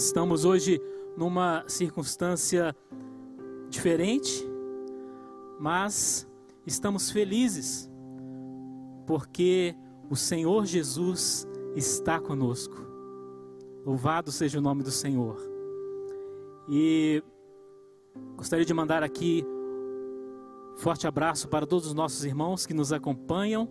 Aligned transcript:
Nós 0.00 0.06
estamos 0.06 0.46
hoje 0.46 0.80
numa 1.14 1.62
circunstância 1.68 2.74
diferente, 3.68 4.42
mas 5.58 6.26
estamos 6.66 7.10
felizes 7.10 7.86
porque 9.06 9.76
o 10.08 10.16
Senhor 10.16 10.64
Jesus 10.64 11.46
está 11.76 12.18
conosco. 12.18 12.74
Louvado 13.84 14.32
seja 14.32 14.58
o 14.58 14.62
nome 14.62 14.82
do 14.82 14.90
Senhor. 14.90 15.36
E 16.66 17.22
gostaria 18.38 18.64
de 18.64 18.72
mandar 18.72 19.02
aqui 19.02 19.44
forte 20.78 21.06
abraço 21.06 21.46
para 21.46 21.66
todos 21.66 21.88
os 21.88 21.92
nossos 21.92 22.24
irmãos 22.24 22.64
que 22.64 22.72
nos 22.72 22.90
acompanham. 22.90 23.68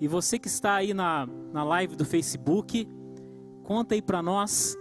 E 0.00 0.06
você 0.06 0.38
que 0.38 0.46
está 0.46 0.74
aí 0.74 0.94
na, 0.94 1.26
na 1.52 1.64
live 1.64 1.96
do 1.96 2.04
Facebook, 2.04 2.86
conta 3.64 3.96
aí 3.96 4.00
para 4.00 4.22
nós 4.22 4.78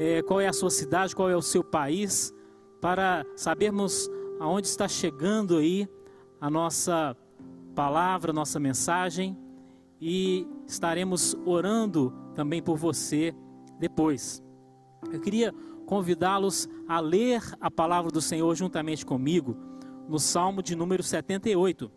é, 0.00 0.22
qual 0.22 0.40
é 0.40 0.48
a 0.48 0.52
sua 0.52 0.70
cidade, 0.70 1.14
qual 1.14 1.28
é 1.28 1.36
o 1.36 1.42
seu 1.42 1.62
país, 1.62 2.32
para 2.80 3.22
sabermos 3.36 4.08
aonde 4.40 4.66
está 4.66 4.88
chegando 4.88 5.58
aí 5.58 5.86
a 6.40 6.48
nossa 6.48 7.14
palavra, 7.74 8.30
a 8.30 8.34
nossa 8.34 8.58
mensagem 8.58 9.36
e 10.00 10.48
estaremos 10.66 11.36
orando 11.44 12.14
também 12.34 12.62
por 12.62 12.78
você 12.78 13.34
depois. 13.78 14.42
Eu 15.12 15.20
queria 15.20 15.52
convidá-los 15.84 16.66
a 16.88 16.98
ler 16.98 17.42
a 17.60 17.70
palavra 17.70 18.10
do 18.10 18.22
Senhor 18.22 18.54
juntamente 18.54 19.04
comigo 19.04 19.54
no 20.08 20.18
Salmo 20.18 20.62
de 20.62 20.74
número 20.74 21.02
78. 21.02 21.92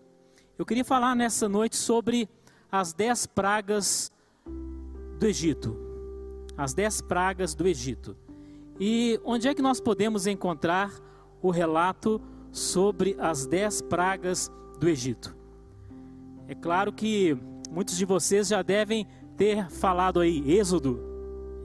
Eu 0.57 0.65
queria 0.65 0.83
falar 0.83 1.15
nessa 1.15 1.47
noite 1.47 1.77
sobre 1.77 2.27
as 2.69 2.91
dez 2.91 3.25
pragas 3.25 4.11
do 5.17 5.25
Egito 5.25 5.92
as 6.57 6.73
dez 6.73 7.01
pragas 7.01 7.53
do 7.53 7.67
Egito. 7.67 8.15
E 8.79 9.19
onde 9.23 9.47
é 9.47 9.53
que 9.53 9.61
nós 9.61 9.79
podemos 9.79 10.27
encontrar 10.27 10.91
o 11.41 11.51
relato 11.51 12.21
sobre 12.51 13.15
as 13.19 13.45
dez 13.45 13.81
pragas 13.81 14.51
do 14.79 14.87
Egito? 14.87 15.35
É 16.47 16.55
claro 16.55 16.91
que 16.91 17.37
muitos 17.71 17.97
de 17.97 18.05
vocês 18.05 18.47
já 18.47 18.61
devem 18.61 19.07
ter 19.37 19.69
falado 19.69 20.19
aí, 20.19 20.51
Êxodo. 20.51 20.99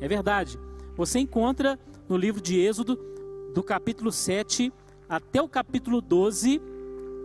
É 0.00 0.08
verdade. 0.08 0.58
Você 0.96 1.18
encontra 1.18 1.78
no 2.08 2.16
livro 2.16 2.40
de 2.40 2.58
Êxodo, 2.58 2.98
do 3.54 3.62
capítulo 3.62 4.12
7 4.12 4.72
até 5.08 5.40
o 5.40 5.48
capítulo 5.48 6.00
12, 6.00 6.60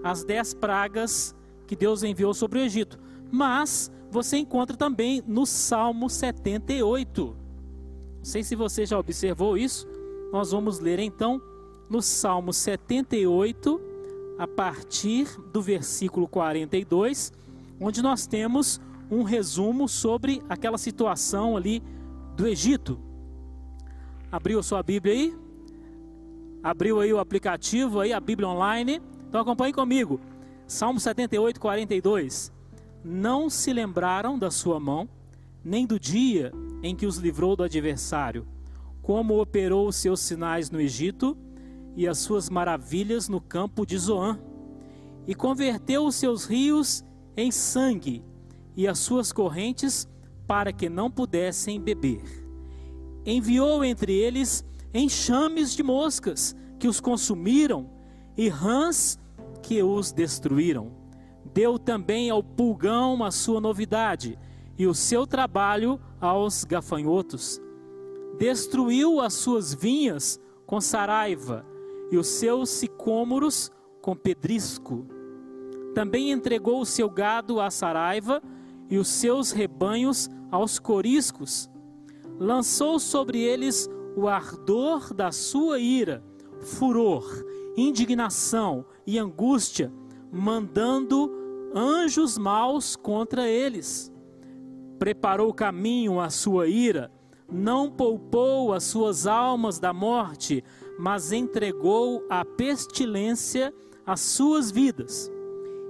as 0.04 0.24
dez 0.24 0.54
pragas 0.54 1.36
que 1.68 1.76
Deus 1.76 2.04
enviou 2.04 2.34
sobre 2.34 2.60
o 2.60 2.62
Egito. 2.62 3.00
Mas 3.32 3.92
você 4.10 4.38
encontra 4.38 4.78
também 4.78 5.24
no 5.28 5.46
Salmo 5.46 6.10
78. 6.10 7.43
Não 8.24 8.30
sei 8.30 8.42
se 8.42 8.56
você 8.56 8.86
já 8.86 8.98
observou 8.98 9.58
isso. 9.58 9.86
Nós 10.32 10.52
vamos 10.52 10.80
ler 10.80 10.98
então 10.98 11.42
no 11.90 12.02
Salmo 12.02 12.54
78, 12.54 13.82
a 14.40 14.48
partir 14.48 15.28
do 15.52 15.62
versículo 15.62 16.26
42, 16.26 17.34
onde 17.82 18.02
nós 18.02 18.26
temos 18.26 18.80
um 19.12 19.24
resumo 19.24 19.90
sobre 19.90 20.42
aquela 20.48 20.78
situação 20.78 21.58
ali 21.58 21.84
do 22.38 22.48
Egito. 22.48 22.98
Abriu 24.32 24.58
a 24.58 24.64
sua 24.64 24.82
Bíblia 24.82 25.14
aí? 25.14 25.38
Abriu 26.64 27.02
aí 27.02 27.12
o 27.12 27.20
aplicativo 27.20 28.00
aí, 28.00 28.14
a 28.14 28.22
Bíblia 28.22 28.48
online? 28.48 29.02
Então 29.28 29.42
acompanhe 29.42 29.74
comigo. 29.74 30.18
Salmo 30.66 30.98
78, 30.98 31.60
42. 31.60 32.54
Não 33.04 33.50
se 33.50 33.74
lembraram 33.74 34.40
da 34.40 34.50
sua 34.50 34.80
mão, 34.80 35.10
nem 35.64 35.86
do 35.86 36.00
dia 36.00 36.52
em 36.82 36.96
que 36.96 37.06
os 37.06 37.18
livrou 37.18 37.56
do 37.56 37.64
adversário, 37.64 38.46
como 39.02 39.42
operou 39.42 39.88
os 39.88 39.96
seus 39.96 40.20
sinais 40.20 40.70
no 40.70 40.82
Egito 40.82 41.38
e 41.96 42.08
as 42.08 42.18
suas 42.18 42.50
maravilhas 42.50 43.30
no 43.30 43.40
campo 43.40 43.86
de 43.86 43.98
Zoã, 43.98 44.40
e 45.26 45.34
converteu 45.34 46.06
os 46.06 46.16
seus 46.16 46.46
rios 46.46 47.04
em 47.38 47.52
sangue 47.52 48.24
e 48.76 48.88
as 48.88 49.00
suas 49.00 49.32
correntes 49.32 50.08
para 50.46 50.74
que 50.74 50.90
não 50.90 51.10
pudessem 51.10 51.80
beber. 51.80 52.22
Enviou 53.26 53.84
entre 53.84 54.14
eles 54.14 54.66
enxames 54.94 55.74
de 55.74 55.82
moscas 55.82 56.56
que 56.78 56.88
os 56.88 57.00
consumiram 57.00 57.90
e 58.36 58.50
rãs 58.50 59.18
que 59.62 59.82
os 59.82 60.12
destruíram. 60.12 60.92
Deu 61.54 61.80
também 61.80 62.30
ao 62.30 62.44
pulgão 62.44 63.24
a 63.24 63.32
sua 63.32 63.62
novidade 63.62 64.38
e 64.78 64.88
o 64.88 64.94
seu 64.94 65.28
trabalho 65.28 66.00
aos 66.20 66.64
gafanhotos. 66.64 67.62
Destruiu 68.38 69.22
as 69.22 69.34
suas 69.34 69.74
vinhas 69.74 70.40
com 70.66 70.82
saraiva 70.82 71.66
e 72.12 72.18
os 72.18 72.28
seus 72.28 72.70
sicômoros 72.70 73.72
com 74.02 74.16
pedrisco. 74.16 75.06
Também 75.94 76.32
entregou 76.32 76.82
o 76.82 76.86
seu 76.86 77.10
gado 77.10 77.60
à 77.60 77.70
saraiva 77.70 78.42
e 78.90 78.98
os 78.98 79.08
seus 79.08 79.52
rebanhos 79.52 80.30
aos 80.52 80.80
coriscos. 80.80 81.70
Lançou 82.40 83.00
sobre 83.00 83.40
eles 83.40 83.88
o 84.16 84.28
ardor 84.28 85.14
da 85.14 85.32
sua 85.32 85.80
ira, 85.80 86.24
furor, 86.62 87.26
indignação 87.78 88.86
e 89.06 89.20
angústia, 89.20 89.94
mandando 90.32 91.32
anjos 91.76 92.38
maus 92.38 92.96
contra 92.96 93.48
eles 93.48 94.13
preparou 95.04 95.50
o 95.50 95.54
caminho 95.54 96.18
à 96.18 96.30
sua 96.30 96.70
ira, 96.70 97.12
não 97.52 97.92
poupou 97.92 98.72
as 98.72 98.86
suas 98.86 99.28
almas 99.28 99.78
da 99.78 99.92
morte, 99.92 100.64
mas 100.98 101.34
entregou 101.34 102.26
à 102.30 102.46
pestilência 102.46 103.74
as 104.06 104.22
suas 104.22 104.72
vidas, 104.72 105.30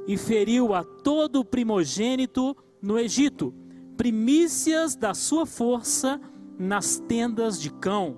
e 0.08 0.18
feriu 0.18 0.74
a 0.74 0.84
todo 0.84 1.42
o 1.42 1.46
primogênito 1.46 2.58
no 2.82 2.98
Egito, 2.98 3.54
primícias 3.96 4.96
da 4.96 5.14
sua 5.14 5.46
força 5.46 6.20
nas 6.58 6.98
tendas 6.98 7.62
de 7.62 7.70
cão. 7.72 8.18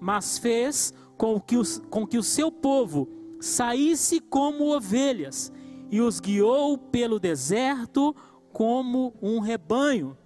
Mas 0.00 0.36
fez 0.36 0.92
com 1.16 1.40
que, 1.40 1.56
os, 1.56 1.80
com 1.88 2.04
que 2.04 2.18
o 2.18 2.24
seu 2.24 2.50
povo 2.50 3.08
saísse 3.38 4.18
como 4.18 4.74
ovelhas, 4.74 5.52
e 5.92 6.00
os 6.00 6.18
guiou 6.18 6.76
pelo 6.76 7.20
deserto 7.20 8.16
como 8.52 9.14
um 9.20 9.40
rebanho, 9.40 10.16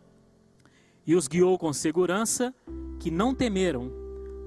e 1.06 1.14
os 1.14 1.28
guiou 1.28 1.56
com 1.56 1.72
segurança, 1.72 2.54
que 2.98 3.10
não 3.10 3.34
temeram, 3.34 3.90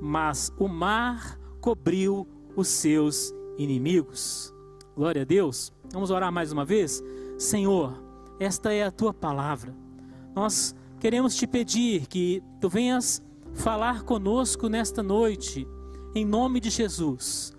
mas 0.01 0.51
o 0.57 0.67
mar 0.67 1.39
cobriu 1.61 2.27
os 2.55 2.67
seus 2.67 3.33
inimigos. 3.57 4.53
Glória 4.95 5.21
a 5.21 5.25
Deus. 5.25 5.71
Vamos 5.91 6.11
orar 6.11 6.31
mais 6.31 6.51
uma 6.51 6.65
vez? 6.65 7.01
Senhor, 7.37 8.03
esta 8.39 8.73
é 8.73 8.83
a 8.83 8.91
tua 8.91 9.13
palavra. 9.13 9.73
Nós 10.35 10.75
queremos 10.99 11.35
te 11.35 11.47
pedir 11.47 12.05
que 12.07 12.43
tu 12.59 12.69
venhas 12.69 13.21
falar 13.53 14.03
conosco 14.03 14.67
nesta 14.67 15.01
noite, 15.01 15.67
em 16.13 16.25
nome 16.25 16.59
de 16.59 16.69
Jesus. 16.69 17.53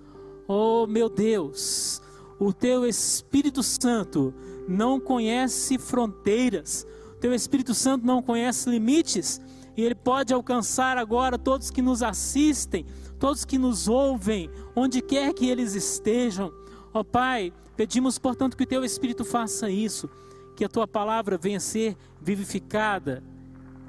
Oh, 0.47 0.87
meu 0.87 1.09
Deus, 1.09 2.03
o 2.39 2.53
teu 2.53 2.87
Espírito 2.87 3.63
Santo 3.63 4.35
não 4.71 5.01
conhece 5.01 5.77
fronteiras, 5.79 6.87
teu 7.21 7.35
Espírito 7.35 7.75
Santo 7.75 8.07
não 8.07 8.23
conhece 8.23 8.71
limites, 8.71 9.41
e 9.77 9.83
ele 9.83 9.95
pode 9.95 10.33
alcançar 10.33 10.97
agora 10.97 11.37
todos 11.37 11.71
que 11.71 11.83
nos 11.83 12.03
assistem, 12.03 12.87
todos 13.19 13.45
que 13.45 13.59
nos 13.59 13.89
ouvem, 13.89 14.49
onde 14.75 15.03
quer 15.03 15.35
que 15.35 15.49
eles 15.49 15.75
estejam. 15.75 16.53
Ó 16.95 17.01
oh, 17.01 17.05
Pai, 17.05 17.53
pedimos, 17.77 18.19
portanto, 18.19 18.57
que 18.57 18.63
o 18.63 18.67
teu 18.67 18.85
Espírito 18.85 19.25
faça 19.25 19.69
isso, 19.69 20.09
que 20.57 20.65
a 20.65 20.69
tua 20.69 20.87
palavra 20.87 21.37
venha 21.37 21.61
ser 21.61 21.97
vivificada 22.21 23.23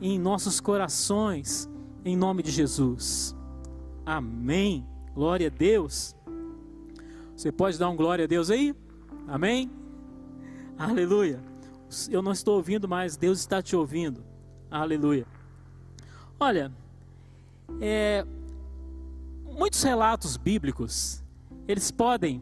em 0.02 0.18
nossos 0.18 0.60
corações, 0.60 1.70
em 2.04 2.16
nome 2.16 2.42
de 2.42 2.52
Jesus. 2.52 3.36
Amém. 4.06 4.86
Glória 5.14 5.48
a 5.48 5.52
Deus. 5.52 6.16
Você 7.36 7.52
pode 7.52 7.78
dar 7.78 7.90
um 7.90 7.96
glória 7.96 8.26
a 8.26 8.28
Deus 8.28 8.50
aí? 8.50 8.76
Amém? 9.28 9.81
Aleluia. 10.78 11.40
Eu 12.10 12.22
não 12.22 12.32
estou 12.32 12.56
ouvindo, 12.56 12.88
mas 12.88 13.18
Deus 13.18 13.40
está 13.40 13.62
te 13.62 13.76
ouvindo. 13.76 14.24
Aleluia. 14.70 15.26
Olha, 16.40 16.72
é, 17.80 18.26
muitos 19.44 19.84
relatos 19.84 20.38
bíblicos, 20.38 21.24
eles 21.68 21.92
podem 21.92 22.42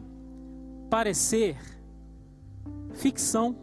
parecer 0.88 1.58
ficção. 2.94 3.56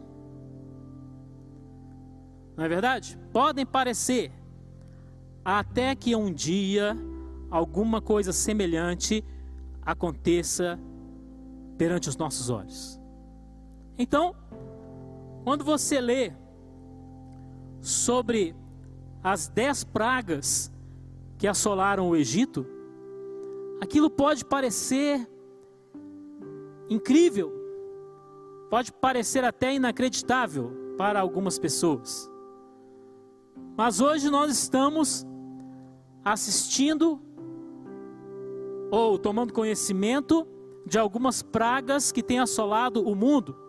Não 2.56 2.64
é 2.64 2.68
verdade? 2.68 3.18
Podem 3.32 3.64
parecer. 3.64 4.32
Até 5.44 5.94
que 5.94 6.14
um 6.14 6.32
dia 6.32 6.96
alguma 7.50 8.00
coisa 8.00 8.32
semelhante 8.32 9.24
aconteça 9.82 10.78
perante 11.78 12.08
os 12.08 12.16
nossos 12.16 12.50
olhos. 12.50 13.00
Então, 13.96 14.34
quando 15.48 15.64
você 15.64 15.98
lê 15.98 16.30
sobre 17.80 18.54
as 19.24 19.48
dez 19.48 19.82
pragas 19.82 20.70
que 21.38 21.46
assolaram 21.46 22.10
o 22.10 22.14
Egito, 22.14 22.66
aquilo 23.80 24.10
pode 24.10 24.44
parecer 24.44 25.26
incrível, 26.90 27.50
pode 28.68 28.92
parecer 28.92 29.42
até 29.42 29.74
inacreditável 29.74 30.70
para 30.98 31.18
algumas 31.18 31.58
pessoas. 31.58 32.30
Mas 33.74 34.02
hoje 34.02 34.28
nós 34.28 34.52
estamos 34.52 35.26
assistindo 36.22 37.22
ou 38.90 39.18
tomando 39.18 39.54
conhecimento 39.54 40.46
de 40.84 40.98
algumas 40.98 41.42
pragas 41.42 42.12
que 42.12 42.22
têm 42.22 42.38
assolado 42.38 43.02
o 43.02 43.14
mundo. 43.14 43.67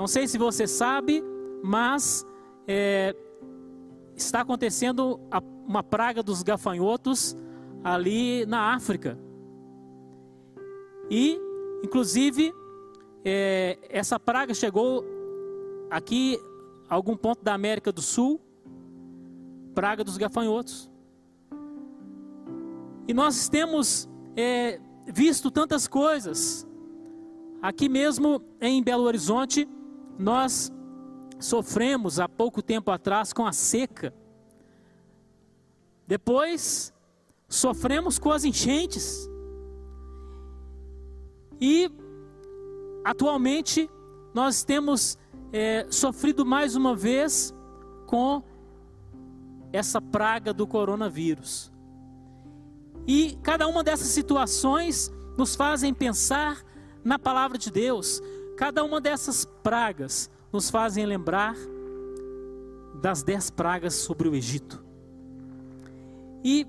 Não 0.00 0.06
sei 0.06 0.26
se 0.26 0.38
você 0.38 0.66
sabe, 0.66 1.22
mas 1.62 2.24
é, 2.66 3.14
está 4.16 4.40
acontecendo 4.40 5.20
uma 5.68 5.82
praga 5.82 6.22
dos 6.22 6.42
gafanhotos 6.42 7.36
ali 7.84 8.46
na 8.46 8.72
África. 8.74 9.18
E, 11.10 11.38
inclusive, 11.84 12.50
é, 13.26 13.76
essa 13.90 14.18
praga 14.18 14.54
chegou 14.54 15.04
aqui 15.90 16.40
a 16.88 16.94
algum 16.94 17.14
ponto 17.14 17.44
da 17.44 17.52
América 17.52 17.92
do 17.92 18.00
Sul 18.00 18.40
praga 19.74 20.02
dos 20.02 20.16
gafanhotos. 20.16 20.90
E 23.06 23.12
nós 23.12 23.50
temos 23.50 24.08
é, 24.34 24.80
visto 25.06 25.50
tantas 25.50 25.86
coisas. 25.86 26.66
Aqui 27.60 27.86
mesmo 27.86 28.42
em 28.62 28.82
Belo 28.82 29.02
Horizonte, 29.02 29.68
nós 30.20 30.70
sofremos 31.38 32.20
há 32.20 32.28
pouco 32.28 32.62
tempo 32.62 32.90
atrás 32.90 33.32
com 33.32 33.46
a 33.46 33.52
seca. 33.52 34.14
Depois, 36.06 36.92
sofremos 37.48 38.18
com 38.18 38.30
as 38.30 38.44
enchentes. 38.44 39.28
E, 41.58 41.90
atualmente, 43.04 43.90
nós 44.34 44.62
temos 44.62 45.18
é, 45.52 45.86
sofrido 45.90 46.44
mais 46.44 46.76
uma 46.76 46.94
vez 46.94 47.54
com 48.06 48.42
essa 49.72 50.02
praga 50.02 50.52
do 50.52 50.66
coronavírus. 50.66 51.72
E 53.06 53.38
cada 53.42 53.66
uma 53.66 53.82
dessas 53.82 54.08
situações 54.08 55.10
nos 55.38 55.56
fazem 55.56 55.94
pensar 55.94 56.62
na 57.02 57.18
palavra 57.18 57.56
de 57.56 57.70
Deus. 57.70 58.20
Cada 58.60 58.84
uma 58.84 59.00
dessas 59.00 59.46
pragas 59.62 60.30
nos 60.52 60.68
fazem 60.68 61.06
lembrar 61.06 61.56
das 63.00 63.22
dez 63.22 63.48
pragas 63.48 63.94
sobre 63.94 64.28
o 64.28 64.34
Egito. 64.34 64.84
E 66.44 66.66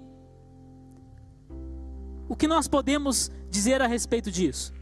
o 2.29 2.35
que 2.37 2.47
nós 2.47 2.65
podemos 2.69 3.29
dizer 3.49 3.81
a 3.81 3.87
respeito 3.87 4.31
disso? 4.31 4.73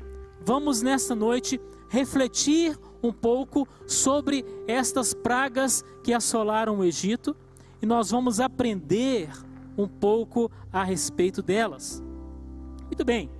Vamos 0.45 0.83
nesta 0.83 1.15
noite 1.15 1.59
refletir 1.89 2.77
um 3.01 3.11
pouco 3.11 3.67
sobre 3.87 4.45
estas 4.67 5.11
pragas 5.11 5.83
que 6.03 6.13
assolaram 6.13 6.77
o 6.77 6.85
Egito 6.85 7.35
e 7.81 7.87
nós 7.87 8.11
vamos 8.11 8.39
aprender 8.39 9.31
um 9.75 9.87
pouco 9.87 10.51
a 10.71 10.83
respeito 10.83 11.41
delas. 11.41 12.03
Muito 12.85 13.03
bem, 13.03 13.31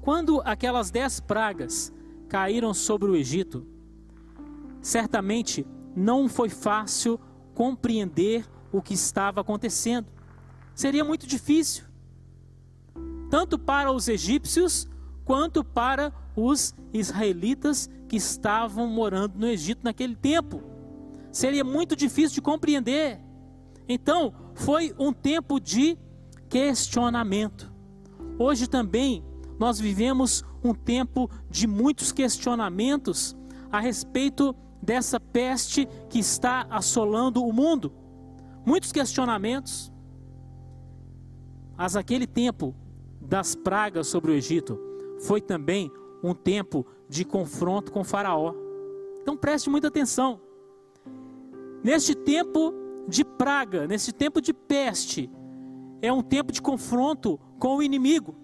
quando 0.00 0.42
aquelas 0.44 0.90
dez 0.90 1.20
pragas 1.20 1.92
caíram 2.30 2.72
sobre 2.72 3.10
o 3.10 3.16
Egito, 3.16 3.66
certamente 4.80 5.66
não 5.96 6.28
foi 6.28 6.48
fácil 6.48 7.18
compreender 7.52 8.48
o 8.72 8.80
que 8.80 8.94
estava 8.94 9.40
acontecendo. 9.40 10.06
Seria 10.72 11.04
muito 11.04 11.26
difícil, 11.26 11.84
tanto 13.28 13.58
para 13.58 13.90
os 13.92 14.08
egípcios 14.08 14.88
quanto 15.24 15.64
para 15.64 16.12
os 16.36 16.72
israelitas 16.94 17.90
que 18.08 18.16
estavam 18.16 18.86
morando 18.86 19.36
no 19.36 19.46
Egito 19.48 19.80
naquele 19.82 20.14
tempo. 20.14 20.62
Seria 21.32 21.64
muito 21.64 21.96
difícil 21.96 22.36
de 22.36 22.40
compreender. 22.40 23.20
Então, 23.88 24.32
foi 24.54 24.94
um 24.96 25.12
tempo 25.12 25.58
de 25.58 25.98
questionamento. 26.48 27.72
Hoje 28.38 28.68
também 28.68 29.24
nós 29.60 29.78
vivemos 29.78 30.42
um 30.64 30.72
tempo 30.72 31.30
de 31.50 31.66
muitos 31.66 32.12
questionamentos 32.12 33.36
a 33.70 33.78
respeito 33.78 34.56
dessa 34.82 35.20
peste 35.20 35.86
que 36.08 36.18
está 36.18 36.66
assolando 36.70 37.44
o 37.44 37.52
mundo. 37.52 37.92
Muitos 38.64 38.90
questionamentos. 38.90 39.92
Mas 41.76 41.94
aquele 41.94 42.26
tempo 42.26 42.74
das 43.20 43.54
pragas 43.54 44.06
sobre 44.06 44.30
o 44.30 44.34
Egito 44.34 44.80
foi 45.20 45.42
também 45.42 45.92
um 46.24 46.32
tempo 46.32 46.86
de 47.06 47.22
confronto 47.22 47.92
com 47.92 48.02
Faraó. 48.02 48.54
Então 49.20 49.36
preste 49.36 49.68
muita 49.68 49.88
atenção. 49.88 50.40
Neste 51.84 52.14
tempo 52.14 52.72
de 53.06 53.22
praga, 53.22 53.86
nesse 53.86 54.10
tempo 54.10 54.40
de 54.40 54.54
peste, 54.54 55.30
é 56.00 56.10
um 56.10 56.22
tempo 56.22 56.50
de 56.50 56.62
confronto 56.62 57.38
com 57.58 57.76
o 57.76 57.82
inimigo. 57.82 58.39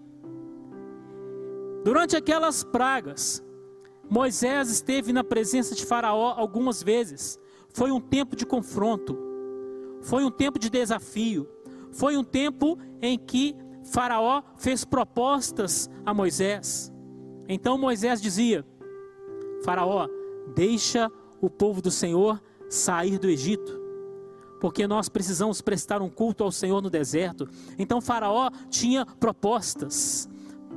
Durante 1.86 2.16
aquelas 2.16 2.64
pragas, 2.64 3.40
Moisés 4.10 4.68
esteve 4.70 5.12
na 5.12 5.22
presença 5.22 5.72
de 5.72 5.86
Faraó 5.86 6.34
algumas 6.36 6.82
vezes. 6.82 7.38
Foi 7.68 7.92
um 7.92 8.00
tempo 8.00 8.34
de 8.34 8.44
confronto, 8.44 9.16
foi 10.02 10.24
um 10.24 10.30
tempo 10.32 10.58
de 10.58 10.68
desafio, 10.68 11.48
foi 11.92 12.16
um 12.16 12.24
tempo 12.24 12.76
em 13.00 13.16
que 13.16 13.54
Faraó 13.84 14.42
fez 14.56 14.84
propostas 14.84 15.88
a 16.04 16.12
Moisés. 16.12 16.92
Então 17.48 17.78
Moisés 17.78 18.20
dizia: 18.20 18.66
Faraó, 19.64 20.08
deixa 20.56 21.08
o 21.40 21.48
povo 21.48 21.80
do 21.80 21.92
Senhor 21.92 22.42
sair 22.68 23.16
do 23.16 23.30
Egito 23.30 23.86
porque 24.60 24.86
nós 24.86 25.08
precisamos 25.08 25.60
prestar 25.60 26.00
um 26.02 26.08
culto 26.08 26.42
ao 26.42 26.50
Senhor 26.50 26.80
no 26.82 26.90
deserto. 26.90 27.48
Então 27.78 28.00
Faraó 28.00 28.50
tinha 28.70 29.04
propostas, 29.04 30.28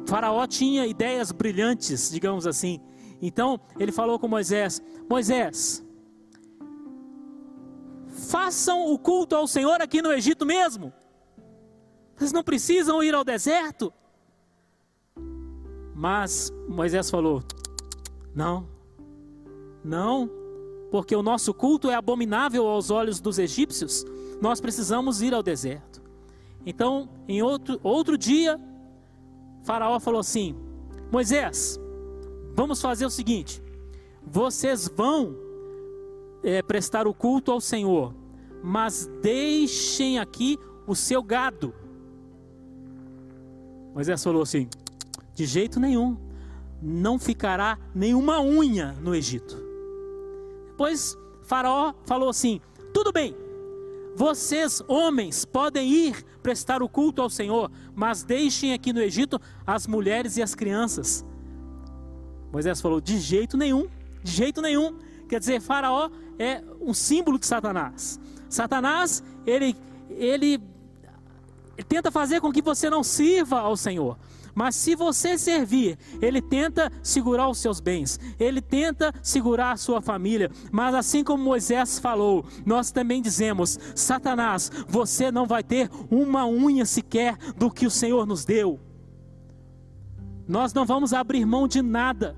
Faraó 0.09 0.47
tinha 0.47 0.87
ideias 0.87 1.31
brilhantes, 1.31 2.09
digamos 2.09 2.47
assim. 2.47 2.81
Então 3.21 3.59
ele 3.77 3.91
falou 3.91 4.17
com 4.17 4.27
Moisés: 4.27 4.81
Moisés, 5.07 5.85
façam 8.07 8.91
o 8.91 8.97
culto 8.97 9.35
ao 9.35 9.47
Senhor 9.47 9.79
aqui 9.81 10.01
no 10.01 10.11
Egito 10.11 10.47
mesmo. 10.47 10.91
Vocês 12.15 12.31
não 12.31 12.43
precisam 12.43 13.03
ir 13.03 13.13
ao 13.13 13.23
deserto. 13.23 13.93
Mas 15.93 16.51
Moisés 16.67 17.07
falou: 17.07 17.43
Não, 18.33 18.67
não, 19.83 20.27
porque 20.89 21.15
o 21.15 21.21
nosso 21.21 21.53
culto 21.53 21.87
é 21.87 21.93
abominável 21.93 22.65
aos 22.65 22.89
olhos 22.89 23.19
dos 23.19 23.37
egípcios, 23.37 24.03
nós 24.41 24.59
precisamos 24.59 25.21
ir 25.21 25.35
ao 25.35 25.43
deserto. 25.43 26.01
Então, 26.65 27.07
em 27.27 27.43
outro, 27.43 27.79
outro 27.83 28.17
dia, 28.17 28.59
Faraó 29.63 29.99
falou 29.99 30.19
assim: 30.19 30.55
Moisés, 31.11 31.79
vamos 32.55 32.81
fazer 32.81 33.05
o 33.05 33.09
seguinte: 33.09 33.61
vocês 34.25 34.87
vão 34.87 35.35
é, 36.43 36.61
prestar 36.61 37.07
o 37.07 37.13
culto 37.13 37.51
ao 37.51 37.61
Senhor, 37.61 38.13
mas 38.63 39.09
deixem 39.21 40.19
aqui 40.19 40.57
o 40.85 40.95
seu 40.95 41.21
gado. 41.21 41.73
Moisés 43.93 44.23
falou 44.23 44.41
assim: 44.41 44.67
de 45.33 45.45
jeito 45.45 45.79
nenhum, 45.79 46.17
não 46.81 47.19
ficará 47.19 47.77
nenhuma 47.93 48.41
unha 48.41 48.93
no 49.01 49.15
Egito. 49.15 49.57
Depois 50.69 51.17
Faraó 51.43 51.93
falou 52.05 52.29
assim: 52.29 52.61
tudo 52.93 53.11
bem, 53.11 53.35
vocês, 54.15 54.81
homens, 54.87 55.45
podem 55.45 55.89
ir 55.89 56.25
prestar 56.49 56.81
o 56.81 56.89
culto 56.89 57.21
ao 57.21 57.29
Senhor, 57.29 57.69
mas 57.93 58.23
deixem 58.23 58.73
aqui 58.73 58.91
no 58.91 58.99
Egito 58.99 59.39
as 59.67 59.85
mulheres 59.85 60.35
e 60.35 60.41
as 60.41 60.55
crianças. 60.55 61.23
Moisés 62.51 62.81
falou: 62.81 62.99
de 62.99 63.19
jeito 63.19 63.55
nenhum, 63.55 63.87
de 64.23 64.31
jeito 64.31 64.59
nenhum. 64.59 64.97
Quer 65.29 65.39
dizer, 65.39 65.61
Faraó 65.61 66.09
é 66.39 66.63
um 66.81 66.91
símbolo 66.91 67.37
de 67.37 67.45
Satanás. 67.45 68.19
Satanás, 68.49 69.21
ele, 69.45 69.75
ele, 70.09 70.59
tenta 71.87 72.09
fazer 72.09 72.41
com 72.41 72.51
que 72.51 72.63
você 72.63 72.89
não 72.89 73.03
sirva 73.03 73.59
ao 73.59 73.77
Senhor. 73.77 74.17
Mas 74.59 74.75
se 74.75 74.93
você 74.93 75.37
servir, 75.37 75.97
ele 76.21 76.41
tenta 76.41 76.91
segurar 77.01 77.47
os 77.47 77.59
seus 77.59 77.79
bens, 77.79 78.19
ele 78.37 78.59
tenta 78.59 79.13
segurar 79.23 79.71
a 79.71 79.77
sua 79.77 80.01
família. 80.01 80.51
Mas 80.69 80.93
assim 80.93 81.23
como 81.23 81.41
Moisés 81.41 81.97
falou, 81.97 82.43
nós 82.65 82.91
também 82.91 83.21
dizemos: 83.21 83.79
Satanás, 83.95 84.69
você 84.85 85.31
não 85.31 85.45
vai 85.45 85.63
ter 85.63 85.89
uma 86.11 86.45
unha 86.45 86.85
sequer 86.85 87.37
do 87.55 87.71
que 87.71 87.85
o 87.85 87.89
Senhor 87.89 88.27
nos 88.27 88.43
deu. 88.43 88.77
Nós 90.45 90.73
não 90.73 90.85
vamos 90.85 91.13
abrir 91.13 91.45
mão 91.45 91.65
de 91.65 91.81
nada. 91.81 92.35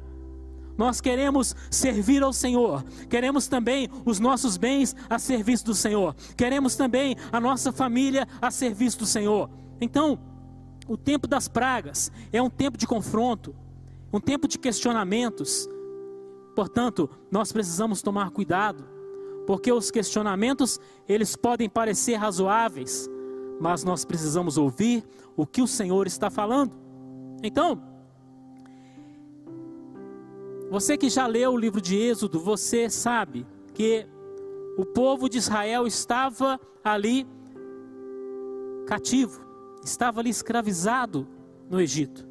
Nós 0.78 1.01
queremos 1.01 1.56
servir 1.72 2.22
ao 2.22 2.32
Senhor, 2.32 2.84
queremos 3.10 3.48
também 3.48 3.90
os 4.06 4.20
nossos 4.20 4.58
bens 4.58 4.96
a 5.10 5.18
serviço 5.18 5.66
do 5.66 5.74
Senhor, 5.74 6.16
queremos 6.38 6.75
também 6.75 7.16
a 7.32 7.42
nossa 7.42 7.72
família 7.72 8.28
a 8.40 8.51
serviço 8.51 9.00
do 9.00 9.06
Senhor. 9.08 9.50
Então, 9.82 10.20
o 10.91 10.98
tempo 10.98 11.25
das 11.25 11.48
pragas 11.48 12.12
é 12.33 12.41
um 12.41 12.50
tempo 12.50 12.77
de 12.77 12.86
confronto, 12.86 13.55
um 14.12 14.19
tempo 14.19 14.45
de 14.45 14.60
questionamentos. 14.60 15.69
Portanto, 16.53 17.10
nós 17.31 17.53
precisamos 17.53 18.01
tomar 18.01 18.29
cuidado, 18.31 18.83
porque 19.48 19.71
os 19.71 19.89
questionamentos, 19.89 20.81
eles 21.07 21.38
podem 21.38 21.69
parecer 21.69 22.15
razoáveis, 22.15 23.10
mas 23.62 23.86
nós 23.86 24.03
precisamos 24.03 24.57
ouvir 24.57 25.05
o 25.38 25.48
que 25.48 25.62
o 25.62 25.67
Senhor 25.67 26.07
está 26.07 26.29
falando. 26.29 26.74
Então, 27.41 27.81
você 30.69 30.98
que 30.98 31.10
já 31.10 31.25
leu 31.25 31.53
o 31.53 31.57
livro 31.57 31.79
de 31.79 31.95
Êxodo, 31.95 32.38
você 32.38 32.89
sabe 32.89 33.48
que 33.74 34.05
o 34.77 34.86
povo 34.86 35.29
de 35.29 35.38
Israel 35.38 35.88
estava 35.88 36.60
ali 36.83 37.25
cativo, 38.86 39.50
estava 39.84 40.20
ali 40.20 40.30
escravizado 40.30 41.28
no 41.70 41.80
Egito. 41.80 42.28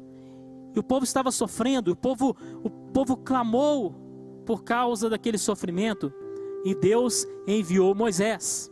E 0.73 0.79
o 0.79 0.83
povo 0.83 1.03
estava 1.03 1.31
sofrendo, 1.31 1.91
o 1.91 1.95
povo, 1.95 2.35
o 2.63 2.69
povo 2.69 3.17
clamou 3.17 3.93
por 4.45 4.63
causa 4.63 5.09
daquele 5.09 5.37
sofrimento, 5.37 6.13
e 6.63 6.73
Deus 6.75 7.25
enviou 7.47 7.93
Moisés. 7.95 8.71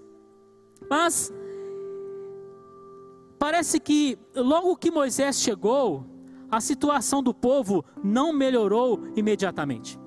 Mas 0.89 1.33
parece 3.37 3.79
que 3.79 4.17
logo 4.35 4.75
que 4.75 4.91
Moisés 4.91 5.39
chegou, 5.41 6.05
a 6.51 6.59
situação 6.61 7.21
do 7.21 7.33
povo 7.33 7.83
não 8.03 8.33
melhorou 8.33 9.01
imediatamente. 9.15 9.99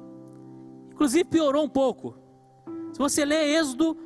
Inclusive 0.93 1.25
piorou 1.25 1.65
um 1.65 1.69
pouco. 1.69 2.15
Se 2.93 2.99
você 2.99 3.25
ler 3.25 3.59
Êxodo, 3.59 3.97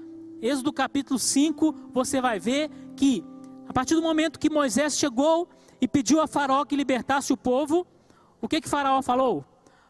Êxodo 0.40 0.72
capítulo 0.72 1.18
5, 1.18 1.74
você 1.92 2.20
vai 2.20 2.38
ver 2.38 2.70
que 2.94 3.24
a 3.68 3.72
partir 3.72 3.94
do 3.94 4.02
momento 4.02 4.38
que 4.38 4.50
Moisés 4.50 4.96
chegou 4.98 5.48
e 5.80 5.86
pediu 5.88 6.20
a 6.20 6.26
Faraó 6.26 6.64
que 6.64 6.76
libertasse 6.76 7.32
o 7.32 7.36
povo, 7.36 7.86
o 8.40 8.48
que 8.48 8.60
que 8.60 8.68
Faraó 8.68 9.02
falou? 9.02 9.44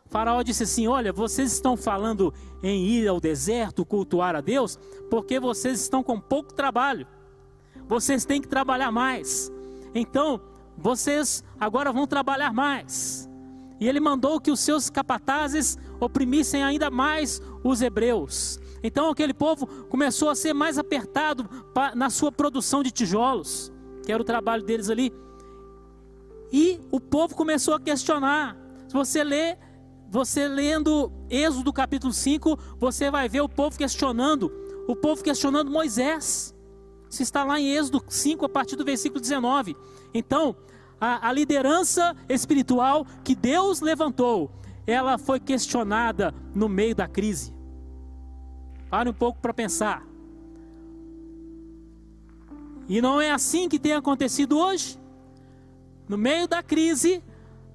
Faraó 0.09 0.42
disse 0.42 0.62
assim: 0.62 0.87
Olha, 0.87 1.12
vocês 1.12 1.52
estão 1.52 1.76
falando 1.76 2.33
em 2.62 2.87
ir 2.87 3.09
ao 3.09 3.21
deserto 3.21 3.85
cultuar 3.85 4.35
a 4.37 4.40
Deus, 4.40 4.78
porque 5.11 5.38
vocês 5.38 5.80
estão 5.80 6.02
com 6.02 6.21
pouco 6.21 6.54
trabalho. 6.54 7.06
Vocês 7.87 8.25
têm 8.25 8.40
que 8.40 8.49
trabalhar 8.49 8.90
mais. 8.90 9.50
Então, 9.95 10.40
vocês 10.76 11.45
agora 11.59 11.92
vão 11.92 12.06
trabalhar 12.06 12.52
mais. 12.52 13.28
E 13.78 13.88
ele 13.88 14.00
mandou 14.00 14.40
que 14.40 14.50
os 14.50 14.61
seus 14.61 14.88
capatazes 14.88 15.76
oprimissem 16.00 16.62
ainda 16.62 16.90
mais 16.90 17.40
os 17.62 17.83
hebreus. 17.83 18.59
Então 18.83 19.11
aquele 19.11 19.35
povo 19.35 19.66
começou 19.87 20.28
a 20.28 20.35
ser 20.35 20.52
mais 20.52 20.78
apertado 20.78 21.49
na 21.95 22.09
sua 22.11 22.30
produção 22.30 22.83
de 22.83 22.90
tijolos, 22.90 23.73
que 24.04 24.12
era 24.12 24.23
o 24.23 24.25
trabalho 24.25 24.62
deles 24.62 24.88
ali. 24.88 25.12
E 26.52 26.80
o 26.90 27.00
povo 27.00 27.35
começou 27.35 27.75
a 27.75 27.80
questionar. 27.80 28.56
Se 28.87 28.95
você 28.95 29.25
lê, 29.25 29.56
você 30.09 30.47
lendo 30.47 31.11
Êxodo 31.28 31.73
capítulo 31.73 32.12
5, 32.12 32.56
você 32.78 33.11
vai 33.11 33.28
ver 33.28 33.40
o 33.40 33.49
povo 33.49 33.76
questionando, 33.76 34.52
o 34.87 34.95
povo 34.95 35.23
questionando 35.23 35.71
Moisés. 35.71 36.54
Se 37.11 37.23
está 37.23 37.45
lá 37.45 37.59
em 37.59 37.75
Êxodo 37.75 38.02
5, 38.09 38.45
a 38.45 38.49
partir 38.49 38.76
do 38.76 38.85
versículo 38.85 39.21
19. 39.21 39.76
Então, 40.14 40.56
a, 41.00 41.28
a 41.28 41.32
liderança 41.32 42.16
espiritual 42.28 43.06
que 43.22 43.34
Deus 43.34 43.80
levantou, 43.80 44.50
ela 44.86 45.18
foi 45.18 45.40
questionada 45.40 46.34
no 46.54 46.68
meio 46.68 46.94
da 46.94 47.08
crise. 47.08 47.54
Pare 48.88 49.08
um 49.10 49.14
pouco 49.14 49.40
para 49.40 49.52
pensar. 49.52 50.06
E 52.88 53.00
não 53.02 53.20
é 53.20 53.30
assim 53.30 53.68
que 53.68 53.78
tem 53.78 53.92
acontecido 53.92 54.56
hoje. 54.56 54.98
No 56.08 56.16
meio 56.16 56.46
da 56.46 56.62
crise, 56.62 57.22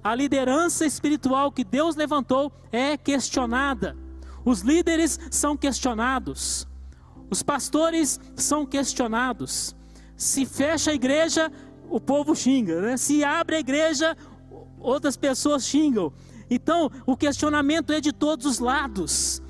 a 0.02 0.14
liderança 0.14 0.86
espiritual 0.86 1.52
que 1.52 1.62
Deus 1.62 1.96
levantou 1.96 2.50
é 2.72 2.96
questionada. 2.96 3.96
Os 4.44 4.60
líderes 4.60 5.20
são 5.30 5.56
questionados. 5.56 6.66
Os 7.30 7.42
pastores 7.42 8.18
são 8.34 8.64
questionados. 8.64 9.76
Se 10.16 10.46
fecha 10.46 10.90
a 10.90 10.94
igreja, 10.94 11.52
o 11.92 12.00
povo 12.00 12.34
xinga, 12.34 12.80
né? 12.80 12.96
Se 12.96 13.22
abre 13.22 13.56
a 13.56 13.60
igreja, 13.60 14.16
outras 14.80 15.14
pessoas 15.14 15.66
xingam. 15.66 16.10
Então, 16.50 16.90
o 17.06 17.16
questionamento 17.16 17.92
é 17.92 18.00
de 18.00 18.12
todos 18.12 18.46
os 18.46 18.58
lados. 18.58 19.42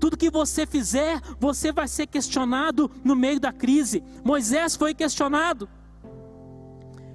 Tudo 0.00 0.16
que 0.16 0.30
você 0.30 0.66
fizer, 0.66 1.20
você 1.38 1.72
vai 1.72 1.86
ser 1.86 2.06
questionado 2.06 2.90
no 3.04 3.14
meio 3.14 3.38
da 3.38 3.52
crise. 3.52 4.02
Moisés 4.24 4.74
foi 4.74 4.94
questionado. 4.94 5.68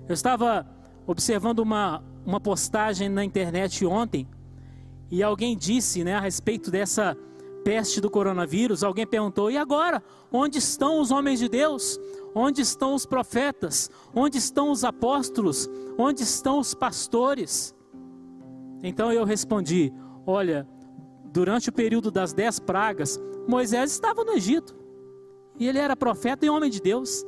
Eu 0.07 0.13
estava 0.13 0.67
observando 1.07 1.59
uma, 1.59 2.03
uma 2.23 2.39
postagem 2.39 3.09
na 3.09 3.25
internet 3.25 3.83
ontem 3.85 4.27
e 5.09 5.23
alguém 5.23 5.57
disse 5.57 6.03
né, 6.03 6.13
a 6.13 6.19
respeito 6.19 6.69
dessa 6.69 7.17
peste 7.63 7.99
do 7.99 8.09
coronavírus. 8.09 8.83
Alguém 8.83 9.07
perguntou: 9.07 9.49
e 9.49 9.57
agora? 9.57 10.03
Onde 10.31 10.59
estão 10.59 10.99
os 10.99 11.11
homens 11.11 11.39
de 11.39 11.49
Deus? 11.49 11.99
Onde 12.33 12.61
estão 12.61 12.93
os 12.95 13.05
profetas? 13.05 13.89
Onde 14.15 14.37
estão 14.37 14.71
os 14.71 14.83
apóstolos? 14.83 15.69
Onde 15.97 16.23
estão 16.23 16.59
os 16.59 16.73
pastores? 16.73 17.75
Então 18.81 19.11
eu 19.11 19.25
respondi: 19.25 19.93
Olha, 20.25 20.67
durante 21.25 21.69
o 21.69 21.73
período 21.73 22.09
das 22.09 22.33
dez 22.33 22.59
pragas, 22.59 23.19
Moisés 23.47 23.91
estava 23.91 24.23
no 24.23 24.33
Egito. 24.33 24.75
E 25.59 25.67
ele 25.67 25.77
era 25.77 25.95
profeta 25.95 26.45
e 26.45 26.49
homem 26.49 26.69
de 26.69 26.81
Deus. 26.81 27.25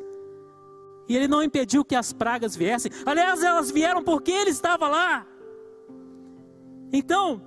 E 1.08 1.16
ele 1.16 1.28
não 1.28 1.44
impediu 1.44 1.84
que 1.84 1.96
as 1.96 2.14
pragas 2.14 2.56
viessem. 2.56 2.92
Aliás, 3.06 3.44
elas 3.44 3.70
vieram 3.70 4.04
porque 4.04 4.32
ele 4.32 4.50
estava 4.50 4.88
lá. 4.88 5.28
Então, 6.92 7.42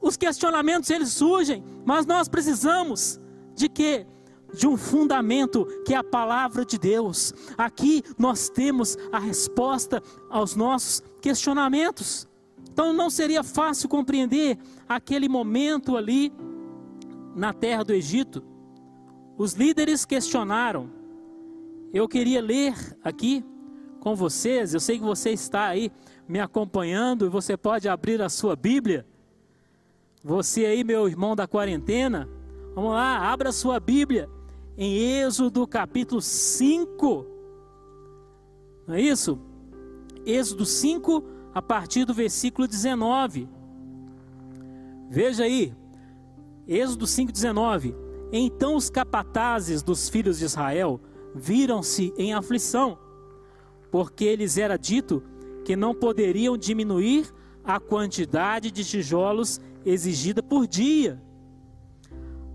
os 0.00 0.16
questionamentos 0.16 0.88
eles 0.90 1.12
surgem, 1.12 1.62
mas 1.84 2.06
nós 2.06 2.28
precisamos 2.28 3.20
de 3.54 3.68
que 3.68 4.06
de 4.52 4.66
um 4.66 4.76
fundamento 4.76 5.66
que 5.84 5.94
é 5.94 5.96
a 5.96 6.04
palavra 6.04 6.64
de 6.64 6.78
Deus. 6.78 7.34
Aqui 7.56 8.02
nós 8.18 8.48
temos 8.48 8.96
a 9.12 9.18
resposta 9.18 10.02
aos 10.30 10.54
nossos 10.54 11.02
questionamentos. 11.20 12.26
Então 12.70 12.92
não 12.92 13.10
seria 13.10 13.42
fácil 13.42 13.88
compreender 13.88 14.58
aquele 14.88 15.28
momento 15.28 15.96
ali 15.96 16.32
na 17.34 17.52
terra 17.52 17.84
do 17.84 17.92
Egito. 17.92 18.42
Os 19.36 19.52
líderes 19.52 20.04
questionaram. 20.04 20.90
Eu 21.92 22.08
queria 22.08 22.40
ler 22.40 22.74
aqui 23.02 23.44
com 24.00 24.14
vocês, 24.14 24.74
eu 24.74 24.80
sei 24.80 24.98
que 24.98 25.04
você 25.04 25.30
está 25.30 25.66
aí 25.66 25.90
me 26.28 26.38
acompanhando 26.38 27.26
e 27.26 27.28
você 27.28 27.56
pode 27.56 27.88
abrir 27.88 28.20
a 28.22 28.28
sua 28.28 28.54
Bíblia. 28.54 29.06
Você 30.22 30.66
aí, 30.66 30.84
meu 30.84 31.08
irmão 31.08 31.34
da 31.34 31.46
quarentena, 31.46 32.28
vamos 32.74 32.92
lá, 32.92 33.30
abra 33.32 33.48
a 33.48 33.52
sua 33.52 33.80
Bíblia 33.80 34.28
em 34.80 34.96
Êxodo 34.96 35.66
capítulo 35.66 36.22
5. 36.22 37.26
Não 38.86 38.94
é 38.94 39.00
isso? 39.00 39.36
Êxodo 40.24 40.64
5, 40.64 41.24
a 41.52 41.60
partir 41.60 42.04
do 42.04 42.14
versículo 42.14 42.68
19. 42.68 43.48
Veja 45.10 45.42
aí, 45.42 45.74
Êxodo 46.68 47.08
5, 47.08 47.32
19. 47.32 47.92
Então 48.30 48.76
os 48.76 48.88
capatazes 48.88 49.82
dos 49.82 50.08
filhos 50.08 50.38
de 50.38 50.44
Israel 50.44 51.00
viram-se 51.34 52.14
em 52.16 52.32
aflição, 52.32 52.96
porque 53.90 54.36
lhes 54.36 54.56
era 54.56 54.76
dito 54.76 55.24
que 55.64 55.74
não 55.74 55.92
poderiam 55.92 56.56
diminuir 56.56 57.34
a 57.64 57.80
quantidade 57.80 58.70
de 58.70 58.84
tijolos 58.84 59.60
exigida 59.84 60.40
por 60.40 60.68
dia. 60.68 61.20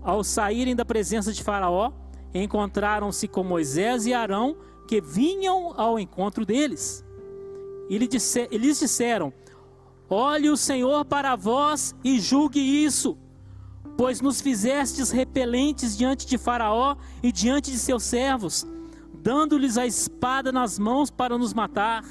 Ao 0.00 0.24
saírem 0.24 0.74
da 0.74 0.86
presença 0.86 1.30
de 1.30 1.42
Faraó, 1.42 1.92
encontraram-se 2.34 3.28
com 3.28 3.44
Moisés 3.44 4.06
e 4.06 4.12
Arão, 4.12 4.56
que 4.88 5.00
vinham 5.00 5.72
ao 5.76 5.98
encontro 5.98 6.44
deles. 6.44 7.04
E 7.88 7.96
lhes 7.98 8.78
disseram: 8.80 9.32
Olhe 10.08 10.50
o 10.50 10.56
Senhor 10.56 11.04
para 11.04 11.36
vós 11.36 11.94
e 12.02 12.18
julgue 12.18 12.58
isso, 12.60 13.16
pois 13.96 14.20
nos 14.20 14.40
fizestes 14.40 15.10
repelentes 15.10 15.96
diante 15.96 16.26
de 16.26 16.36
Faraó 16.36 16.96
e 17.22 17.30
diante 17.30 17.70
de 17.70 17.78
seus 17.78 18.02
servos, 18.02 18.66
dando-lhes 19.12 19.78
a 19.78 19.86
espada 19.86 20.50
nas 20.50 20.78
mãos 20.78 21.10
para 21.10 21.38
nos 21.38 21.54
matar. 21.54 22.04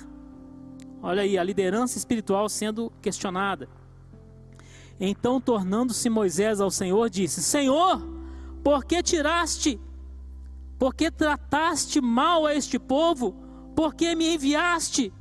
Olha 1.01 1.23
aí, 1.23 1.37
a 1.37 1.43
liderança 1.43 1.97
espiritual 1.97 2.47
sendo 2.47 2.91
questionada. 3.01 3.67
Então, 4.99 5.41
tornando-se 5.41 6.09
Moisés 6.09 6.61
ao 6.61 6.71
Senhor, 6.71 7.09
disse: 7.09 7.43
Senhor, 7.43 8.01
por 8.63 8.85
que 8.85 9.03
tiraste 9.03 9.79
porque 10.77 11.11
trataste 11.11 12.01
mal 12.01 12.45
a 12.45 12.53
este 12.53 12.77
povo? 12.77 13.35
Porque 13.75 14.15
me 14.15 14.33
enviaste? 14.33 15.13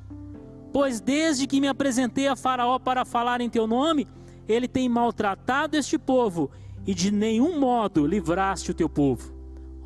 Pois 0.73 1.01
desde 1.01 1.47
que 1.47 1.61
me 1.61 1.69
apresentei 1.69 2.27
a 2.27 2.37
Faraó 2.37 2.79
para 2.79 3.05
falar 3.05 3.41
em 3.41 3.51
teu 3.51 3.67
nome, 3.67 4.09
ele 4.49 4.67
tem 4.67 4.89
maltratado 4.89 5.77
este 5.77 5.99
povo 5.99 6.51
e 6.87 6.95
de 6.95 7.11
nenhum 7.11 7.61
modo 7.61 8.07
livraste 8.07 8.71
o 8.71 8.75
teu 8.75 8.89
povo. 8.89 9.33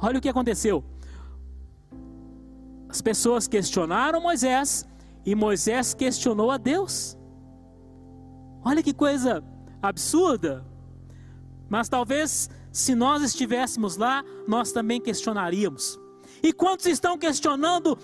Olha 0.01 0.19
o 0.19 0.21
que 0.21 0.29
aconteceu. 0.29 0.85
As 2.89 3.03
pessoas 3.03 3.49
questionaram 3.49 4.21
Moisés 4.21 4.87
e 5.25 5.35
Moisés 5.35 5.93
questionou 5.93 6.51
a 6.51 6.57
Deus. 6.57 7.19
Olha 8.65 8.83
que 8.83 8.95
coisa 8.95 9.45
absurda. 9.83 10.65
Mas 11.69 11.89
talvez 11.89 12.49
se 12.76 12.95
nós 12.95 13.23
estivéssemos 13.23 13.97
lá, 13.97 14.23
nós 14.47 14.71
também 14.71 15.00
questionaríamos. 15.00 15.99
E 16.42 16.52
quantos 16.52 16.85
estão 16.85 17.16
questionando 17.16 17.97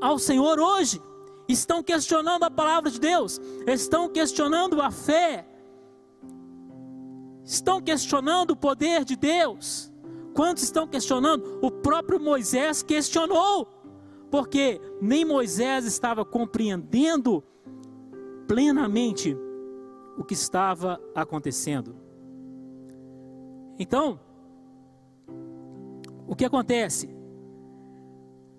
ao 0.00 0.16
Senhor 0.16 0.60
hoje? 0.60 1.02
Estão 1.48 1.82
questionando 1.82 2.44
a 2.44 2.50
palavra 2.50 2.88
de 2.88 3.00
Deus, 3.00 3.40
estão 3.66 4.08
questionando 4.08 4.80
a 4.80 4.92
fé, 4.92 5.44
estão 7.44 7.80
questionando 7.80 8.52
o 8.52 8.56
poder 8.56 9.04
de 9.04 9.16
Deus. 9.16 9.92
Quantos 10.34 10.62
estão 10.62 10.86
questionando? 10.86 11.58
O 11.60 11.68
próprio 11.68 12.20
Moisés 12.20 12.80
questionou, 12.80 13.66
porque 14.30 14.80
nem 15.00 15.24
Moisés 15.24 15.84
estava 15.84 16.24
compreendendo 16.24 17.42
plenamente 18.46 19.36
o 20.16 20.22
que 20.22 20.34
estava 20.34 21.00
acontecendo. 21.12 22.01
Então, 23.82 24.20
o 26.24 26.36
que 26.36 26.44
acontece? 26.44 27.08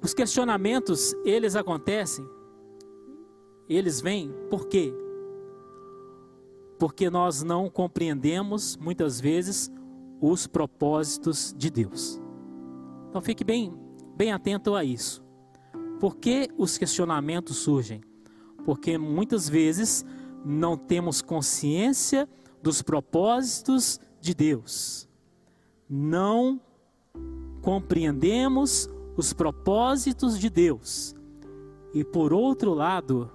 Os 0.01 0.13
questionamentos, 0.13 1.15
eles 1.23 1.55
acontecem, 1.55 2.25
eles 3.69 4.01
vêm 4.01 4.33
por 4.49 4.67
quê? 4.67 4.93
Porque 6.77 7.09
nós 7.09 7.41
não 7.41 7.69
compreendemos, 7.69 8.75
muitas 8.75 9.21
vezes, 9.21 9.71
os 10.19 10.45
propósitos 10.45 11.55
de 11.57 11.69
Deus. 11.69 12.21
Então 13.07 13.21
fique 13.21 13.45
bem, 13.45 13.73
bem 14.17 14.33
atento 14.33 14.75
a 14.75 14.83
isso. 14.83 15.23
Por 16.01 16.17
que 16.17 16.49
os 16.57 16.77
questionamentos 16.77 17.55
surgem? 17.55 18.01
Porque 18.65 18.97
muitas 18.97 19.47
vezes 19.47 20.05
não 20.43 20.75
temos 20.75 21.21
consciência 21.21 22.27
dos 22.61 22.81
propósitos 22.81 24.01
de 24.19 24.33
Deus. 24.33 25.07
Não 25.89 26.59
compreendemos 27.61 28.89
os 29.15 29.33
propósitos 29.33 30.39
de 30.39 30.49
Deus. 30.49 31.15
E 31.93 32.03
por 32.03 32.33
outro 32.33 32.73
lado, 32.73 33.31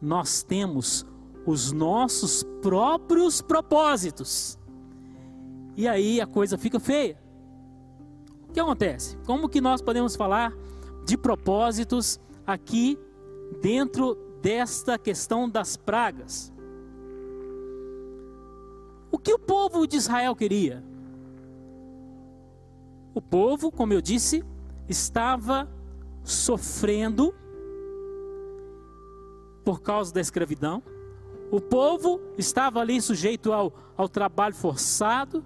nós 0.00 0.42
temos 0.42 1.06
os 1.46 1.72
nossos 1.72 2.44
próprios 2.60 3.40
propósitos. 3.40 4.58
E 5.76 5.88
aí 5.88 6.20
a 6.20 6.26
coisa 6.26 6.58
fica 6.58 6.78
feia. 6.78 7.18
O 8.48 8.52
que 8.52 8.60
acontece? 8.60 9.16
Como 9.24 9.48
que 9.48 9.60
nós 9.60 9.80
podemos 9.80 10.14
falar 10.14 10.52
de 11.06 11.16
propósitos 11.16 12.20
aqui 12.46 12.98
dentro 13.60 14.14
desta 14.42 14.98
questão 14.98 15.48
das 15.48 15.76
pragas? 15.76 16.52
O 19.10 19.18
que 19.18 19.32
o 19.32 19.38
povo 19.38 19.86
de 19.86 19.96
Israel 19.96 20.34
queria? 20.34 20.84
O 23.14 23.20
povo, 23.20 23.70
como 23.70 23.92
eu 23.92 24.00
disse, 24.00 24.44
estava 24.88 25.68
sofrendo 26.24 27.34
por 29.64 29.80
causa 29.80 30.12
da 30.12 30.20
escravidão. 30.20 30.82
O 31.50 31.60
povo 31.60 32.20
estava 32.38 32.80
ali 32.80 33.00
sujeito 33.00 33.52
ao, 33.52 33.72
ao 33.96 34.08
trabalho 34.08 34.54
forçado, 34.54 35.44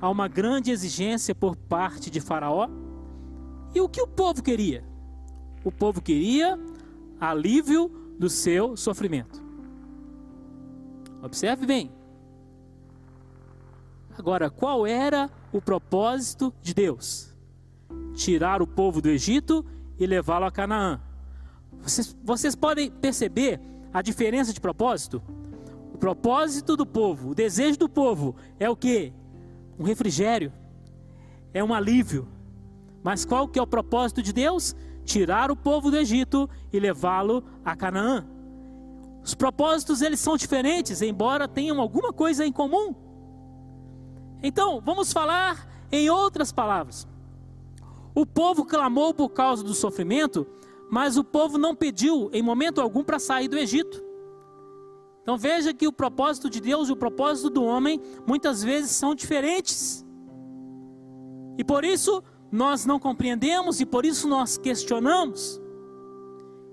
a 0.00 0.10
uma 0.10 0.26
grande 0.26 0.70
exigência 0.70 1.34
por 1.34 1.54
parte 1.54 2.10
de 2.10 2.20
Faraó. 2.20 2.68
E 3.74 3.80
o 3.80 3.88
que 3.88 4.02
o 4.02 4.06
povo 4.06 4.42
queria? 4.42 4.84
O 5.64 5.70
povo 5.70 6.02
queria 6.02 6.58
alívio 7.20 7.88
do 8.18 8.28
seu 8.28 8.76
sofrimento. 8.76 9.40
Observe 11.22 11.64
bem. 11.64 12.01
Agora, 14.16 14.50
qual 14.50 14.86
era 14.86 15.30
o 15.52 15.60
propósito 15.60 16.52
de 16.60 16.74
Deus? 16.74 17.34
Tirar 18.14 18.60
o 18.60 18.66
povo 18.66 19.00
do 19.00 19.08
Egito 19.08 19.64
e 19.98 20.06
levá-lo 20.06 20.44
a 20.44 20.50
Canaã. 20.50 21.00
Vocês, 21.80 22.16
vocês 22.22 22.54
podem 22.54 22.90
perceber 22.90 23.60
a 23.92 24.02
diferença 24.02 24.52
de 24.52 24.60
propósito? 24.60 25.22
O 25.94 25.98
propósito 25.98 26.76
do 26.76 26.86
povo, 26.86 27.30
o 27.30 27.34
desejo 27.34 27.78
do 27.78 27.88
povo 27.88 28.36
é 28.58 28.68
o 28.68 28.76
que? 28.76 29.12
Um 29.78 29.84
refrigério, 29.84 30.52
é 31.52 31.62
um 31.62 31.72
alívio. 31.72 32.28
Mas 33.02 33.24
qual 33.24 33.48
que 33.48 33.58
é 33.58 33.62
o 33.62 33.66
propósito 33.66 34.22
de 34.22 34.32
Deus? 34.32 34.76
Tirar 35.04 35.50
o 35.50 35.56
povo 35.56 35.90
do 35.90 35.96
Egito 35.96 36.48
e 36.72 36.78
levá-lo 36.78 37.44
a 37.64 37.74
Canaã. 37.74 38.24
Os 39.24 39.34
propósitos 39.34 40.02
eles 40.02 40.20
são 40.20 40.36
diferentes, 40.36 41.00
embora 41.02 41.48
tenham 41.48 41.80
alguma 41.80 42.12
coisa 42.12 42.44
em 42.44 42.52
comum. 42.52 42.94
Então, 44.42 44.80
vamos 44.80 45.12
falar 45.12 45.68
em 45.90 46.10
outras 46.10 46.50
palavras. 46.50 47.06
O 48.14 48.26
povo 48.26 48.64
clamou 48.64 49.14
por 49.14 49.30
causa 49.30 49.62
do 49.62 49.74
sofrimento, 49.74 50.46
mas 50.90 51.16
o 51.16 51.24
povo 51.24 51.56
não 51.56 51.74
pediu 51.74 52.28
em 52.32 52.42
momento 52.42 52.80
algum 52.80 53.02
para 53.02 53.18
sair 53.18 53.48
do 53.48 53.58
Egito. 53.58 54.02
Então 55.22 55.38
veja 55.38 55.72
que 55.72 55.86
o 55.86 55.92
propósito 55.92 56.50
de 56.50 56.60
Deus 56.60 56.88
e 56.88 56.92
o 56.92 56.96
propósito 56.96 57.48
do 57.48 57.62
homem 57.62 58.00
muitas 58.26 58.62
vezes 58.62 58.90
são 58.90 59.14
diferentes. 59.14 60.04
E 61.56 61.64
por 61.64 61.84
isso 61.84 62.22
nós 62.50 62.84
não 62.84 62.98
compreendemos 62.98 63.80
e 63.80 63.86
por 63.86 64.04
isso 64.04 64.28
nós 64.28 64.58
questionamos. 64.58 65.60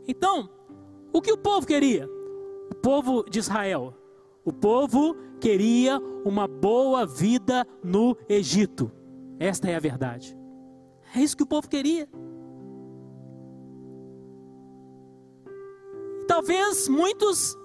Então, 0.07 0.49
o 1.13 1.21
que 1.21 1.31
o 1.31 1.37
povo 1.37 1.65
queria? 1.65 2.09
O 2.71 2.75
povo 2.75 3.23
de 3.29 3.39
Israel. 3.39 3.93
O 4.49 4.51
povo 4.51 5.15
queria 5.39 5.99
uma 6.25 6.47
boa 6.47 7.05
vida 7.05 7.67
no 7.83 8.17
Egito. 8.27 8.91
Esta 9.37 9.69
é 9.69 9.75
a 9.75 9.79
verdade. 9.79 10.35
É 11.15 11.19
isso 11.19 11.37
que 11.37 11.43
o 11.43 11.45
povo 11.45 11.69
queria. 11.69 12.09
Talvez 16.27 16.89
muitos 16.89 17.55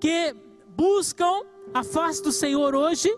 que 0.00 0.34
buscam 0.76 1.44
a 1.72 1.84
face 1.84 2.20
do 2.20 2.32
Senhor 2.32 2.74
hoje, 2.74 3.16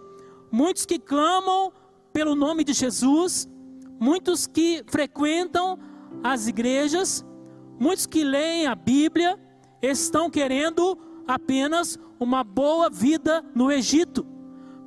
muitos 0.53 0.85
que 0.85 0.99
clamam 0.99 1.73
pelo 2.13 2.35
nome 2.35 2.63
de 2.63 2.75
Jesus, 2.75 3.49
muitos 3.99 4.47
que 4.47 4.85
frequentam 4.87 5.79
as 6.23 6.47
igrejas, 6.47 7.25
muitos 7.81 8.05
que 8.05 8.23
leem 8.23 8.67
a 8.67 8.75
Bíblia, 8.75 9.41
estão 9.81 10.29
querendo 10.29 10.99
apenas 11.27 11.99
uma 12.25 12.43
boa 12.43 12.91
vida 12.91 13.45
no 13.55 13.71
Egito, 13.71 14.27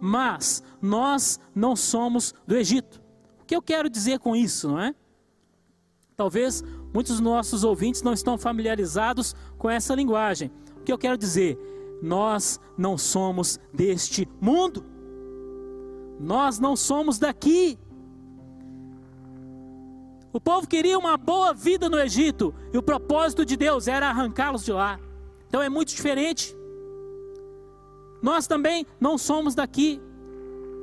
mas 0.02 0.62
nós 0.82 1.40
não 1.56 1.76
somos 1.76 2.34
do 2.46 2.56
Egito. 2.56 3.02
O 3.42 3.46
que 3.46 3.56
eu 3.56 3.62
quero 3.62 3.90
dizer 3.90 4.20
com 4.20 4.36
isso, 4.36 4.68
não 4.68 4.80
é? 4.80 4.96
Talvez 6.16 6.64
muitos 6.94 7.14
dos 7.14 7.22
nossos 7.22 7.64
ouvintes 7.64 8.02
não 8.02 8.12
estão 8.12 8.38
familiarizados 8.38 9.36
com 9.58 9.70
essa 9.70 9.94
linguagem. 9.94 10.52
O 10.80 10.84
que 10.84 10.92
eu 10.92 10.98
quero 10.98 11.18
dizer? 11.18 11.58
Nós 12.02 12.60
não 12.76 12.98
somos 12.98 13.60
deste 13.72 14.28
mundo. 14.42 14.84
Nós 16.20 16.60
não 16.60 16.76
somos 16.76 17.20
daqui. 17.20 17.78
O 20.34 20.42
povo 20.42 20.68
queria 20.68 20.98
uma 20.98 21.18
boa 21.18 21.54
vida 21.54 21.88
no 21.88 22.00
Egito 22.00 22.54
e 22.74 22.78
o 22.78 22.84
propósito 22.84 23.46
de 23.46 23.56
Deus 23.56 23.88
era 23.88 24.10
arrancá-los 24.10 24.66
de 24.66 24.72
lá. 24.72 25.00
Então 25.48 25.62
é 25.62 25.70
muito 25.70 25.90
diferente. 25.90 26.57
Nós 28.22 28.48
também 28.48 28.86
não 29.00 29.18
somos 29.18 29.56
daqui. 29.56 30.02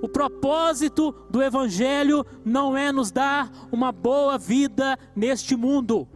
O 0.03 0.09
propósito 0.09 1.15
do 1.31 1.43
Evangelho 1.43 2.25
não 2.45 2.77
é 2.77 2.93
nos 2.93 3.11
dar 3.11 3.51
uma 3.73 3.91
boa 3.91 4.37
vida 4.37 4.99
neste 5.17 5.57
mundo. 5.57 6.07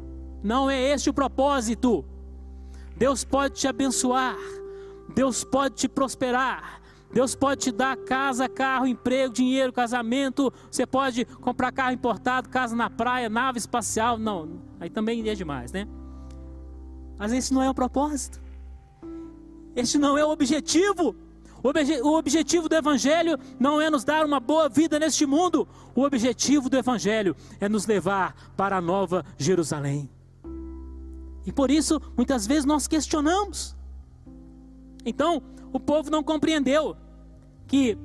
Não 0.43 0.71
é 0.71 0.93
este 0.93 1.11
o 1.11 1.15
propósito. 1.15 2.05
Deus 2.97 3.25
pode 3.25 3.55
te 3.55 3.67
abençoar. 3.67 4.37
Deus 5.15 5.43
pode 5.43 5.75
te 5.75 5.89
prosperar. 5.89 6.81
Deus 7.13 7.35
pode 7.35 7.63
te 7.63 7.73
dar 7.73 7.97
casa, 7.97 8.49
carro, 8.49 8.87
emprego, 8.87 9.33
dinheiro, 9.33 9.73
casamento. 9.73 10.53
Você 10.71 10.87
pode 10.87 11.25
comprar 11.25 11.73
carro 11.73 11.93
importado, 11.93 12.49
casa 12.49 12.77
na 12.77 12.91
praia, 12.91 13.31
nave 13.31 13.59
espacial. 13.59 14.19
Não, 14.19 14.61
aí 14.79 14.91
também 14.91 15.27
é 15.29 15.35
demais, 15.35 15.73
né? 15.73 15.89
Mas 17.19 17.33
esse 17.33 17.53
não 17.53 17.63
é 17.63 17.71
o 17.71 17.75
propósito. 17.75 18.41
Este 19.75 19.99
não 19.99 20.17
é 20.17 20.25
o 20.25 20.31
objetivo. 20.31 21.15
O, 21.63 22.09
o 22.09 22.19
objetivo 22.19 22.69
do 22.69 22.75
Evangelho 22.75 23.39
não 23.59 23.81
é 23.81 23.91
nos 23.91 24.05
dar 24.05 24.25
uma 24.25 24.39
boa 24.41 24.69
vida 24.69 24.99
neste 24.99 25.27
mundo. 25.27 25.67
O 25.95 26.03
objetivo 26.03 26.69
do 26.69 26.77
Evangelho 26.77 27.35
é 27.61 27.69
nos 27.69 27.87
levar 27.87 28.53
para 28.57 28.77
a 28.77 28.81
nova 28.81 29.25
Jerusalém. 29.37 30.09
E 31.45 31.53
por 31.53 31.71
isso, 31.71 32.01
muitas 32.17 32.47
vezes 32.47 32.65
nós 32.65 32.87
questionamos. 32.87 33.77
Então, 35.05 35.43
o 35.73 35.81
povo 35.81 36.11
não 36.11 36.23
compreendeu. 36.23 36.97
que 37.67 37.99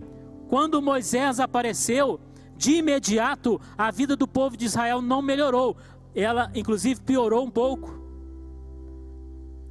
quando 0.49 0.81
Moisés 0.81 1.39
apareceu, 1.39 2.19
de 2.55 2.73
imediato 2.75 3.59
a 3.77 3.89
vida 3.89 4.15
do 4.15 4.27
povo 4.27 4.55
de 4.55 4.65
Israel 4.65 5.01
não 5.01 5.21
melhorou, 5.21 5.75
ela 6.13 6.51
inclusive 6.53 7.01
piorou 7.01 7.45
um 7.45 7.49
pouco. 7.49 7.99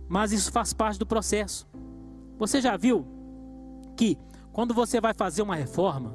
Mas 0.08 0.32
isso 0.32 0.50
faz 0.50 0.72
parte 0.72 0.98
do 0.98 1.06
processo. 1.06 1.66
Você 2.38 2.60
já 2.60 2.76
viu 2.76 3.06
que 3.96 4.18
quando 4.52 4.74
você 4.74 5.00
vai 5.00 5.14
fazer 5.14 5.42
uma 5.42 5.54
reforma, 5.54 6.14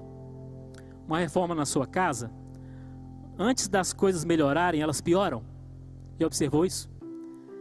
uma 1.08 1.20
reforma 1.20 1.56
na 1.56 1.66
sua 1.66 1.88
casa, 1.88 2.32
antes 3.38 3.68
das 3.68 3.94
coisas 3.94 4.26
melhorarem, 4.26 4.82
elas 4.82 5.02
pioram? 5.02 5.44
Já 6.20 6.28
observou 6.28 6.66
isso? 6.66 6.90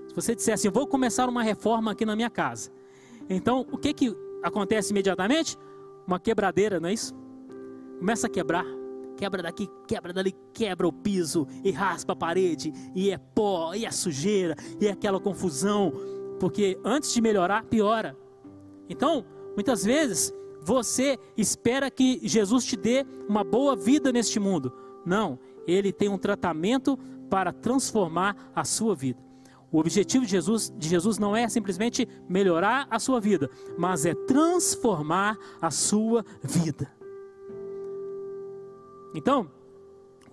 Se 0.09 0.15
você 0.15 0.35
disser 0.35 0.55
assim, 0.55 0.71
vou 0.71 0.87
começar 0.87 1.29
uma 1.29 1.43
reforma 1.43 1.93
aqui 1.93 2.05
na 2.05 2.17
minha 2.17 2.31
casa. 2.31 2.71
Então, 3.29 3.67
o 3.71 3.77
que 3.77 3.93
que 3.93 4.17
acontece 4.43 4.91
imediatamente? 4.91 5.57
Uma 6.07 6.19
quebradeira, 6.19 6.81
não 6.81 6.89
é 6.89 6.93
isso? 6.93 7.15
Começa 7.99 8.27
a 8.27 8.31
quebrar. 8.31 8.65
Quebra 9.17 9.43
daqui, 9.43 9.67
quebra 9.87 10.13
dali, 10.13 10.35
quebra 10.53 10.87
o 10.87 10.93
piso 10.93 11.47
e 11.65 11.71
raspa 11.71 12.13
a 12.13 12.17
parede, 12.17 12.71
e 12.95 13.11
é 13.11 13.17
pó, 13.17 13.75
e 13.75 13.87
é 13.87 13.91
sujeira, 13.91 14.55
e 14.79 14.87
é 14.87 14.91
aquela 14.91 15.19
confusão, 15.19 15.91
porque 16.39 16.79
antes 16.85 17.15
de 17.15 17.23
melhorar, 17.23 17.65
piora. 17.65 18.15
Então, 18.89 19.25
muitas 19.55 19.85
vezes, 19.85 20.33
você 20.63 21.19
espera 21.37 21.91
que 21.91 22.21
Jesus 22.23 22.65
te 22.65 22.77
dê 22.77 23.07
uma 23.29 23.45
boa 23.45 23.77
vida 23.77 24.13
neste 24.13 24.41
mundo. 24.41 24.73
Não, 25.05 25.39
ele 25.67 25.93
tem 25.93 26.09
um 26.09 26.19
tratamento 26.19 26.99
para 27.31 27.53
transformar 27.53 28.51
a 28.55 28.65
sua 28.65 28.95
vida. 28.95 29.25
O 29.71 29.79
objetivo 29.79 30.25
de 30.25 30.31
Jesus, 30.31 30.73
de 30.77 30.89
Jesus 30.89 31.19
não 31.19 31.37
é 31.37 31.49
simplesmente 31.49 32.09
melhorar 32.29 32.87
a 32.91 32.99
sua 32.99 33.21
vida, 33.21 33.51
mas 33.77 34.07
é 34.07 34.15
transformar 34.15 35.37
a 35.61 35.71
sua 35.71 36.25
vida. 36.43 36.91
Então, 39.15 39.51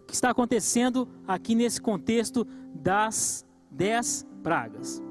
o 0.01 0.05
que 0.05 0.13
está 0.13 0.29
acontecendo 0.29 1.07
aqui 1.27 1.55
nesse 1.55 1.81
contexto 1.81 2.45
das 2.73 3.45
dez 3.71 4.25
pragas? 4.43 5.01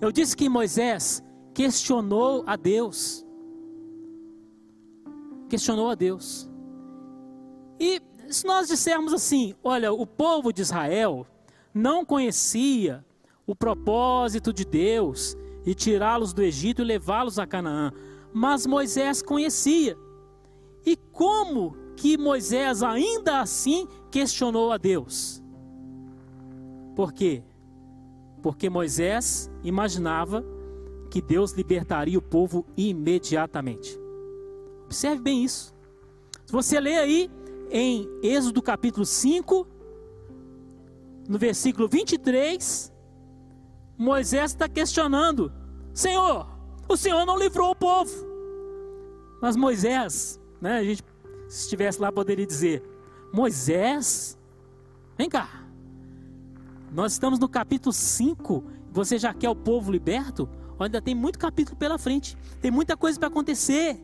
Eu 0.00 0.12
disse 0.12 0.36
que 0.36 0.48
Moisés 0.48 1.22
questionou 1.54 2.42
a 2.46 2.56
Deus. 2.56 3.24
Questionou 5.48 5.88
a 5.88 5.94
Deus. 5.94 6.50
E 7.78 8.02
se 8.28 8.44
nós 8.44 8.66
dissermos 8.68 9.12
assim, 9.12 9.54
olha, 9.62 9.92
o 9.92 10.06
povo 10.06 10.52
de 10.52 10.62
Israel 10.62 11.26
não 11.72 12.04
conhecia 12.04 13.04
o 13.46 13.54
propósito 13.54 14.52
de 14.52 14.64
Deus 14.64 15.36
e 15.64 15.74
tirá-los 15.74 16.32
do 16.32 16.42
Egito 16.42 16.82
e 16.82 16.84
levá-los 16.84 17.38
a 17.38 17.46
Canaã, 17.46 17.92
mas 18.32 18.66
Moisés 18.66 19.22
conhecia. 19.22 19.96
E 20.84 20.96
como 20.96 21.76
que 21.96 22.18
Moisés 22.18 22.82
ainda 22.82 23.40
assim 23.40 23.86
questionou 24.10 24.72
a 24.72 24.76
Deus? 24.76 25.42
Por 26.94 27.12
quê? 27.12 27.42
Porque 28.42 28.68
Moisés 28.68 29.50
imaginava 29.62 30.44
que 31.14 31.22
Deus 31.22 31.52
libertaria 31.52 32.18
o 32.18 32.22
povo 32.22 32.66
imediatamente. 32.76 33.96
Observe 34.84 35.22
bem 35.22 35.44
isso. 35.44 35.72
Se 36.44 36.52
você 36.52 36.80
ler 36.80 36.96
aí 36.96 37.30
em 37.70 38.08
Êxodo 38.20 38.60
capítulo 38.60 39.06
5, 39.06 39.64
no 41.28 41.38
versículo 41.38 41.86
23, 41.86 42.92
Moisés 43.96 44.50
está 44.50 44.68
questionando: 44.68 45.52
Senhor, 45.92 46.48
o 46.88 46.96
Senhor 46.96 47.24
não 47.24 47.38
livrou 47.38 47.70
o 47.70 47.76
povo. 47.76 48.12
Mas 49.40 49.54
Moisés, 49.54 50.40
né, 50.60 50.78
a 50.78 50.82
gente, 50.82 51.04
se 51.48 51.60
estivesse 51.60 52.00
lá, 52.00 52.10
poderia 52.10 52.44
dizer: 52.44 52.82
Moisés, 53.32 54.36
vem 55.16 55.28
cá, 55.28 55.64
nós 56.90 57.12
estamos 57.12 57.38
no 57.38 57.48
capítulo 57.48 57.92
5, 57.92 58.64
você 58.90 59.16
já 59.16 59.32
quer 59.32 59.48
o 59.48 59.54
povo 59.54 59.92
liberto? 59.92 60.48
Ainda 60.78 61.00
tem 61.00 61.14
muito 61.14 61.38
capítulo 61.38 61.76
pela 61.76 61.98
frente, 61.98 62.36
tem 62.60 62.70
muita 62.70 62.96
coisa 62.96 63.18
para 63.18 63.28
acontecer. 63.28 63.98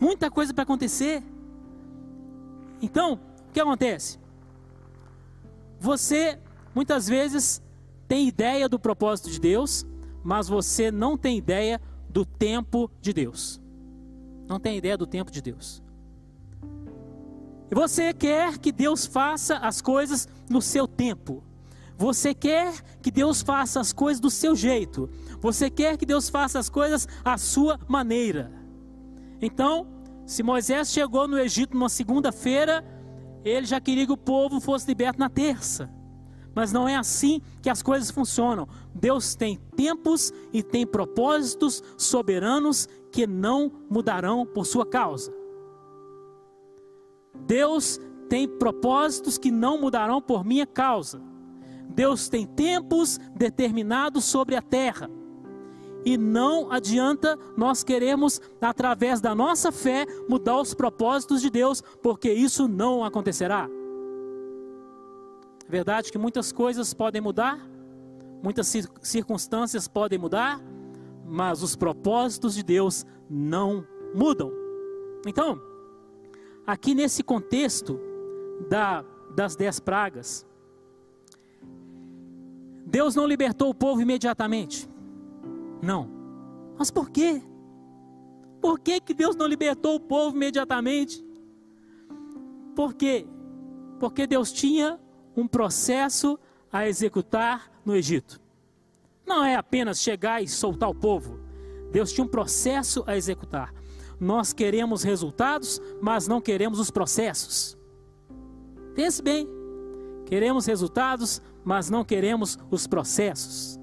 Muita 0.00 0.30
coisa 0.30 0.52
para 0.54 0.62
acontecer. 0.62 1.22
Então, 2.80 3.20
o 3.48 3.52
que 3.52 3.60
acontece? 3.60 4.18
Você 5.78 6.38
muitas 6.74 7.08
vezes 7.08 7.62
tem 8.08 8.26
ideia 8.26 8.68
do 8.68 8.78
propósito 8.78 9.30
de 9.30 9.40
Deus, 9.40 9.86
mas 10.22 10.48
você 10.48 10.90
não 10.90 11.16
tem 11.16 11.38
ideia 11.38 11.80
do 12.08 12.24
tempo 12.24 12.90
de 13.00 13.12
Deus. 13.12 13.60
Não 14.48 14.58
tem 14.58 14.76
ideia 14.76 14.96
do 14.96 15.06
tempo 15.06 15.30
de 15.30 15.40
Deus. 15.40 15.82
E 17.70 17.74
você 17.74 18.12
quer 18.12 18.58
que 18.58 18.72
Deus 18.72 19.06
faça 19.06 19.56
as 19.58 19.80
coisas 19.80 20.28
no 20.48 20.60
seu 20.60 20.88
tempo. 20.88 21.44
Você 21.96 22.34
quer 22.34 22.82
que 23.00 23.10
Deus 23.10 23.42
faça 23.42 23.78
as 23.78 23.92
coisas 23.92 24.18
do 24.18 24.30
seu 24.30 24.56
jeito. 24.56 25.08
Você 25.40 25.70
quer 25.70 25.96
que 25.96 26.06
Deus 26.06 26.28
faça 26.28 26.58
as 26.58 26.68
coisas 26.68 27.08
à 27.24 27.38
sua 27.38 27.78
maneira. 27.88 28.52
Então, 29.40 29.86
se 30.26 30.42
Moisés 30.42 30.92
chegou 30.92 31.26
no 31.26 31.38
Egito 31.38 31.74
numa 31.74 31.88
segunda-feira, 31.88 32.84
ele 33.44 33.66
já 33.66 33.80
queria 33.80 34.06
que 34.06 34.12
o 34.12 34.16
povo 34.16 34.60
fosse 34.60 34.86
liberto 34.86 35.18
na 35.18 35.28
terça. 35.28 35.90
Mas 36.54 36.72
não 36.72 36.88
é 36.88 36.96
assim 36.96 37.40
que 37.62 37.70
as 37.70 37.82
coisas 37.82 38.10
funcionam. 38.10 38.68
Deus 38.94 39.34
tem 39.34 39.58
tempos 39.76 40.32
e 40.52 40.62
tem 40.62 40.86
propósitos 40.86 41.82
soberanos 41.96 42.88
que 43.10 43.26
não 43.26 43.72
mudarão 43.88 44.44
por 44.44 44.66
sua 44.66 44.84
causa. 44.84 45.32
Deus 47.46 47.98
tem 48.28 48.46
propósitos 48.46 49.38
que 49.38 49.50
não 49.50 49.80
mudarão 49.80 50.20
por 50.20 50.44
minha 50.44 50.66
causa. 50.66 51.20
Deus 51.88 52.28
tem 52.28 52.46
tempos 52.46 53.18
determinados 53.34 54.24
sobre 54.24 54.54
a 54.54 54.62
terra. 54.62 55.10
E 56.04 56.16
não 56.16 56.70
adianta 56.72 57.38
nós 57.56 57.82
queremos, 57.82 58.40
através 58.60 59.20
da 59.20 59.34
nossa 59.34 59.70
fé, 59.70 60.06
mudar 60.28 60.60
os 60.60 60.74
propósitos 60.74 61.42
de 61.42 61.50
Deus, 61.50 61.82
porque 62.02 62.32
isso 62.32 62.66
não 62.66 63.04
acontecerá. 63.04 63.68
É 65.66 65.70
verdade 65.70 66.10
que 66.10 66.18
muitas 66.18 66.50
coisas 66.50 66.92
podem 66.94 67.20
mudar, 67.20 67.58
muitas 68.42 68.72
circunstâncias 69.02 69.86
podem 69.86 70.18
mudar, 70.18 70.60
mas 71.26 71.62
os 71.62 71.76
propósitos 71.76 72.54
de 72.54 72.62
Deus 72.62 73.06
não 73.28 73.86
mudam. 74.14 74.50
Então, 75.26 75.60
aqui 76.66 76.94
nesse 76.94 77.22
contexto 77.22 78.00
da, 78.68 79.04
das 79.34 79.54
dez 79.54 79.78
pragas, 79.78 80.46
Deus 82.86 83.14
não 83.14 83.26
libertou 83.26 83.70
o 83.70 83.74
povo 83.74 84.00
imediatamente. 84.00 84.88
Não. 85.82 86.08
Mas 86.78 86.90
por 86.90 87.10
quê? 87.10 87.42
Por 88.60 88.78
que, 88.78 89.00
que 89.00 89.14
Deus 89.14 89.34
não 89.34 89.46
libertou 89.46 89.94
o 89.94 90.00
povo 90.00 90.36
imediatamente? 90.36 91.24
Por 92.76 92.94
quê? 92.94 93.26
Porque 93.98 94.26
Deus 94.26 94.52
tinha 94.52 94.98
um 95.36 95.46
processo 95.46 96.38
a 96.70 96.86
executar 96.86 97.70
no 97.84 97.96
Egito. 97.96 98.40
Não 99.26 99.44
é 99.44 99.56
apenas 99.56 100.00
chegar 100.00 100.42
e 100.42 100.48
soltar 100.48 100.90
o 100.90 100.94
povo. 100.94 101.40
Deus 101.90 102.12
tinha 102.12 102.24
um 102.24 102.28
processo 102.28 103.02
a 103.06 103.16
executar. 103.16 103.72
Nós 104.18 104.52
queremos 104.52 105.02
resultados, 105.02 105.80
mas 106.00 106.28
não 106.28 106.40
queremos 106.40 106.78
os 106.78 106.90
processos. 106.90 107.78
Pense 108.94 109.22
bem. 109.22 109.48
Queremos 110.26 110.66
resultados, 110.66 111.40
mas 111.64 111.88
não 111.88 112.04
queremos 112.04 112.58
os 112.70 112.86
processos. 112.86 113.79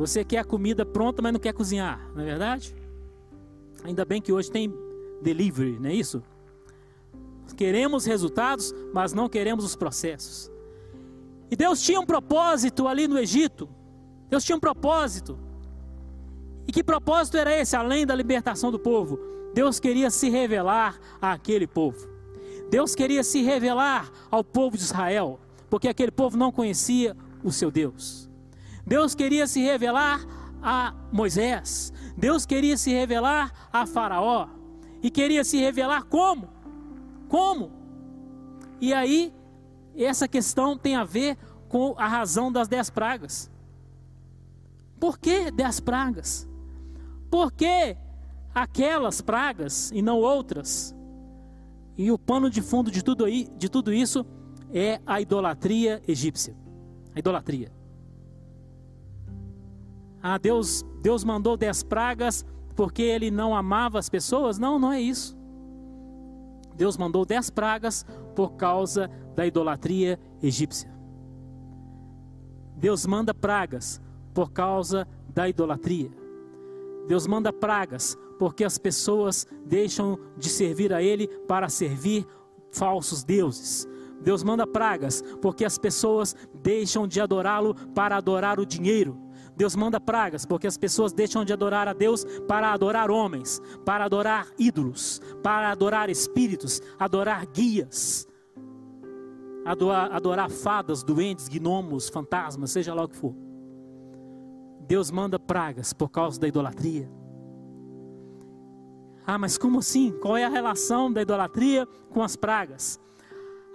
Você 0.00 0.24
quer 0.24 0.38
a 0.38 0.44
comida 0.44 0.86
pronta, 0.86 1.20
mas 1.20 1.30
não 1.30 1.38
quer 1.38 1.52
cozinhar, 1.52 2.10
não 2.14 2.22
é 2.22 2.24
verdade? 2.24 2.74
Ainda 3.84 4.02
bem 4.02 4.22
que 4.22 4.32
hoje 4.32 4.50
tem 4.50 4.72
delivery, 5.20 5.78
não 5.78 5.90
é 5.90 5.94
isso? 5.94 6.22
Queremos 7.54 8.06
resultados, 8.06 8.74
mas 8.94 9.12
não 9.12 9.28
queremos 9.28 9.62
os 9.62 9.76
processos. 9.76 10.50
E 11.50 11.54
Deus 11.54 11.82
tinha 11.82 12.00
um 12.00 12.06
propósito 12.06 12.88
ali 12.88 13.06
no 13.06 13.18
Egito. 13.18 13.68
Deus 14.30 14.42
tinha 14.42 14.56
um 14.56 14.60
propósito. 14.60 15.38
E 16.66 16.72
que 16.72 16.82
propósito 16.82 17.36
era 17.36 17.54
esse, 17.54 17.76
além 17.76 18.06
da 18.06 18.14
libertação 18.14 18.72
do 18.72 18.78
povo? 18.78 19.20
Deus 19.52 19.78
queria 19.78 20.08
se 20.08 20.30
revelar 20.30 20.98
àquele 21.20 21.66
povo. 21.66 22.08
Deus 22.70 22.94
queria 22.94 23.22
se 23.22 23.42
revelar 23.42 24.10
ao 24.30 24.42
povo 24.42 24.78
de 24.78 24.82
Israel, 24.82 25.38
porque 25.68 25.88
aquele 25.88 26.10
povo 26.10 26.38
não 26.38 26.50
conhecia 26.50 27.14
o 27.44 27.52
seu 27.52 27.70
Deus. 27.70 28.29
Deus 28.86 29.14
queria 29.14 29.46
se 29.46 29.60
revelar 29.60 30.20
a 30.62 30.94
Moisés, 31.10 31.92
Deus 32.16 32.44
queria 32.44 32.76
se 32.76 32.90
revelar 32.92 33.68
a 33.72 33.86
Faraó, 33.86 34.48
e 35.02 35.10
queria 35.10 35.44
se 35.44 35.58
revelar 35.58 36.04
como? 36.04 36.48
Como? 37.28 37.72
E 38.80 38.92
aí, 38.92 39.32
essa 39.96 40.28
questão 40.28 40.76
tem 40.76 40.96
a 40.96 41.04
ver 41.04 41.36
com 41.68 41.94
a 41.96 42.06
razão 42.06 42.50
das 42.50 42.68
dez 42.68 42.90
pragas. 42.90 43.50
Por 44.98 45.18
que 45.18 45.50
dez 45.50 45.80
pragas? 45.80 46.48
Por 47.30 47.52
que 47.52 47.96
aquelas 48.54 49.20
pragas 49.20 49.90
e 49.92 50.02
não 50.02 50.18
outras? 50.18 50.94
E 51.96 52.10
o 52.10 52.18
pano 52.18 52.50
de 52.50 52.60
fundo 52.60 52.90
de 52.90 53.02
tudo, 53.02 53.24
aí, 53.24 53.48
de 53.56 53.68
tudo 53.68 53.92
isso 53.92 54.26
é 54.72 55.00
a 55.06 55.20
idolatria 55.20 56.02
egípcia. 56.06 56.56
A 57.14 57.18
idolatria. 57.18 57.72
Ah, 60.22 60.38
Deus, 60.38 60.84
Deus 61.00 61.24
mandou 61.24 61.56
dez 61.56 61.82
pragas 61.82 62.44
porque 62.76 63.02
ele 63.02 63.30
não 63.30 63.54
amava 63.54 63.98
as 63.98 64.08
pessoas? 64.08 64.58
Não, 64.58 64.78
não 64.78 64.92
é 64.92 65.00
isso. 65.00 65.36
Deus 66.74 66.96
mandou 66.96 67.24
dez 67.24 67.50
pragas 67.50 68.04
por 68.34 68.52
causa 68.52 69.10
da 69.34 69.46
idolatria 69.46 70.18
egípcia. 70.42 70.90
Deus 72.76 73.04
manda 73.04 73.34
pragas 73.34 74.00
por 74.32 74.50
causa 74.50 75.06
da 75.28 75.48
idolatria. 75.48 76.10
Deus 77.06 77.26
manda 77.26 77.52
pragas 77.52 78.16
porque 78.38 78.64
as 78.64 78.78
pessoas 78.78 79.46
deixam 79.66 80.18
de 80.38 80.48
servir 80.48 80.92
a 80.92 81.02
Ele 81.02 81.28
para 81.46 81.68
servir 81.68 82.26
falsos 82.72 83.22
deuses. 83.22 83.86
Deus 84.22 84.42
manda 84.42 84.66
pragas 84.66 85.22
porque 85.42 85.64
as 85.64 85.76
pessoas 85.76 86.34
deixam 86.62 87.06
de 87.06 87.20
adorá-lo 87.20 87.74
para 87.94 88.16
adorar 88.16 88.58
o 88.58 88.66
dinheiro. 88.66 89.18
Deus 89.60 89.76
manda 89.76 90.00
pragas 90.00 90.46
porque 90.46 90.66
as 90.66 90.78
pessoas 90.78 91.12
deixam 91.12 91.44
de 91.44 91.52
adorar 91.52 91.86
a 91.86 91.92
Deus 91.92 92.24
para 92.48 92.72
adorar 92.72 93.10
homens, 93.10 93.60
para 93.84 94.06
adorar 94.06 94.46
ídolos, 94.58 95.20
para 95.42 95.70
adorar 95.70 96.08
espíritos, 96.08 96.80
adorar 96.98 97.44
guias, 97.44 98.26
adorar, 99.62 100.12
adorar 100.12 100.50
fadas, 100.50 101.02
doentes, 101.02 101.46
gnomos, 101.46 102.08
fantasmas, 102.08 102.70
seja 102.70 102.94
lá 102.94 103.04
o 103.04 103.08
que 103.08 103.18
for. 103.18 103.34
Deus 104.88 105.10
manda 105.10 105.38
pragas 105.38 105.92
por 105.92 106.08
causa 106.08 106.40
da 106.40 106.48
idolatria. 106.48 107.06
Ah, 109.26 109.36
mas 109.36 109.58
como 109.58 109.80
assim? 109.80 110.10
Qual 110.22 110.38
é 110.38 110.44
a 110.44 110.48
relação 110.48 111.12
da 111.12 111.20
idolatria 111.20 111.86
com 112.08 112.22
as 112.22 112.34
pragas? 112.34 112.98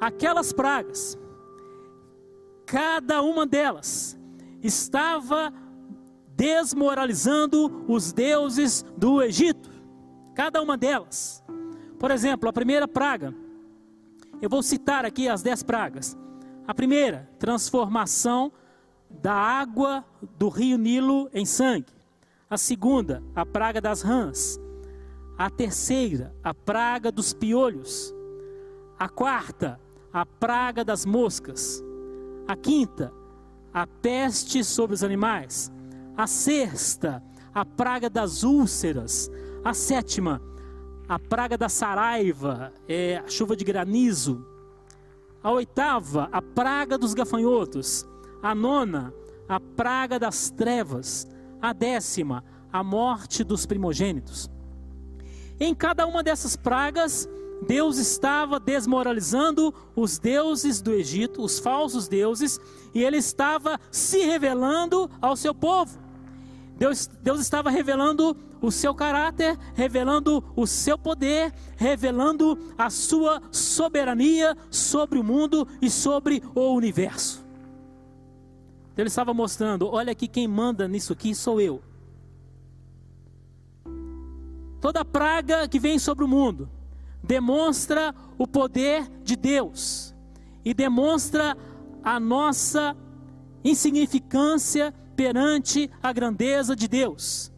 Aquelas 0.02 0.52
pragas, 0.52 1.16
cada 2.66 3.22
uma 3.22 3.46
delas 3.46 4.18
estava 4.64 5.54
desmoralizando 6.36 7.86
os 7.88 8.12
deuses 8.12 8.84
do 8.98 9.22
Egito. 9.22 9.70
Cada 10.34 10.62
uma 10.62 10.78
delas. 10.78 11.44
Por 11.98 12.12
exemplo, 12.12 12.50
a 12.50 12.54
primeira 12.54 12.88
praga. 12.88 13.34
Eu 14.42 14.50
vou 14.50 14.62
citar 14.62 15.06
aqui 15.06 15.30
as 15.30 15.42
dez 15.42 15.64
pragas. 15.64 16.18
A 16.68 16.74
primeira, 16.74 17.30
transformação 17.40 18.52
da 19.10 19.34
água 19.34 20.04
do 20.38 20.50
rio 20.50 20.78
Nilo 20.78 21.30
em 21.34 21.46
sangue. 21.46 21.94
A 22.50 22.58
segunda, 22.58 23.24
a 23.34 23.46
praga 23.46 23.80
das 23.80 24.02
rãs. 24.02 24.60
A 25.38 25.50
terceira, 25.50 26.36
a 26.44 26.54
praga 26.54 27.12
dos 27.12 27.34
piolhos. 27.34 28.14
A 29.00 29.08
quarta, 29.08 29.80
a 30.12 30.26
praga 30.26 30.84
das 30.84 31.06
moscas. 31.06 31.82
A 32.48 32.56
quinta, 32.56 33.12
a 33.74 33.88
peste 33.88 34.64
sobre 34.64 34.94
os 34.94 35.04
animais. 35.04 35.72
A 36.18 36.28
sexta, 36.28 37.22
a 37.54 37.66
praga 37.66 38.10
das 38.10 38.44
úlceras. 38.44 39.30
A 39.64 39.74
sétima, 39.74 40.42
a 41.10 41.20
praga 41.20 41.58
da 41.58 41.68
saraiva, 41.68 42.72
é 42.88 43.18
a 43.18 43.28
chuva 43.28 43.56
de 43.56 43.66
granizo. 43.66 44.46
A 45.44 45.52
oitava, 45.52 46.30
a 46.32 46.42
praga 46.42 46.98
dos 46.98 47.14
gafanhotos. 47.14 48.08
A 48.42 48.56
nona, 48.56 49.14
a 49.48 49.60
praga 49.60 50.18
das 50.18 50.50
trevas. 50.50 51.28
A 51.62 51.74
décima, 51.74 52.44
a 52.72 52.82
morte 52.82 53.44
dos 53.44 53.66
primogênitos. 53.66 54.50
Em 55.60 55.76
cada 55.76 56.08
uma 56.08 56.24
dessas 56.24 56.56
pragas, 56.56 57.28
Deus 57.68 57.98
estava 57.98 58.60
desmoralizando 58.60 59.74
os 59.96 60.18
deuses 60.18 60.82
do 60.82 60.94
Egito, 60.94 61.42
os 61.42 61.60
falsos 61.60 62.08
deuses, 62.08 62.60
e 62.94 63.04
ele 63.04 63.18
estava 63.18 63.80
se 63.92 64.20
revelando 64.20 65.10
ao 65.22 65.36
seu 65.36 65.54
povo. 65.54 66.05
Deus, 66.78 67.08
Deus 67.22 67.40
estava 67.40 67.70
revelando 67.70 68.36
o 68.62 68.70
seu 68.70 68.94
caráter, 68.94 69.58
revelando 69.74 70.44
o 70.56 70.68
seu 70.68 70.98
poder, 70.98 71.54
revelando 71.78 72.74
a 72.78 72.90
sua 72.90 73.42
soberania 73.52 74.58
sobre 74.70 75.18
o 75.18 75.24
mundo 75.24 75.68
e 75.82 75.90
sobre 75.90 76.44
o 76.54 76.74
universo. 76.74 77.46
Ele 78.98 79.08
estava 79.08 79.34
mostrando: 79.34 79.88
olha 79.88 80.12
aqui, 80.12 80.28
quem 80.28 80.48
manda 80.48 80.88
nisso 80.88 81.14
aqui 81.14 81.34
sou 81.34 81.62
eu. 81.62 81.82
Toda 84.82 85.04
praga 85.06 85.68
que 85.68 85.80
vem 85.80 85.98
sobre 85.98 86.24
o 86.24 86.28
mundo 86.28 86.70
demonstra 87.24 88.14
o 88.38 88.46
poder 88.46 89.10
de 89.24 89.36
Deus 89.36 90.14
e 90.64 90.74
demonstra 90.74 91.58
a 92.04 92.20
nossa 92.20 92.96
insignificância 93.64 94.94
perante 95.16 95.90
a 96.02 96.12
grandeza 96.12 96.76
de 96.76 96.88
Deus. 96.88 97.52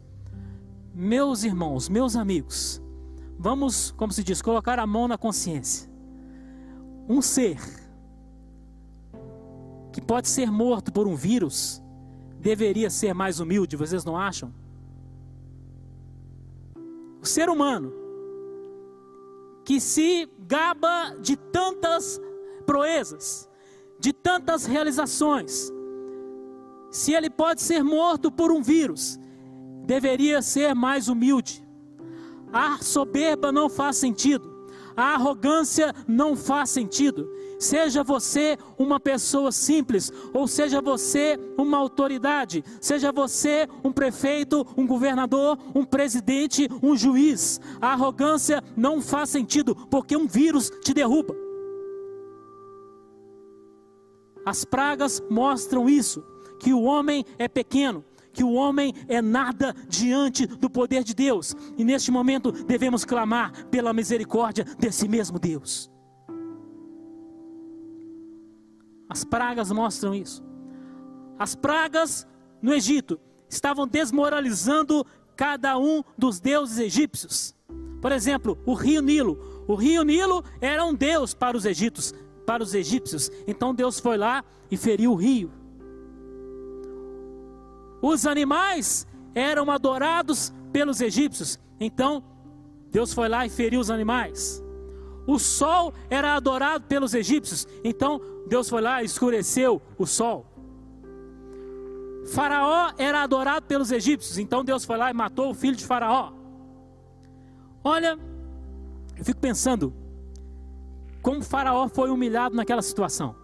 Meus 0.93 1.43
irmãos, 1.43 1.89
meus 1.89 2.15
amigos, 2.15 2.81
vamos, 3.37 3.91
como 3.91 4.11
se 4.11 4.23
diz, 4.23 4.41
colocar 4.41 4.79
a 4.79 4.87
mão 4.87 5.07
na 5.07 5.17
consciência. 5.17 5.89
Um 7.07 7.21
ser 7.21 7.59
que 9.91 10.01
pode 10.01 10.27
ser 10.27 10.51
morto 10.51 10.91
por 10.91 11.07
um 11.07 11.15
vírus 11.15 11.81
deveria 12.39 12.89
ser 12.89 13.13
mais 13.13 13.39
humilde, 13.39 13.75
vocês 13.75 14.05
não 14.05 14.15
acham? 14.15 14.53
O 17.21 17.25
ser 17.25 17.49
humano 17.49 17.93
que 19.65 19.81
se 19.81 20.29
gaba 20.39 21.15
de 21.19 21.35
tantas 21.35 22.21
proezas, 22.65 23.49
de 23.99 24.13
tantas 24.13 24.65
realizações, 24.65 25.71
se 26.91 27.13
ele 27.13 27.30
pode 27.30 27.62
ser 27.62 27.84
morto 27.84 28.32
por 28.32 28.52
um 28.52 28.62
vírus, 28.62 29.19
deveria 29.86 30.41
ser 30.41 30.73
mais 30.73 31.08
humilde. 31.08 31.65
A 32.52 32.78
soberba 32.82 33.52
não 33.52 33.69
faz 33.69 33.97
sentido, 33.97 34.58
a 34.95 35.13
arrogância 35.13 35.93
não 36.08 36.36
faz 36.36 36.69
sentido. 36.69 37.30
Seja 37.60 38.04
você 38.04 38.58
uma 38.78 39.00
pessoa 39.00 39.52
simples, 39.52 40.12
ou 40.34 40.47
seja 40.47 40.80
você 40.80 41.39
uma 41.58 41.78
autoridade, 41.78 42.63
seja 42.80 43.12
você 43.12 43.67
um 43.84 43.91
prefeito, 43.91 44.65
um 44.78 44.86
governador, 44.86 45.58
um 45.73 45.84
presidente, 45.84 46.69
um 46.84 46.95
juiz, 46.95 47.60
a 47.82 47.93
arrogância 47.93 48.63
não 48.76 49.02
faz 49.02 49.30
sentido, 49.30 49.76
porque 49.89 50.15
um 50.15 50.28
vírus 50.28 50.71
te 50.84 50.93
derruba. 50.93 51.36
As 54.45 54.63
pragas 54.63 55.21
mostram 55.30 55.89
isso 55.89 56.23
que 56.59 56.73
o 56.73 56.83
homem 56.83 57.25
é 57.37 57.47
pequeno, 57.47 58.03
que 58.33 58.43
o 58.43 58.53
homem 58.53 58.93
é 59.07 59.21
nada 59.21 59.75
diante 59.87 60.45
do 60.45 60.69
poder 60.69 61.03
de 61.03 61.15
Deus. 61.15 61.55
E 61.77 61.83
neste 61.83 62.11
momento 62.11 62.51
devemos 62.51 63.03
clamar 63.03 63.65
pela 63.67 63.93
misericórdia 63.93 64.63
desse 64.77 65.07
mesmo 65.07 65.39
Deus. 65.39 65.91
As 69.09 69.23
pragas 69.23 69.71
mostram 69.71 70.13
isso. 70.13 70.43
As 71.39 71.55
pragas 71.55 72.27
no 72.61 72.73
Egito 72.73 73.19
estavam 73.49 73.87
desmoralizando 73.87 75.05
cada 75.35 75.77
um 75.77 76.03
dos 76.17 76.39
deuses 76.39 76.77
egípcios. 76.77 77.55
Por 78.01 78.11
exemplo, 78.11 78.57
o 78.65 78.73
rio 78.73 79.01
Nilo. 79.01 79.65
O 79.67 79.75
rio 79.75 80.03
Nilo 80.03 80.43
era 80.61 80.83
um 80.85 80.93
deus 80.93 81.33
para 81.33 81.57
os 81.57 81.65
egípcios, 81.65 82.13
para 82.45 82.63
os 82.63 82.73
egípcios. 82.73 83.31
Então 83.47 83.73
Deus 83.73 83.99
foi 83.99 84.17
lá 84.17 84.43
e 84.69 84.77
feriu 84.77 85.13
o 85.13 85.15
rio. 85.15 85.51
Os 88.01 88.25
animais 88.25 89.07
eram 89.33 89.69
adorados 89.71 90.53
pelos 90.71 91.01
egípcios. 91.01 91.60
Então, 91.79 92.23
Deus 92.91 93.13
foi 93.13 93.27
lá 93.27 93.45
e 93.45 93.49
feriu 93.49 93.79
os 93.79 93.89
animais. 93.89 94.63
O 95.25 95.38
sol 95.38 95.93
era 96.10 96.36
adorado 96.36 96.86
pelos 96.86 97.13
egípcios. 97.13 97.67
Então, 97.83 98.21
Deus 98.47 98.69
foi 98.69 98.81
lá 98.81 99.01
e 99.01 99.05
escureceu 99.05 99.81
o 99.97 100.05
sol. 100.05 100.45
Faraó 102.33 102.93
era 102.97 103.23
adorado 103.23 103.65
pelos 103.65 103.91
egípcios. 103.91 104.38
Então, 104.38 104.63
Deus 104.63 104.86
foi 104.86 104.97
lá 104.97 105.10
e 105.10 105.13
matou 105.13 105.51
o 105.51 105.53
filho 105.53 105.75
de 105.75 105.86
Faraó. 105.86 106.31
Olha, 107.83 108.17
eu 109.17 109.23
fico 109.23 109.39
pensando 109.39 109.93
como 111.21 111.43
Faraó 111.43 111.88
foi 111.89 112.10
humilhado 112.10 112.55
naquela 112.55 112.81
situação. 112.81 113.36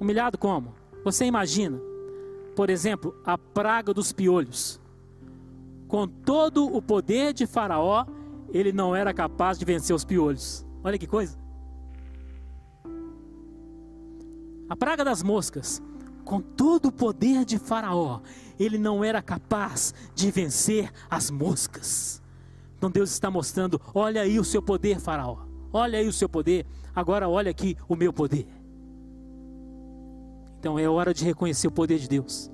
Humilhado 0.00 0.38
como? 0.38 0.74
Você 1.04 1.24
imagina 1.24 1.80
por 2.58 2.70
exemplo, 2.70 3.14
a 3.24 3.38
praga 3.38 3.94
dos 3.94 4.10
piolhos. 4.10 4.80
Com 5.86 6.08
todo 6.08 6.66
o 6.66 6.82
poder 6.82 7.32
de 7.32 7.46
Faraó, 7.46 8.04
ele 8.52 8.72
não 8.72 8.96
era 8.96 9.14
capaz 9.14 9.60
de 9.60 9.64
vencer 9.64 9.94
os 9.94 10.04
piolhos. 10.04 10.66
Olha 10.82 10.98
que 10.98 11.06
coisa. 11.06 11.38
A 14.68 14.74
praga 14.74 15.04
das 15.04 15.22
moscas. 15.22 15.80
com 16.24 16.40
todo 16.40 16.86
o 16.86 16.92
poder 16.92 17.44
de 17.44 17.60
Faraó, 17.60 18.22
ele 18.58 18.76
não 18.76 19.04
era 19.04 19.22
capaz 19.22 19.94
de 20.12 20.28
vencer 20.32 20.92
as 21.08 21.30
moscas. 21.30 22.20
Então 22.76 22.90
Deus 22.90 23.12
está 23.12 23.30
mostrando: 23.30 23.80
olha 23.94 24.22
aí 24.22 24.36
o 24.36 24.44
seu 24.44 24.60
poder, 24.60 24.98
Faraó. 24.98 25.38
Olha 25.72 26.00
aí 26.00 26.08
o 26.08 26.12
seu 26.12 26.28
poder. 26.28 26.66
Agora 26.92 27.28
olha 27.28 27.52
aqui 27.52 27.76
o 27.88 27.94
meu 27.94 28.12
poder. 28.12 28.48
Então 30.58 30.78
é 30.78 30.88
hora 30.88 31.14
de 31.14 31.24
reconhecer 31.24 31.68
o 31.68 31.72
poder 31.72 31.98
de 31.98 32.08
Deus. 32.08 32.50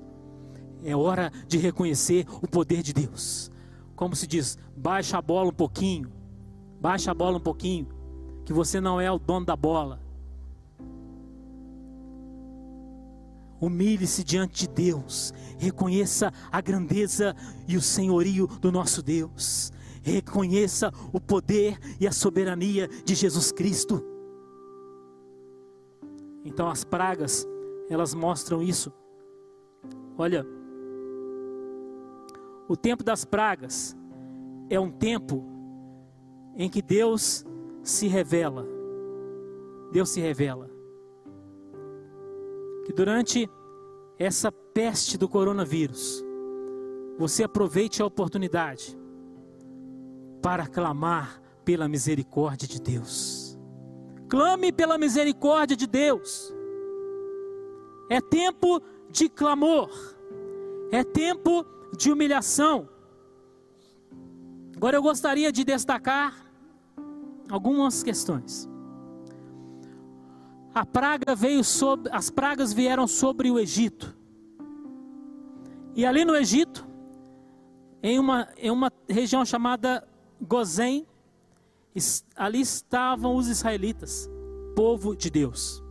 É 0.83 0.95
hora 0.95 1.31
de 1.47 1.57
reconhecer 1.57 2.25
o 2.41 2.47
poder 2.47 2.83
de 2.83 2.93
Deus. 2.93 3.51
Como 3.95 4.15
se 4.15 4.27
diz, 4.27 4.57
baixa 4.77 5.17
a 5.17 5.21
bola 5.21 5.49
um 5.49 5.53
pouquinho. 5.53 6.11
Baixa 6.79 7.11
a 7.11 7.13
bola 7.13 7.37
um 7.37 7.41
pouquinho. 7.41 7.87
Que 8.45 8.53
você 8.53 8.79
não 8.79 9.01
é 9.01 9.11
o 9.11 9.17
dono 9.17 9.45
da 9.45 9.55
bola. 9.55 9.99
Humilhe-se 13.59 14.23
diante 14.23 14.67
de 14.67 14.73
Deus. 14.73 15.33
Reconheça 15.57 16.31
a 16.51 16.61
grandeza 16.61 17.35
e 17.67 17.75
o 17.75 17.81
senhorio 17.81 18.45
do 18.45 18.71
nosso 18.71 19.01
Deus. 19.01 19.71
Reconheça 20.03 20.91
o 21.11 21.19
poder 21.19 21.79
e 21.99 22.05
a 22.05 22.11
soberania 22.11 22.87
de 23.03 23.15
Jesus 23.15 23.51
Cristo. 23.51 24.05
Então 26.43 26.69
as 26.69 26.83
pragas, 26.83 27.47
elas 27.89 28.13
mostram 28.13 28.61
isso. 28.61 28.91
Olha, 30.17 30.45
o 32.67 32.75
tempo 32.75 33.03
das 33.03 33.25
pragas 33.25 33.95
é 34.69 34.79
um 34.79 34.91
tempo 34.91 35.43
em 36.55 36.69
que 36.69 36.81
Deus 36.81 37.45
se 37.83 38.07
revela. 38.07 38.65
Deus 39.91 40.09
se 40.09 40.19
revela. 40.19 40.69
Que 42.85 42.93
durante 42.93 43.49
essa 44.17 44.51
peste 44.51 45.17
do 45.17 45.27
coronavírus, 45.27 46.23
você 47.17 47.43
aproveite 47.43 48.01
a 48.01 48.05
oportunidade 48.05 48.97
para 50.41 50.67
clamar 50.67 51.41
pela 51.63 51.87
misericórdia 51.87 52.67
de 52.67 52.79
Deus. 52.79 53.57
Clame 54.29 54.71
pela 54.71 54.97
misericórdia 54.97 55.75
de 55.75 55.87
Deus. 55.87 56.54
É 58.09 58.21
tempo 58.21 58.81
de 59.09 59.29
clamor, 59.29 59.89
é 60.91 61.03
tempo 61.03 61.65
de 61.97 62.11
humilhação. 62.11 62.89
Agora 64.75 64.97
eu 64.97 65.01
gostaria 65.01 65.51
de 65.51 65.63
destacar 65.63 66.45
algumas 67.49 68.03
questões. 68.03 68.69
A 70.73 70.85
praga 70.85 71.33
veio 71.33 71.63
sobre, 71.63 72.11
as 72.11 72.29
pragas 72.29 72.73
vieram 72.73 73.07
sobre 73.07 73.49
o 73.49 73.57
Egito. 73.57 74.15
E 75.95 76.05
ali 76.05 76.25
no 76.25 76.35
Egito, 76.35 76.85
em 78.03 78.19
uma, 78.19 78.49
em 78.57 78.69
uma 78.69 78.91
região 79.07 79.45
chamada 79.45 80.05
Gozém, 80.41 81.07
ali 82.35 82.59
estavam 82.59 83.35
os 83.37 83.47
israelitas, 83.47 84.29
povo 84.75 85.15
de 85.15 85.29
Deus. 85.29 85.84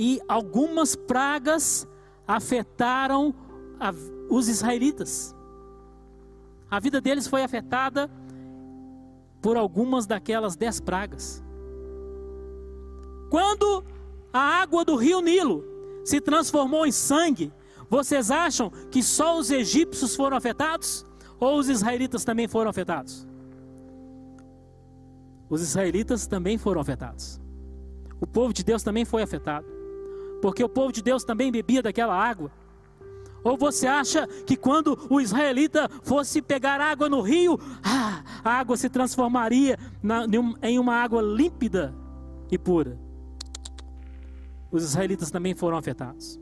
E 0.00 0.20
algumas 0.28 0.94
pragas 0.94 1.84
afetaram 2.24 3.34
a, 3.80 3.92
os 4.30 4.48
israelitas. 4.48 5.34
A 6.70 6.78
vida 6.78 7.00
deles 7.00 7.26
foi 7.26 7.42
afetada 7.42 8.08
por 9.42 9.56
algumas 9.56 10.06
daquelas 10.06 10.54
dez 10.54 10.78
pragas. 10.78 11.42
Quando 13.28 13.84
a 14.32 14.38
água 14.38 14.84
do 14.84 14.94
rio 14.94 15.20
Nilo 15.20 15.64
se 16.04 16.20
transformou 16.20 16.86
em 16.86 16.92
sangue, 16.92 17.52
vocês 17.90 18.30
acham 18.30 18.70
que 18.92 19.02
só 19.02 19.36
os 19.36 19.50
egípcios 19.50 20.14
foram 20.14 20.36
afetados? 20.36 21.04
Ou 21.40 21.58
os 21.58 21.68
israelitas 21.68 22.24
também 22.24 22.46
foram 22.46 22.70
afetados? 22.70 23.26
Os 25.50 25.60
israelitas 25.60 26.28
também 26.28 26.56
foram 26.56 26.80
afetados. 26.80 27.40
O 28.20 28.28
povo 28.28 28.52
de 28.52 28.62
Deus 28.62 28.84
também 28.84 29.04
foi 29.04 29.22
afetado. 29.22 29.77
Porque 30.40 30.62
o 30.62 30.68
povo 30.68 30.92
de 30.92 31.02
Deus 31.02 31.24
também 31.24 31.50
bebia 31.50 31.82
daquela 31.82 32.14
água. 32.14 32.50
Ou 33.42 33.56
você 33.56 33.86
acha 33.86 34.26
que 34.44 34.56
quando 34.56 34.98
o 35.08 35.20
israelita 35.20 35.88
fosse 36.02 36.42
pegar 36.42 36.80
água 36.80 37.08
no 37.08 37.20
rio, 37.20 37.58
ah, 37.82 38.22
a 38.44 38.50
água 38.50 38.76
se 38.76 38.88
transformaria 38.88 39.78
na, 40.02 40.26
em 40.62 40.78
uma 40.78 40.94
água 40.94 41.22
límpida 41.22 41.94
e 42.50 42.58
pura? 42.58 42.98
Os 44.70 44.82
israelitas 44.82 45.30
também 45.30 45.54
foram 45.54 45.76
afetados. 45.76 46.38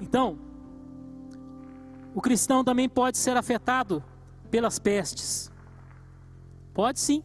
Então, 0.00 0.38
o 2.14 2.20
cristão 2.20 2.64
também 2.64 2.88
pode 2.88 3.18
ser 3.18 3.36
afetado 3.36 4.02
pelas 4.50 4.78
pestes. 4.78 5.52
Pode 6.72 6.98
sim. 6.98 7.22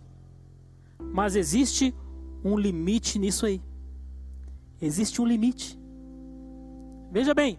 Mas 0.99 1.35
existe 1.35 1.95
um 2.43 2.57
limite 2.57 3.17
nisso 3.17 3.45
aí. 3.45 3.61
Existe 4.83 5.21
um 5.21 5.25
limite. 5.25 5.79
Veja 7.09 7.33
bem, 7.33 7.57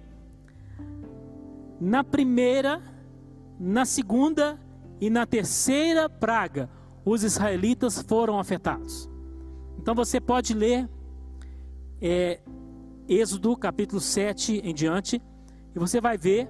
na 1.81 2.05
primeira, 2.05 2.83
na 3.59 3.87
segunda 3.87 4.61
e 5.01 5.09
na 5.09 5.25
terceira 5.25 6.07
praga, 6.07 6.69
os 7.03 7.23
israelitas 7.23 8.03
foram 8.03 8.39
afetados. 8.39 9.09
Então 9.79 9.95
você 9.95 10.21
pode 10.21 10.53
ler 10.53 10.87
é, 11.99 12.43
Êxodo 13.09 13.57
capítulo 13.57 14.03
7 14.03 14.61
em 14.63 14.75
diante, 14.75 15.23
e 15.75 15.79
você 15.79 16.03
vai 16.03 16.19
ver 16.19 16.47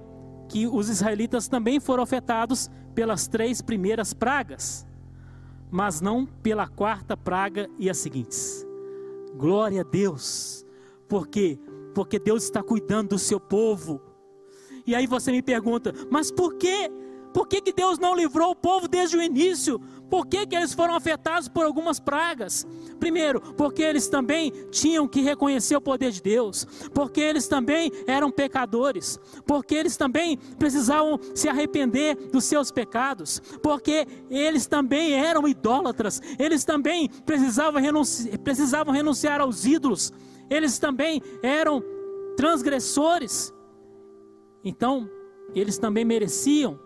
que 0.49 0.67
os 0.67 0.89
israelitas 0.89 1.47
também 1.47 1.79
foram 1.79 2.03
afetados 2.03 2.69
pelas 2.93 3.27
três 3.27 3.61
primeiras 3.61 4.13
pragas, 4.13 4.85
mas 5.71 6.01
não 6.01 6.25
pela 6.25 6.67
quarta 6.67 7.15
praga 7.15 7.69
e 7.79 7.89
as 7.89 7.97
seguintes. 7.97 8.67
Glória 9.37 9.81
a 9.81 9.83
Deus. 9.83 10.64
Por 11.07 11.27
quê? 11.27 11.59
Porque 11.93 12.19
Deus 12.19 12.43
está 12.43 12.61
cuidando 12.61 13.09
do 13.09 13.19
seu 13.19 13.39
povo. 13.39 14.01
E 14.85 14.93
aí 14.93 15.07
você 15.07 15.31
me 15.31 15.41
pergunta, 15.41 15.93
mas 16.09 16.31
por 16.31 16.55
quê? 16.55 16.91
Por 17.35 17.49
que, 17.49 17.59
que 17.59 17.73
Deus 17.73 17.99
não 17.99 18.15
livrou 18.15 18.51
o 18.51 18.55
povo 18.55 18.87
desde 18.87 19.17
o 19.17 19.21
início? 19.21 19.77
Por 20.09 20.25
que, 20.25 20.47
que 20.47 20.55
eles 20.55 20.73
foram 20.73 20.95
afetados 20.95 21.49
por 21.49 21.65
algumas 21.65 21.99
pragas? 21.99 22.65
Primeiro, 22.97 23.41
porque 23.57 23.81
eles 23.81 24.07
também 24.07 24.53
tinham 24.71 25.05
que 25.05 25.19
reconhecer 25.19 25.75
o 25.75 25.81
poder 25.81 26.11
de 26.11 26.21
Deus, 26.21 26.65
porque 26.93 27.19
eles 27.19 27.45
também 27.45 27.91
eram 28.07 28.31
pecadores, 28.31 29.19
porque 29.45 29.75
eles 29.75 29.97
também 29.97 30.37
precisavam 30.57 31.19
se 31.33 31.49
arrepender 31.49 32.15
dos 32.31 32.45
seus 32.45 32.71
pecados, 32.71 33.41
porque 33.61 34.07
eles 34.29 34.65
também 34.65 35.13
eram 35.13 35.45
idólatras, 35.45 36.21
eles 36.39 36.63
também 36.63 37.09
precisavam, 37.25 37.81
renunci 37.81 38.37
precisavam 38.37 38.93
renunciar 38.93 39.41
aos 39.41 39.65
ídolos, 39.65 40.13
eles 40.49 40.79
também 40.79 41.21
eram 41.41 41.83
transgressores. 42.35 43.53
Então, 44.63 45.09
eles 45.53 45.77
também 45.77 46.03
mereciam 46.03 46.79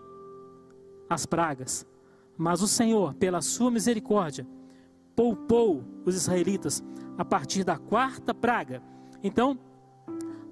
as 1.08 1.26
pragas. 1.26 1.86
Mas 2.36 2.62
o 2.62 2.68
Senhor, 2.68 3.14
pela 3.14 3.42
sua 3.42 3.70
misericórdia, 3.70 4.46
poupou 5.14 5.84
os 6.04 6.14
israelitas 6.14 6.82
a 7.18 7.24
partir 7.24 7.64
da 7.64 7.76
quarta 7.76 8.32
praga. 8.32 8.82
Então, 9.22 9.58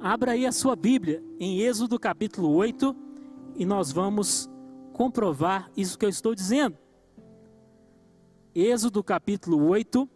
abra 0.01 0.33
aí 0.33 0.45
a 0.45 0.53
sua 0.53 0.77
Bíblia 0.77 1.23
em 1.39 1.61
Êxodo 1.61 1.99
capítulo 1.99 2.53
8 2.55 2.95
e 3.57 3.65
nós 3.65 3.91
vamos 3.91 4.51
comprovar 4.93 5.71
isso 5.77 5.99
que 5.99 6.05
eu 6.05 6.11
estou 6.11 6.35
dizendo. 6.35 6.77
Êxodo 8.55 9.03
capítulo 9.03 9.65
8, 9.69 10.09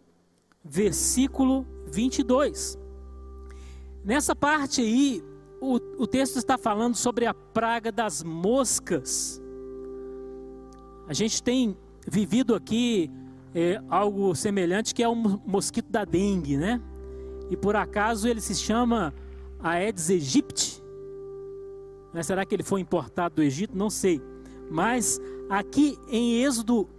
versículo 0.63 1.65
22. 1.87 2.82
Nessa 4.03 4.35
parte 4.35 4.81
aí, 4.81 5.23
o, 5.61 5.75
o 5.97 6.05
texto 6.05 6.37
está 6.37 6.57
falando 6.57 6.95
sobre 6.95 7.25
a 7.25 7.33
praga 7.33 7.91
das 7.91 8.21
moscas. 8.21 9.41
A 11.07 11.13
gente 11.13 11.41
tem 11.41 11.77
vivido 12.05 12.53
aqui 12.53 13.09
é, 13.55 13.81
algo 13.87 14.35
semelhante 14.35 14.93
que 14.93 15.01
é 15.01 15.07
o 15.07 15.15
mosquito 15.15 15.89
da 15.89 16.03
dengue, 16.03 16.57
né? 16.57 16.81
E 17.49 17.55
por 17.55 17.77
acaso 17.77 18.27
ele 18.27 18.41
se 18.41 18.55
chama 18.55 19.13
Aedes 19.59 20.09
aegypti. 20.09 20.83
Mas 22.13 22.27
será 22.27 22.45
que 22.45 22.53
ele 22.53 22.63
foi 22.63 22.81
importado 22.81 23.35
do 23.35 23.43
Egito? 23.43 23.77
Não 23.77 23.89
sei. 23.89 24.21
Mas 24.69 25.19
aqui 25.49 25.97
em 26.09 26.43
Êxodo 26.43 26.89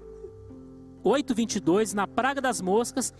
8:22, 1.05 1.93
na 1.93 2.07
praga 2.07 2.41
das 2.41 2.63
moscas, 2.63 3.13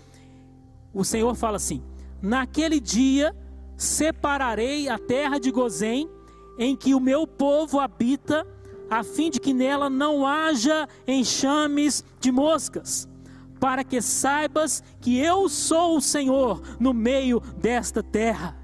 o 0.93 1.05
Senhor 1.05 1.35
fala 1.35 1.57
assim: 1.57 1.83
Naquele 2.23 2.81
dia 2.81 3.35
separarei 3.77 4.89
a 4.89 4.99
terra 4.99 5.39
de 5.39 5.51
Gozém, 5.51 6.09
em 6.59 6.77
que 6.77 6.95
o 6.95 7.01
meu 7.01 7.27
povo 7.27 7.81
habita, 7.81 8.47
a 8.89 9.03
fim 9.03 9.31
de 9.31 9.41
que 9.41 9.53
nela 9.53 9.91
não 9.91 10.27
haja 10.27 10.89
enxames 11.07 12.05
de 12.21 12.31
moscas, 12.31 13.09
para 13.59 13.83
que 13.83 14.01
saibas 14.01 14.83
que 15.01 15.19
eu 15.19 15.49
sou 15.49 15.97
o 15.97 16.01
Senhor 16.01 16.63
no 16.79 16.93
meio 16.93 17.41
desta 17.41 18.03
terra. 18.03 18.57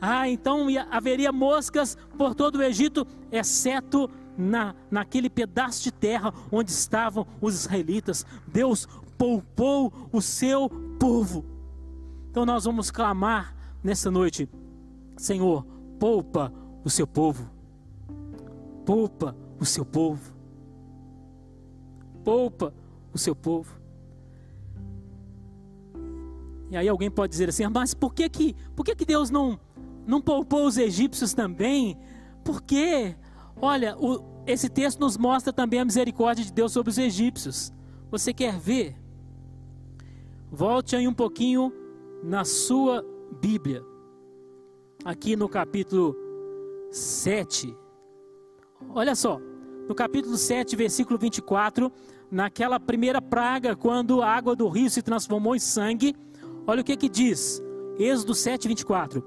Ah, 0.00 0.28
então 0.28 0.66
haveria 0.90 1.32
moscas 1.32 1.96
por 2.16 2.34
todo 2.34 2.56
o 2.56 2.62
Egito, 2.62 3.06
exceto 3.32 4.10
na, 4.36 4.74
naquele 4.90 5.30
pedaço 5.30 5.82
de 5.82 5.90
terra 5.90 6.32
onde 6.52 6.70
estavam 6.70 7.26
os 7.40 7.54
israelitas. 7.54 8.24
Deus 8.46 8.86
poupou 9.16 9.92
o 10.12 10.20
seu 10.20 10.68
povo. 10.98 11.55
Então 12.36 12.44
nós 12.44 12.66
vamos 12.66 12.90
clamar 12.90 13.56
nessa 13.82 14.10
noite: 14.10 14.46
Senhor, 15.16 15.64
poupa 15.98 16.52
o 16.84 16.90
seu 16.90 17.06
povo. 17.06 17.50
Poupa 18.84 19.34
o 19.58 19.64
seu 19.64 19.86
povo. 19.86 20.34
Poupa 22.22 22.74
o 23.10 23.16
seu 23.16 23.34
povo. 23.34 23.80
E 26.70 26.76
aí 26.76 26.86
alguém 26.86 27.10
pode 27.10 27.30
dizer 27.30 27.48
assim: 27.48 27.66
"Mas 27.68 27.94
por 27.94 28.12
que 28.12 28.28
que, 28.28 28.54
por 28.76 28.84
que, 28.84 28.94
que 28.94 29.06
Deus 29.06 29.30
não 29.30 29.58
não 30.06 30.20
poupou 30.20 30.66
os 30.66 30.76
egípcios 30.76 31.32
também? 31.32 31.96
Porque, 32.44 33.16
olha, 33.58 33.96
o, 33.96 34.22
esse 34.46 34.68
texto 34.68 35.00
nos 35.00 35.16
mostra 35.16 35.54
também 35.54 35.80
a 35.80 35.86
misericórdia 35.86 36.44
de 36.44 36.52
Deus 36.52 36.70
sobre 36.70 36.90
os 36.90 36.98
egípcios. 36.98 37.72
Você 38.10 38.34
quer 38.34 38.58
ver? 38.58 38.94
Volte 40.52 40.94
aí 40.94 41.08
um 41.08 41.14
pouquinho 41.14 41.85
na 42.26 42.44
sua 42.44 43.06
Bíblia. 43.40 43.84
Aqui 45.04 45.36
no 45.36 45.48
capítulo 45.48 46.16
7. 46.90 47.76
Olha 48.90 49.14
só, 49.14 49.40
no 49.88 49.94
capítulo 49.94 50.36
7, 50.36 50.74
versículo 50.74 51.18
24, 51.18 51.90
naquela 52.28 52.80
primeira 52.80 53.22
praga, 53.22 53.76
quando 53.76 54.20
a 54.22 54.28
água 54.28 54.56
do 54.56 54.68
rio 54.68 54.90
se 54.90 55.02
transformou 55.02 55.54
em 55.54 55.60
sangue, 55.60 56.16
olha 56.66 56.80
o 56.80 56.84
que 56.84 56.96
que 56.96 57.08
diz. 57.08 57.62
Êxodo 57.96 58.34
7, 58.34 58.66
24. 58.66 59.22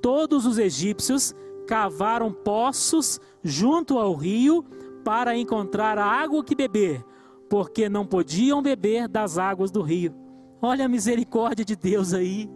Todos 0.00 0.46
os 0.46 0.56
egípcios 0.56 1.34
cavaram 1.66 2.32
poços 2.32 3.20
junto 3.42 3.98
ao 3.98 4.14
rio 4.14 4.64
para 5.04 5.36
encontrar 5.36 5.98
água 5.98 6.44
que 6.44 6.54
beber, 6.54 7.04
porque 7.50 7.88
não 7.88 8.06
podiam 8.06 8.62
beber 8.62 9.08
das 9.08 9.36
águas 9.36 9.72
do 9.72 9.82
rio. 9.82 10.25
Olha 10.66 10.86
a 10.86 10.88
misericórdia 10.88 11.64
de 11.64 11.76
Deus 11.76 12.12
aí. 12.12 12.50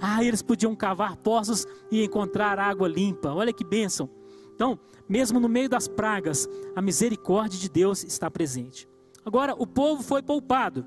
Ah, 0.00 0.22
eles 0.22 0.42
podiam 0.42 0.76
cavar 0.76 1.16
poços 1.16 1.66
e 1.90 2.04
encontrar 2.04 2.56
água 2.56 2.86
limpa. 2.86 3.32
Olha 3.32 3.52
que 3.52 3.64
bênção. 3.64 4.08
Então, 4.54 4.78
mesmo 5.08 5.40
no 5.40 5.48
meio 5.48 5.68
das 5.68 5.88
pragas, 5.88 6.48
a 6.76 6.80
misericórdia 6.80 7.58
de 7.58 7.68
Deus 7.68 8.04
está 8.04 8.30
presente. 8.30 8.88
Agora, 9.24 9.56
o 9.58 9.66
povo 9.66 10.04
foi 10.04 10.22
poupado. 10.22 10.86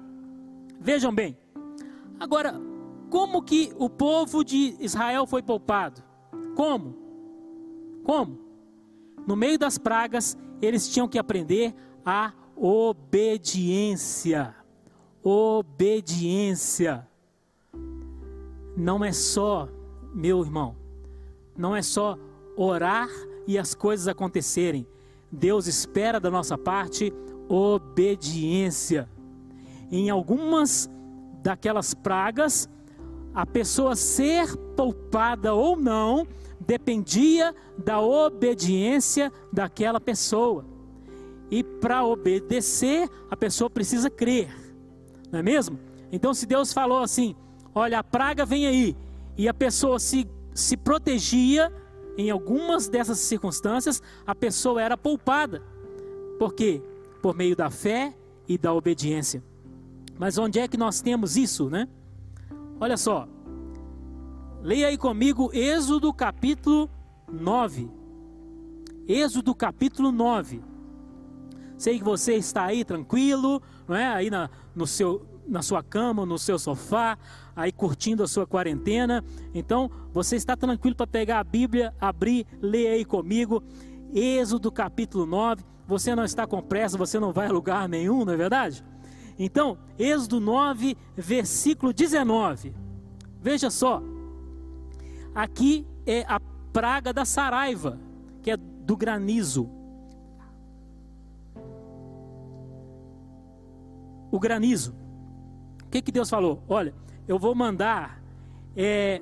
Vejam 0.79 1.13
bem. 1.13 1.37
Agora, 2.17 2.53
como 3.09 3.43
que 3.43 3.73
o 3.77 3.89
povo 3.89 4.45
de 4.45 4.77
Israel 4.79 5.27
foi 5.27 5.43
poupado? 5.43 6.01
Como? 6.55 6.95
Como? 8.05 8.39
No 9.27 9.35
meio 9.35 9.59
das 9.59 9.77
pragas, 9.77 10.37
eles 10.61 10.87
tinham 10.87 11.09
que 11.09 11.19
aprender 11.19 11.75
a 12.05 12.31
obediência. 12.55 14.55
Obediência. 15.30 17.05
Não 18.78 19.03
é 19.03 19.11
só, 19.11 19.67
meu 20.13 20.41
irmão, 20.41 20.78
não 21.53 21.75
é 21.75 21.82
só 21.82 22.17
orar 22.55 23.09
e 23.45 23.57
as 23.57 23.75
coisas 23.75 24.07
acontecerem. 24.07 24.88
Deus 25.30 25.67
espera 25.67 26.17
da 26.17 26.32
nossa 26.32 26.57
parte 26.57 27.13
obediência. 27.49 29.09
Em 29.91 30.09
algumas 30.09 30.89
daquelas 31.43 31.93
pragas, 31.93 32.69
a 33.36 33.45
pessoa 33.45 33.97
ser 33.97 34.55
poupada 34.78 35.53
ou 35.53 35.75
não 35.75 36.25
dependia 36.57 37.53
da 37.78 37.99
obediência 37.99 39.30
daquela 39.51 39.99
pessoa. 39.99 40.63
E 41.51 41.65
para 41.65 42.05
obedecer, 42.05 43.09
a 43.30 43.36
pessoa 43.36 43.69
precisa 43.69 44.09
crer, 44.09 44.66
não 45.32 45.39
é 45.39 45.43
mesmo? 45.43 45.80
Então, 46.11 46.34
se 46.34 46.45
Deus 46.45 46.73
falou 46.73 46.99
assim: 46.99 47.36
olha, 47.73 47.99
a 47.99 48.03
praga 48.03 48.45
vem 48.45 48.67
aí, 48.67 48.95
e 49.38 49.47
a 49.47 49.53
pessoa 49.53 49.99
se, 49.99 50.28
se 50.53 50.75
protegia, 50.75 51.71
em 52.17 52.32
algumas 52.32 52.88
dessas 52.88 53.19
circunstâncias, 53.19 54.01
a 54.25 54.34
pessoa 54.34 54.82
era 54.82 54.97
poupada. 54.97 55.61
Por 56.39 56.53
quê? 56.53 56.82
Por 57.21 57.36
meio 57.36 57.55
da 57.55 57.69
fé 57.69 58.15
e 58.47 58.57
da 58.57 58.73
obediência. 58.73 59.43
Mas 60.17 60.38
onde 60.38 60.59
é 60.59 60.67
que 60.67 60.78
nós 60.78 60.99
temos 60.99 61.38
isso, 61.38 61.69
né? 61.69 61.88
Olha 62.80 62.97
só. 62.97 63.28
Leia 64.63 64.88
aí 64.88 64.97
comigo 64.97 65.51
Êxodo 65.53 66.11
capítulo 66.11 66.89
9. 67.32 67.89
Êxodo 69.07 69.53
capítulo 69.53 70.11
9. 70.11 70.61
Sei 71.78 71.99
que 71.99 72.03
você 72.03 72.34
está 72.36 72.65
aí 72.65 72.84
tranquilo, 72.84 73.61
não 73.88 73.95
é? 73.95 74.07
Aí 74.07 74.30
na, 74.30 74.49
no 74.75 74.88
seu, 74.88 75.25
na 75.47 75.61
sua 75.61 75.84
cama, 75.84 76.25
no 76.25 76.38
seu 76.39 76.57
sofá, 76.57 77.17
aí 77.55 77.71
curtindo 77.71 78.23
a 78.23 78.28
sua 78.28 78.47
quarentena. 78.47 79.23
Então, 79.53 79.89
você 80.11 80.36
está 80.36 80.57
tranquilo 80.57 80.95
para 80.95 81.05
pegar 81.05 81.39
a 81.39 81.43
Bíblia, 81.43 81.93
abrir, 82.01 82.47
ler 82.59 82.88
aí 82.88 83.05
comigo. 83.05 83.63
Êxodo 84.13 84.71
capítulo 84.71 85.25
9. 85.25 85.63
Você 85.86 86.15
não 86.15 86.25
está 86.25 86.47
com 86.47 86.61
pressa, 86.61 86.97
você 86.97 87.19
não 87.19 87.32
vai 87.32 87.47
a 87.47 87.51
lugar 87.51 87.88
nenhum, 87.88 88.25
não 88.25 88.34
é 88.34 88.38
verdade? 88.38 88.84
Então, 89.38 89.78
Êxodo 89.99 90.39
9, 90.39 90.97
versículo 91.15 91.93
19. 91.93 92.73
Veja 93.39 93.69
só. 93.69 94.01
Aqui 95.34 95.86
é 96.05 96.25
a 96.28 96.39
praga 96.73 97.13
da 97.13 97.23
saraiva, 97.23 97.99
que 98.41 98.49
é 98.49 98.57
do 98.57 98.97
granizo. 98.97 99.76
O 104.38 104.39
granizo. 104.39 104.93
O 105.83 105.89
que, 105.89 105.99
que 105.99 106.11
Deus 106.11 106.29
falou? 106.29 106.61
Olha, 106.69 106.93
eu 107.27 107.39
vou 107.39 107.55
mandar 107.55 108.21
é, 108.75 109.19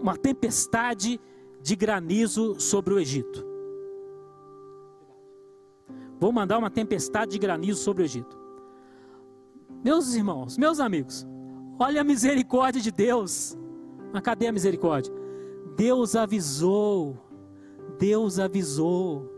uma 0.00 0.16
tempestade 0.16 1.20
de 1.62 1.76
granizo 1.76 2.58
sobre 2.58 2.92
o 2.92 2.98
Egito. 2.98 3.46
Vou 6.18 6.32
mandar 6.32 6.58
uma 6.58 6.68
tempestade 6.68 7.30
de 7.30 7.38
granizo 7.38 7.84
sobre 7.84 8.02
o 8.02 8.04
Egito. 8.04 8.36
Meus 9.84 10.12
irmãos, 10.12 10.58
meus 10.58 10.80
amigos, 10.80 11.24
olha 11.78 12.00
a 12.00 12.04
misericórdia 12.04 12.82
de 12.82 12.90
Deus. 12.90 13.56
Mas 14.12 14.22
cadê 14.22 14.48
a 14.48 14.52
misericórdia? 14.52 15.14
Deus 15.76 16.16
avisou. 16.16 17.16
Deus 17.96 18.40
avisou. 18.40 19.30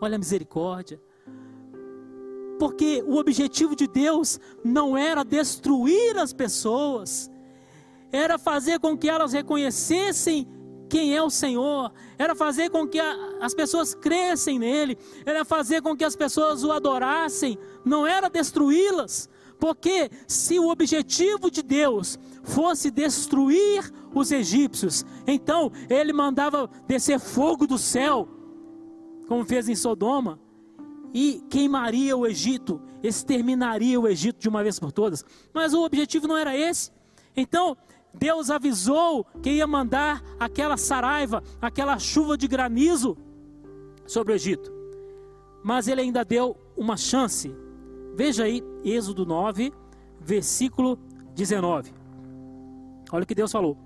Olha 0.00 0.14
a 0.14 0.18
misericórdia. 0.18 0.98
Porque 2.60 3.02
o 3.06 3.16
objetivo 3.16 3.74
de 3.74 3.86
Deus 3.86 4.38
não 4.62 4.94
era 4.94 5.24
destruir 5.24 6.18
as 6.18 6.30
pessoas, 6.30 7.30
era 8.12 8.36
fazer 8.36 8.78
com 8.78 8.98
que 8.98 9.08
elas 9.08 9.32
reconhecessem 9.32 10.46
quem 10.86 11.16
é 11.16 11.22
o 11.22 11.30
Senhor, 11.30 11.90
era 12.18 12.34
fazer 12.34 12.68
com 12.68 12.86
que 12.86 13.00
a, 13.00 13.38
as 13.40 13.54
pessoas 13.54 13.94
crescem 13.94 14.58
nele, 14.58 14.98
era 15.24 15.42
fazer 15.42 15.80
com 15.80 15.96
que 15.96 16.04
as 16.04 16.14
pessoas 16.14 16.62
o 16.62 16.70
adorassem, 16.70 17.56
não 17.82 18.06
era 18.06 18.28
destruí-las. 18.28 19.26
Porque 19.58 20.10
se 20.28 20.58
o 20.58 20.68
objetivo 20.68 21.50
de 21.50 21.62
Deus 21.62 22.18
fosse 22.42 22.90
destruir 22.90 23.90
os 24.14 24.30
egípcios, 24.30 25.02
então 25.26 25.72
ele 25.88 26.12
mandava 26.12 26.68
descer 26.86 27.18
fogo 27.18 27.66
do 27.66 27.78
céu, 27.78 28.28
como 29.26 29.46
fez 29.46 29.66
em 29.66 29.74
Sodoma, 29.74 30.38
e 31.12 31.42
queimaria 31.48 32.16
o 32.16 32.26
Egito, 32.26 32.80
exterminaria 33.02 33.98
o 33.98 34.06
Egito 34.06 34.40
de 34.40 34.48
uma 34.48 34.62
vez 34.62 34.78
por 34.78 34.92
todas. 34.92 35.24
Mas 35.52 35.74
o 35.74 35.84
objetivo 35.84 36.28
não 36.28 36.36
era 36.36 36.56
esse. 36.56 36.90
Então, 37.36 37.76
Deus 38.12 38.50
avisou 38.50 39.24
que 39.42 39.50
ia 39.50 39.66
mandar 39.66 40.22
aquela 40.38 40.76
saraiva, 40.76 41.42
aquela 41.60 41.98
chuva 41.98 42.36
de 42.36 42.48
granizo 42.48 43.16
sobre 44.06 44.32
o 44.32 44.36
Egito. 44.36 44.72
Mas 45.62 45.88
ele 45.88 46.00
ainda 46.00 46.24
deu 46.24 46.56
uma 46.76 46.96
chance. 46.96 47.54
Veja 48.14 48.44
aí, 48.44 48.62
Êxodo 48.84 49.24
9, 49.24 49.72
versículo 50.20 50.98
19. 51.34 51.92
Olha 53.12 53.24
o 53.24 53.26
que 53.26 53.34
Deus 53.34 53.52
falou. 53.52 53.76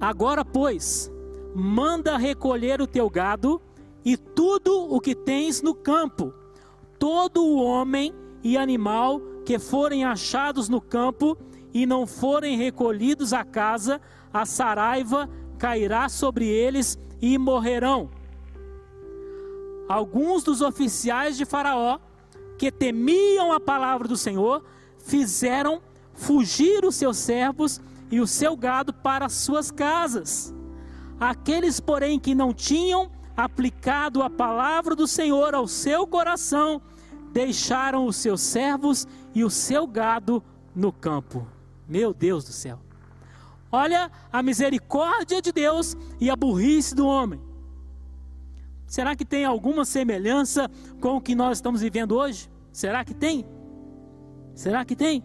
Agora, 0.00 0.44
pois, 0.44 1.10
manda 1.54 2.16
recolher 2.16 2.80
o 2.80 2.86
teu 2.86 3.08
gado 3.10 3.60
e 4.04 4.16
tudo 4.16 4.92
o 4.92 5.00
que 5.00 5.14
tens 5.14 5.62
no 5.62 5.74
campo, 5.74 6.32
todo 6.98 7.44
o 7.44 7.62
homem 7.62 8.14
e 8.42 8.56
animal 8.56 9.20
que 9.44 9.58
forem 9.58 10.04
achados 10.04 10.68
no 10.68 10.80
campo 10.80 11.36
e 11.72 11.86
não 11.86 12.06
forem 12.06 12.56
recolhidos 12.56 13.32
à 13.32 13.44
casa, 13.44 14.00
a 14.32 14.44
saraiva 14.44 15.28
cairá 15.58 16.08
sobre 16.08 16.46
eles 16.46 16.98
e 17.20 17.36
morrerão. 17.38 18.10
Alguns 19.88 20.42
dos 20.42 20.60
oficiais 20.60 21.36
de 21.36 21.44
Faraó, 21.44 21.98
que 22.58 22.70
temiam 22.70 23.52
a 23.52 23.60
palavra 23.60 24.06
do 24.06 24.16
Senhor, 24.16 24.62
fizeram 24.98 25.80
fugir 26.12 26.84
os 26.84 26.94
seus 26.94 27.16
servos 27.16 27.80
e 28.10 28.20
o 28.20 28.26
seu 28.26 28.56
gado 28.56 28.92
para 28.92 29.26
as 29.26 29.34
suas 29.34 29.70
casas. 29.70 30.54
Aqueles, 31.18 31.80
porém, 31.80 32.18
que 32.18 32.34
não 32.34 32.52
tinham 32.52 33.10
aplicado 33.38 34.20
a 34.20 34.28
palavra 34.28 34.96
do 34.96 35.06
Senhor 35.06 35.54
ao 35.54 35.68
seu 35.68 36.08
coração, 36.08 36.82
deixaram 37.32 38.04
os 38.04 38.16
seus 38.16 38.40
servos 38.40 39.06
e 39.32 39.44
o 39.44 39.48
seu 39.48 39.86
gado 39.86 40.42
no 40.74 40.90
campo. 40.90 41.46
Meu 41.88 42.12
Deus 42.12 42.42
do 42.42 42.50
céu. 42.50 42.80
Olha 43.70 44.10
a 44.32 44.42
misericórdia 44.42 45.40
de 45.40 45.52
Deus 45.52 45.96
e 46.20 46.28
a 46.28 46.34
burrice 46.34 46.96
do 46.96 47.06
homem. 47.06 47.40
Será 48.88 49.14
que 49.14 49.24
tem 49.24 49.44
alguma 49.44 49.84
semelhança 49.84 50.68
com 51.00 51.16
o 51.16 51.20
que 51.20 51.36
nós 51.36 51.58
estamos 51.58 51.80
vivendo 51.80 52.16
hoje? 52.16 52.50
Será 52.72 53.04
que 53.04 53.14
tem? 53.14 53.46
Será 54.52 54.84
que 54.84 54.96
tem? 54.96 55.22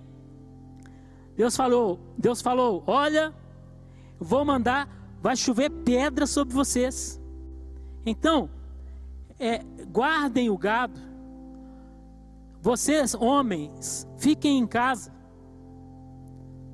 Deus 1.35 1.55
falou, 1.55 1.99
Deus 2.15 2.43
falou, 2.43 2.83
olha, 2.85 3.33
vou 4.19 4.45
mandar, 4.45 4.87
vai 5.19 5.35
chover 5.35 5.71
pedra 5.71 6.27
sobre 6.27 6.53
vocês. 6.53 7.22
Então, 8.05 8.49
é, 9.39 9.63
guardem 9.91 10.49
o 10.49 10.57
gado. 10.57 10.99
Vocês, 12.61 13.13
homens, 13.13 14.07
fiquem 14.17 14.59
em 14.59 14.67
casa. 14.67 15.13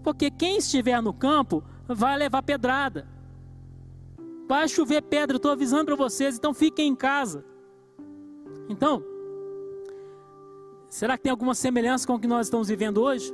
Porque 0.04 0.30
quem 0.30 0.58
estiver 0.58 1.02
no 1.02 1.14
campo 1.14 1.64
vai 1.88 2.18
levar 2.18 2.44
pedrada. 2.44 3.08
Vai 4.48 4.68
chover 4.68 5.02
pedra, 5.02 5.38
estou 5.38 5.52
avisando 5.52 5.86
para 5.86 5.96
vocês, 5.96 6.36
então 6.36 6.54
fiquem 6.54 6.88
em 6.88 6.96
casa. 6.96 7.46
Então, 8.68 9.04
será 10.90 11.18
que 11.18 11.24
tem 11.24 11.32
alguma 11.32 11.54
semelhança 11.54 12.06
com 12.06 12.16
o 12.16 12.20
que 12.20 12.28
nós 12.28 12.48
estamos 12.48 12.68
vivendo 12.68 13.02
hoje? 13.02 13.32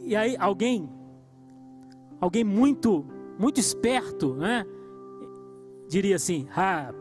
E 0.00 0.16
aí 0.16 0.36
alguém, 0.38 0.88
alguém 2.18 2.42
muito, 2.42 3.04
muito 3.38 3.60
esperto, 3.60 4.34
né? 4.34 4.66
Diria 5.86 6.16
assim: 6.16 6.48
ah, 6.56 6.92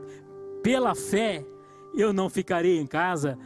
pela 0.62 0.94
fé 0.94 1.46
eu 1.96 2.14
não 2.14 2.30
ficarei 2.30 2.80
em 2.80 2.86
casa. 2.86 3.38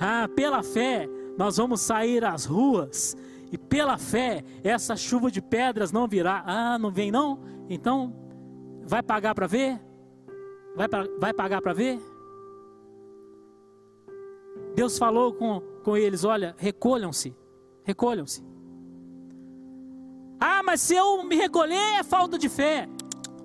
Ah, 0.00 0.28
pela 0.34 0.62
fé 0.62 1.08
nós 1.36 1.56
vamos 1.56 1.80
sair 1.80 2.24
às 2.24 2.44
ruas 2.44 3.16
e 3.52 3.58
pela 3.58 3.98
fé 3.98 4.42
essa 4.64 4.96
chuva 4.96 5.30
de 5.30 5.40
pedras 5.40 5.92
não 5.92 6.08
virá. 6.08 6.42
Ah, 6.46 6.78
não 6.78 6.90
vem 6.90 7.10
não? 7.10 7.40
Então 7.68 8.14
vai 8.84 9.02
pagar 9.02 9.34
para 9.34 9.46
ver? 9.46 9.80
Vai, 10.74 10.88
vai 11.18 11.32
pagar 11.32 11.60
para 11.60 11.72
ver? 11.72 12.00
Deus 14.74 14.98
falou 14.98 15.32
com, 15.32 15.60
com 15.82 15.96
eles: 15.96 16.24
olha, 16.24 16.54
recolham-se, 16.58 17.34
recolham-se. 17.84 18.42
Ah, 20.40 20.62
mas 20.62 20.80
se 20.80 20.94
eu 20.94 21.24
me 21.24 21.36
recolher 21.36 21.98
é 21.98 22.02
falta 22.02 22.38
de 22.38 22.48
fé. 22.48 22.88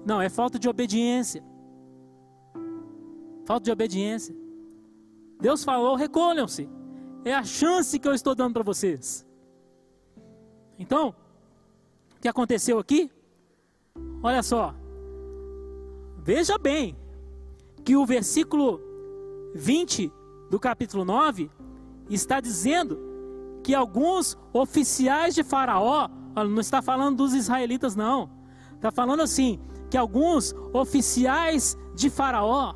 Não, 0.05 0.21
é 0.21 0.29
falta 0.29 0.59
de 0.59 0.69
obediência. 0.69 1.43
Falta 3.45 3.65
de 3.65 3.71
obediência. 3.71 4.35
Deus 5.39 5.63
falou: 5.63 5.95
recolham-se. 5.95 6.69
É 7.25 7.33
a 7.33 7.43
chance 7.43 7.97
que 7.97 8.07
eu 8.07 8.13
estou 8.13 8.35
dando 8.35 8.53
para 8.53 8.63
vocês. 8.63 9.25
Então, 10.77 11.15
o 12.17 12.21
que 12.21 12.27
aconteceu 12.27 12.79
aqui? 12.79 13.09
Olha 14.21 14.43
só. 14.43 14.75
Veja 16.17 16.57
bem 16.57 16.97
que 17.83 17.95
o 17.95 18.05
versículo 18.05 18.81
20 19.55 20.11
do 20.49 20.59
capítulo 20.59 21.03
9 21.05 21.49
está 22.09 22.39
dizendo 22.39 22.99
que 23.63 23.73
alguns 23.73 24.37
oficiais 24.51 25.35
de 25.35 25.43
Faraó 25.43 26.09
não 26.36 26.59
está 26.59 26.81
falando 26.81 27.17
dos 27.17 27.34
israelitas, 27.34 27.95
não. 27.95 28.29
Está 28.75 28.91
falando 28.91 29.21
assim: 29.21 29.59
que 29.89 29.97
alguns 29.97 30.55
oficiais 30.73 31.77
de 31.95 32.09
Faraó, 32.09 32.73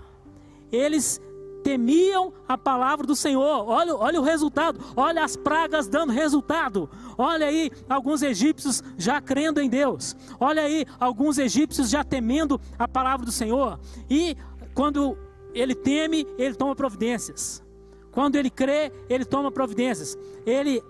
eles 0.71 1.19
temiam 1.63 2.31
a 2.47 2.57
palavra 2.57 3.05
do 3.05 3.15
Senhor. 3.15 3.67
Olha, 3.67 3.95
olha 3.95 4.21
o 4.21 4.23
resultado, 4.23 4.79
olha 4.95 5.23
as 5.23 5.35
pragas 5.35 5.87
dando 5.87 6.13
resultado. 6.13 6.89
Olha 7.17 7.47
aí 7.47 7.71
alguns 7.89 8.21
egípcios 8.21 8.83
já 8.97 9.19
crendo 9.19 9.59
em 9.59 9.69
Deus. 9.69 10.15
Olha 10.39 10.61
aí 10.61 10.85
alguns 10.99 11.37
egípcios 11.37 11.89
já 11.89 12.03
temendo 12.03 12.61
a 12.79 12.87
palavra 12.87 13.25
do 13.25 13.31
Senhor. 13.31 13.79
E 14.09 14.37
quando 14.73 15.17
ele 15.53 15.75
teme, 15.75 16.25
ele 16.37 16.55
toma 16.55 16.75
providências. 16.75 17.63
Quando 18.11 18.35
ele 18.35 18.49
crê, 18.49 18.91
ele 19.09 19.25
toma 19.25 19.51
providências. 19.51 20.17
Ele 20.45 20.81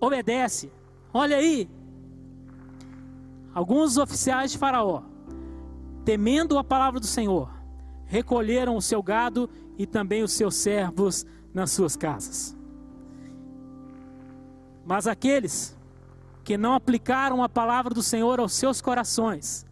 obedece. 0.00 0.72
Olha 1.14 1.36
aí, 1.36 1.68
Alguns 3.54 3.96
oficiais 3.96 4.52
de 4.52 4.58
Faraó, 4.58 5.02
temendo 6.04 6.58
a 6.58 6.64
palavra 6.64 6.98
do 6.98 7.06
Senhor, 7.06 7.50
recolheram 8.06 8.76
o 8.76 8.82
seu 8.82 9.02
gado 9.02 9.48
e 9.78 9.86
também 9.86 10.22
os 10.22 10.32
seus 10.32 10.56
servos 10.56 11.26
nas 11.52 11.70
suas 11.70 11.96
casas. 11.96 12.56
Mas 14.84 15.06
aqueles 15.06 15.76
que 16.44 16.58
não 16.58 16.74
aplicaram 16.74 17.42
a 17.42 17.48
palavra 17.48 17.94
do 17.94 18.02
Senhor 18.02 18.40
aos 18.40 18.52
seus 18.52 18.80
corações, 18.80 19.64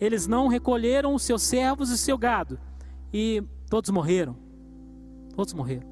eles 0.00 0.26
não 0.26 0.48
recolheram 0.48 1.14
os 1.14 1.22
seus 1.22 1.42
servos 1.42 1.90
e 1.90 1.94
o 1.94 1.98
seu 1.98 2.18
gado, 2.18 2.58
e 3.12 3.42
todos 3.68 3.90
morreram. 3.90 4.36
Todos 5.36 5.52
morreram. 5.52 5.88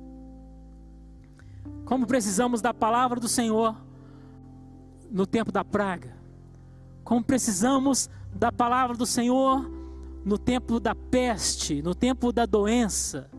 Como 1.85 2.07
precisamos 2.07 2.61
da 2.61 2.75
palavra 2.75 3.21
do 3.21 3.29
Senhor 3.29 3.77
no 5.11 5.27
tempo 5.27 5.53
da 5.53 5.65
praga, 5.65 6.18
como 7.09 7.25
precisamos 7.25 8.11
da 8.35 8.53
palavra 8.53 8.95
do 8.95 9.07
Senhor 9.07 9.67
no 10.27 10.37
tempo 10.37 10.79
da 10.79 10.95
peste, 10.95 11.81
no 11.81 11.95
tempo 11.95 12.31
da 12.31 12.45
doença, 12.45 13.31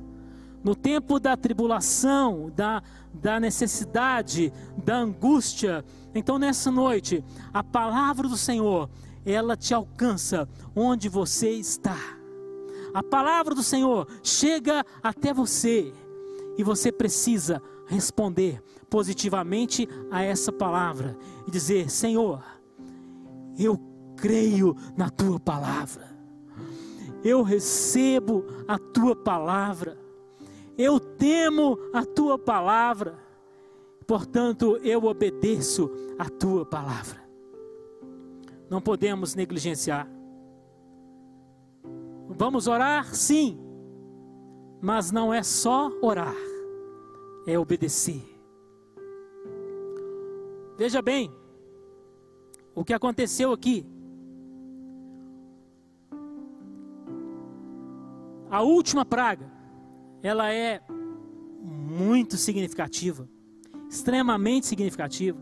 no 0.63 0.73
tempo 0.73 1.19
da 1.19 1.37
tribulação, 1.37 2.51
da, 2.55 2.81
da 3.13 3.39
necessidade, 3.39 4.51
da 4.75 4.97
angústia. 4.97 5.85
Então, 6.15 6.39
nessa 6.39 6.71
noite, 6.71 7.23
a 7.53 7.63
palavra 7.63 8.27
do 8.27 8.35
Senhor, 8.35 8.89
ela 9.23 9.55
te 9.55 9.71
alcança 9.71 10.49
onde 10.75 11.07
você 11.07 11.51
está. 11.51 11.99
A 12.91 13.03
palavra 13.03 13.53
do 13.53 13.61
Senhor 13.61 14.07
chega 14.23 14.83
até 15.03 15.31
você 15.31 15.93
e 16.57 16.63
você 16.63 16.91
precisa 16.91 17.61
responder 17.85 18.63
positivamente 18.89 19.87
a 20.09 20.23
essa 20.23 20.51
palavra 20.51 21.15
e 21.47 21.51
dizer: 21.51 21.91
Senhor, 21.91 22.43
eu 23.59 23.79
creio 24.15 24.75
na 24.97 25.09
tua 25.09 25.39
palavra, 25.39 26.07
eu 27.23 27.43
recebo 27.43 28.45
a 28.67 28.77
tua 28.77 29.15
palavra, 29.15 29.97
eu 30.77 30.99
temo 30.99 31.77
a 31.93 32.05
tua 32.05 32.37
palavra, 32.37 33.19
portanto 34.07 34.77
eu 34.77 35.03
obedeço 35.05 35.89
a 36.17 36.29
tua 36.29 36.65
palavra. 36.65 37.19
Não 38.69 38.81
podemos 38.81 39.35
negligenciar. 39.35 40.07
Vamos 42.29 42.67
orar? 42.67 43.13
Sim, 43.15 43.59
mas 44.81 45.11
não 45.11 45.33
é 45.33 45.43
só 45.43 45.91
orar, 46.01 46.35
é 47.45 47.57
obedecer. 47.57 48.23
Veja 50.77 51.01
bem, 51.01 51.29
o 52.79 52.85
que 52.85 52.93
aconteceu 52.93 53.51
aqui. 53.51 53.85
A 58.49 58.61
última 58.61 59.03
praga, 59.03 59.51
ela 60.23 60.49
é 60.49 60.81
muito 61.61 62.37
significativa, 62.37 63.27
extremamente 63.89 64.65
significativa. 64.65 65.37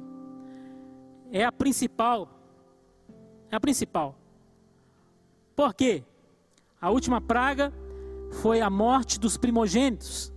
É 1.31 1.45
a 1.45 1.51
principal. 1.51 2.27
É 3.51 3.55
a 3.55 3.59
principal. 3.59 4.17
Por 5.55 5.75
quê? 5.75 6.03
A 6.81 6.89
última 6.89 7.21
praga 7.21 7.71
foi 8.41 8.61
a 8.61 8.69
morte 8.69 9.19
dos 9.19 9.37
primogênitos. 9.37 10.33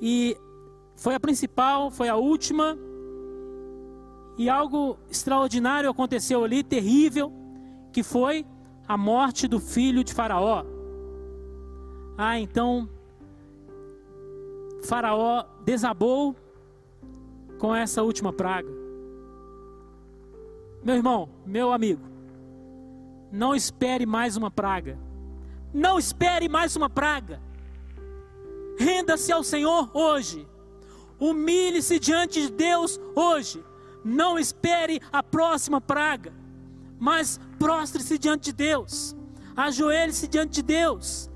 E 0.00 0.34
foi 0.96 1.14
a 1.14 1.20
principal, 1.20 1.90
foi 1.90 2.08
a 2.08 2.16
última, 2.16 2.78
e 4.36 4.48
algo 4.48 4.98
extraordinário 5.10 5.88
aconteceu 5.88 6.44
ali, 6.44 6.62
terrível, 6.62 7.32
que 7.92 8.02
foi 8.02 8.44
a 8.86 8.96
morte 8.96 9.46
do 9.46 9.60
filho 9.60 10.02
de 10.02 10.12
Faraó. 10.12 10.64
Ah, 12.18 12.38
então 12.38 12.88
Faraó 14.84 15.44
desabou 15.64 16.36
com 17.58 17.74
essa 17.74 18.02
última 18.02 18.32
praga. 18.32 18.68
Meu 20.82 20.96
irmão, 20.96 21.28
meu 21.46 21.72
amigo, 21.72 22.02
não 23.32 23.54
espere 23.54 24.04
mais 24.04 24.36
uma 24.36 24.50
praga. 24.50 24.98
Não 25.72 25.98
espere 25.98 26.48
mais 26.48 26.76
uma 26.76 26.90
praga. 26.90 27.40
Renda-se 28.78 29.32
ao 29.32 29.42
Senhor 29.42 29.90
hoje. 29.94 30.46
Humilhe-se 31.18 31.98
diante 31.98 32.42
de 32.42 32.52
Deus 32.52 33.00
hoje. 33.14 33.64
Não 34.04 34.38
espere 34.38 35.00
a 35.10 35.22
próxima 35.22 35.80
praga, 35.80 36.32
mas 36.98 37.40
prostre-se 37.58 38.18
diante 38.18 38.44
de 38.44 38.52
Deus. 38.52 39.16
Ajoelhe-se 39.56 40.28
diante 40.28 40.52
de 40.52 40.62
Deus. 40.62 41.30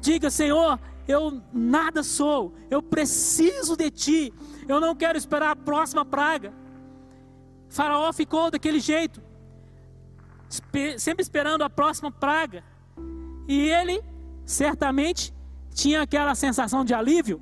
Diga, 0.00 0.30
Senhor, 0.30 0.78
eu 1.08 1.42
nada 1.52 2.02
sou, 2.02 2.54
eu 2.70 2.80
preciso 2.80 3.76
de 3.76 3.90
ti. 3.90 4.32
Eu 4.68 4.78
não 4.78 4.94
quero 4.94 5.18
esperar 5.18 5.50
a 5.50 5.56
próxima 5.56 6.04
praga. 6.04 6.52
Faraó 7.68 8.12
ficou 8.12 8.50
daquele 8.50 8.80
jeito, 8.80 9.20
sempre 10.98 11.22
esperando 11.22 11.62
a 11.62 11.70
próxima 11.70 12.10
praga. 12.10 12.62
E 13.48 13.68
ele 13.68 14.02
certamente 14.44 15.34
tinha 15.74 16.02
aquela 16.02 16.34
sensação 16.34 16.84
de 16.84 16.94
alívio 16.94 17.40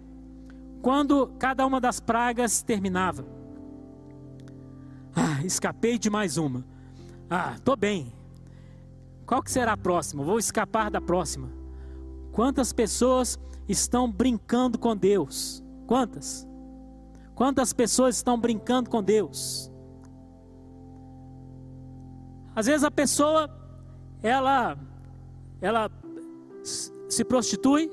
quando 0.83 1.29
cada 1.39 1.67
uma 1.67 1.81
das 1.81 2.01
pragas 2.01 2.63
terminava. 2.63 3.38
Ah, 5.21 5.45
escapei 5.45 5.99
de 5.99 6.09
mais 6.09 6.37
uma. 6.37 6.65
Ah, 7.29 7.57
tô 7.65 7.75
bem. 7.75 8.13
Qual 9.27 9.43
que 9.43 9.51
será 9.51 9.73
a 9.73 9.77
próxima? 9.77 10.23
Vou 10.23 10.39
escapar 10.39 10.93
da 10.93 11.01
próxima. 11.01 11.51
Quantas 12.31 12.73
pessoas 12.73 13.37
estão 13.69 14.09
brincando 14.09 14.79
com 14.79 14.97
Deus? 14.97 15.61
Quantas? 15.89 16.47
Quantas 17.35 17.73
pessoas 17.73 18.15
estão 18.15 18.39
brincando 18.39 18.89
com 18.89 19.03
Deus? 19.03 19.73
Às 22.55 22.67
vezes 22.67 22.85
a 22.85 22.91
pessoa 22.91 23.51
ela 24.23 24.79
ela 25.61 25.91
se 27.09 27.25
prostitui 27.25 27.91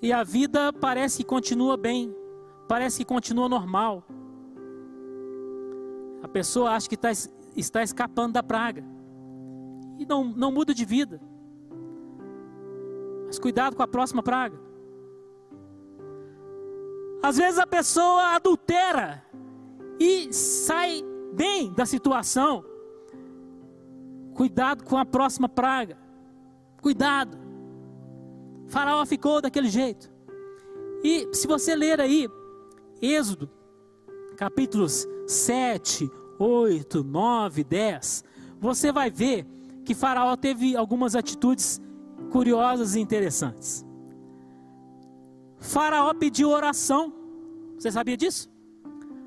e 0.00 0.12
a 0.12 0.24
vida 0.24 0.72
parece 0.72 1.18
que 1.18 1.24
continua 1.24 1.76
bem, 1.76 2.12
parece 2.66 2.98
que 2.98 3.04
continua 3.04 3.48
normal. 3.48 4.04
A 6.22 6.28
pessoa 6.28 6.70
acha 6.70 6.88
que 6.88 6.94
está, 6.94 7.10
está 7.56 7.82
escapando 7.82 8.34
da 8.34 8.42
praga 8.42 8.84
e 9.98 10.06
não, 10.06 10.24
não 10.24 10.52
muda 10.52 10.72
de 10.72 10.84
vida. 10.84 11.20
Mas 13.26 13.38
cuidado 13.38 13.74
com 13.74 13.82
a 13.82 13.88
próxima 13.88 14.22
praga. 14.22 14.58
Às 17.22 17.36
vezes 17.36 17.58
a 17.58 17.66
pessoa 17.66 18.34
adultera 18.34 19.24
e 19.98 20.32
sai 20.32 21.02
bem 21.32 21.72
da 21.72 21.86
situação. 21.86 22.64
Cuidado 24.34 24.84
com 24.84 24.96
a 24.96 25.04
próxima 25.04 25.48
praga. 25.48 25.96
Cuidado. 26.80 27.38
Faraó 28.68 29.04
ficou 29.06 29.40
daquele 29.40 29.68
jeito. 29.68 30.10
E 31.04 31.28
se 31.32 31.46
você 31.46 31.74
ler 31.74 32.00
aí, 32.00 32.28
Êxodo, 33.00 33.50
capítulos 34.36 35.06
7, 35.32 36.10
8, 36.38 37.02
9, 37.02 37.64
10, 37.64 38.24
você 38.60 38.92
vai 38.92 39.10
ver 39.10 39.46
que 39.84 39.94
Faraó 39.94 40.36
teve 40.36 40.76
algumas 40.76 41.16
atitudes 41.16 41.80
curiosas 42.30 42.94
e 42.94 43.00
interessantes. 43.00 43.84
Faraó 45.58 46.12
pediu 46.14 46.50
oração. 46.50 47.12
Você 47.78 47.90
sabia 47.90 48.16
disso? 48.16 48.50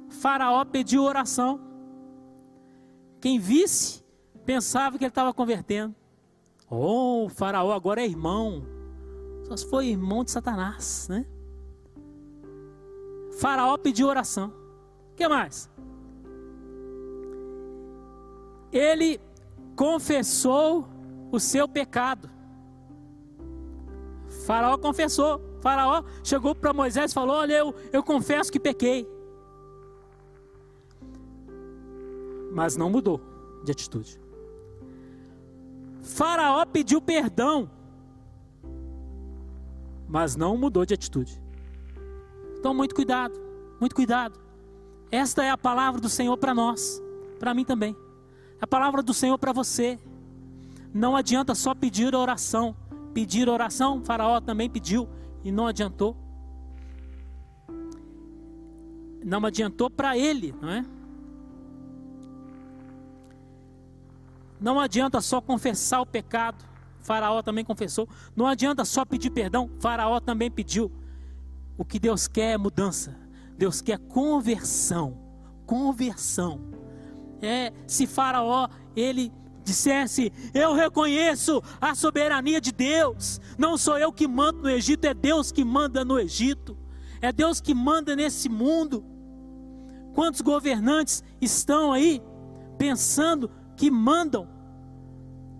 Faraó 0.10 0.64
pediu 0.66 1.04
oração. 1.04 1.60
Quem 3.20 3.40
visse 3.40 4.04
pensava 4.46 4.98
que 4.98 5.04
ele 5.04 5.10
estava 5.10 5.34
convertendo. 5.34 5.96
Oh, 6.70 7.28
Faraó 7.30 7.72
agora 7.72 8.02
é 8.02 8.06
irmão. 8.06 8.64
Só 9.44 9.56
se 9.56 9.70
foi 9.70 9.88
irmão 9.88 10.24
de 10.24 10.32
Satanás, 10.32 11.08
né? 11.10 11.26
Faraó 13.40 13.78
pediu 13.78 14.08
oração. 14.08 14.54
O 15.12 15.16
que 15.16 15.28
mais? 15.28 15.70
Ele 18.76 19.22
confessou 19.74 20.86
o 21.32 21.40
seu 21.40 21.66
pecado. 21.66 22.30
Faraó 24.46 24.78
confessou. 24.78 25.42
Faraó 25.62 26.04
chegou 26.22 26.54
para 26.54 26.74
Moisés 26.74 27.12
e 27.12 27.14
falou: 27.14 27.38
Olha, 27.38 27.54
eu, 27.54 27.74
eu 27.94 28.04
confesso 28.04 28.52
que 28.52 28.60
pequei. 28.60 29.10
Mas 32.52 32.76
não 32.76 32.90
mudou 32.90 33.22
de 33.64 33.72
atitude. 33.72 34.20
Faraó 36.02 36.66
pediu 36.66 37.02
perdão, 37.02 37.70
mas 40.08 40.36
não 40.36 40.58
mudou 40.58 40.86
de 40.86 40.94
atitude. 40.94 41.42
Então, 42.60 42.74
muito 42.74 42.94
cuidado, 42.94 43.40
muito 43.80 43.96
cuidado. 43.96 44.38
Esta 45.10 45.44
é 45.46 45.50
a 45.50 45.58
palavra 45.58 46.02
do 46.02 46.10
Senhor 46.10 46.38
para 46.38 46.54
nós, 46.54 47.02
para 47.40 47.54
mim 47.54 47.64
também. 47.64 47.96
A 48.62 48.68
palavra 48.68 49.02
do 49.04 49.14
Senhor 49.14 49.38
para 49.38 49.52
você. 49.52 50.00
Não 50.94 51.16
adianta 51.16 51.54
só 51.54 51.76
pedir 51.76 52.16
oração. 52.16 52.76
Pedir 53.14 53.48
oração, 53.48 54.04
Faraó 54.04 54.42
também 54.42 54.70
pediu 54.70 55.08
e 55.44 55.52
não 55.52 55.68
adiantou. 55.68 56.18
Não 59.24 59.46
adiantou 59.46 59.90
para 59.90 60.18
ele, 60.18 60.54
não 60.62 60.70
é? 60.70 60.86
Não 64.60 64.80
adianta 64.80 65.22
só 65.22 65.42
confessar 65.42 66.02
o 66.02 66.06
pecado. 66.06 66.64
Faraó 67.00 67.42
também 67.42 67.64
confessou. 67.64 68.08
Não 68.36 68.48
adianta 68.48 68.84
só 68.84 69.06
pedir 69.06 69.30
perdão. 69.30 69.70
Faraó 69.80 70.20
também 70.20 70.50
pediu. 70.50 70.92
O 71.78 71.86
que 71.86 72.00
Deus 72.00 72.28
quer 72.28 72.54
é 72.54 72.58
mudança. 72.58 73.16
Deus 73.58 73.82
quer 73.82 74.00
conversão. 74.00 75.18
Conversão. 75.66 76.62
É, 77.42 77.72
se 77.88 78.08
Faraó 78.08 78.68
ele 78.96 79.32
dissesse: 79.64 80.32
Eu 80.54 80.74
reconheço 80.74 81.62
a 81.82 81.94
soberania 81.96 82.62
de 82.62 82.72
Deus. 82.72 83.42
Não 83.58 83.78
sou 83.78 83.98
eu 83.98 84.12
que 84.12 84.28
mando 84.28 84.62
no 84.62 84.70
Egito, 84.70 85.06
é 85.06 85.14
Deus 85.14 85.52
que 85.52 85.66
manda 85.66 86.06
no 86.06 86.20
Egito. 86.20 86.78
É 87.22 87.32
Deus 87.32 87.60
que 87.60 87.74
manda 87.74 88.16
nesse 88.16 88.48
mundo. 88.48 89.04
Quantos 90.14 90.42
governantes 90.42 91.24
estão 91.42 91.92
aí 91.92 92.22
pensando 92.78 93.50
que 93.76 93.90
mandam 93.90 94.48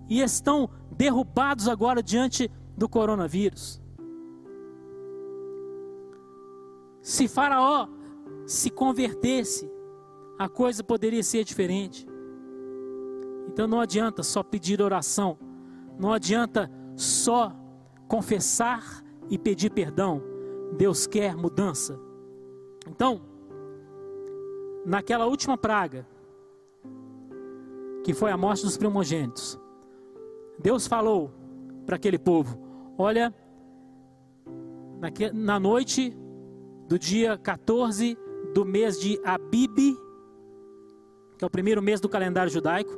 e 0.08 0.22
estão 0.22 0.70
derrubados 0.92 1.68
agora 1.68 2.02
diante 2.02 2.50
do 2.78 2.88
coronavírus. 2.88 3.82
Se 7.02 7.28
Faraó 7.28 7.88
se 8.46 8.70
convertesse, 8.70 9.70
a 10.38 10.50
coisa 10.50 10.84
poderia 10.84 11.24
ser 11.24 11.44
diferente. 11.44 12.08
Então 13.48 13.68
não 13.68 13.80
adianta 13.80 14.24
só 14.24 14.44
pedir 14.44 14.82
oração, 14.82 15.38
não 15.98 16.12
adianta 16.12 16.70
só 16.96 17.56
confessar 18.08 19.04
e 19.30 19.38
pedir 19.38 19.72
perdão. 19.72 20.22
Deus 20.78 21.08
quer 21.08 21.36
mudança. 21.36 22.00
Então, 22.88 23.22
naquela 24.86 25.26
última 25.26 25.58
praga, 25.58 26.06
que 28.04 28.14
foi 28.14 28.30
a 28.32 28.38
morte 28.38 28.64
dos 28.64 28.78
primogênitos. 28.78 29.60
Deus 30.60 30.86
falou 30.86 31.32
para 31.86 31.96
aquele 31.96 32.20
povo: 32.20 32.60
Olha, 32.98 33.34
na 35.34 35.60
noite 35.60 36.16
do 36.88 37.00
dia 37.00 37.38
14 37.38 38.18
do 38.54 38.64
mês 38.64 39.00
de 39.00 39.20
Abib, 39.24 39.98
que 41.38 41.44
é 41.44 41.48
o 41.48 41.50
primeiro 41.50 41.82
mês 41.82 42.00
do 42.00 42.10
calendário 42.10 42.52
judaico, 42.52 42.98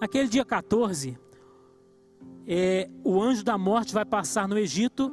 naquele 0.00 0.28
dia 0.28 0.44
14, 0.44 1.18
é, 2.46 2.88
o 3.04 3.20
anjo 3.20 3.44
da 3.44 3.58
morte 3.58 3.92
vai 3.92 4.04
passar 4.04 4.48
no 4.48 4.58
Egito 4.58 5.12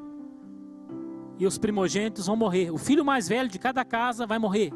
e 1.38 1.46
os 1.46 1.58
primogênitos 1.58 2.28
vão 2.28 2.36
morrer. 2.36 2.72
O 2.72 2.78
filho 2.78 3.04
mais 3.04 3.28
velho 3.28 3.50
de 3.50 3.60
cada 3.60 3.84
casa 3.84 4.26
vai 4.26 4.40
morrer. 4.40 4.72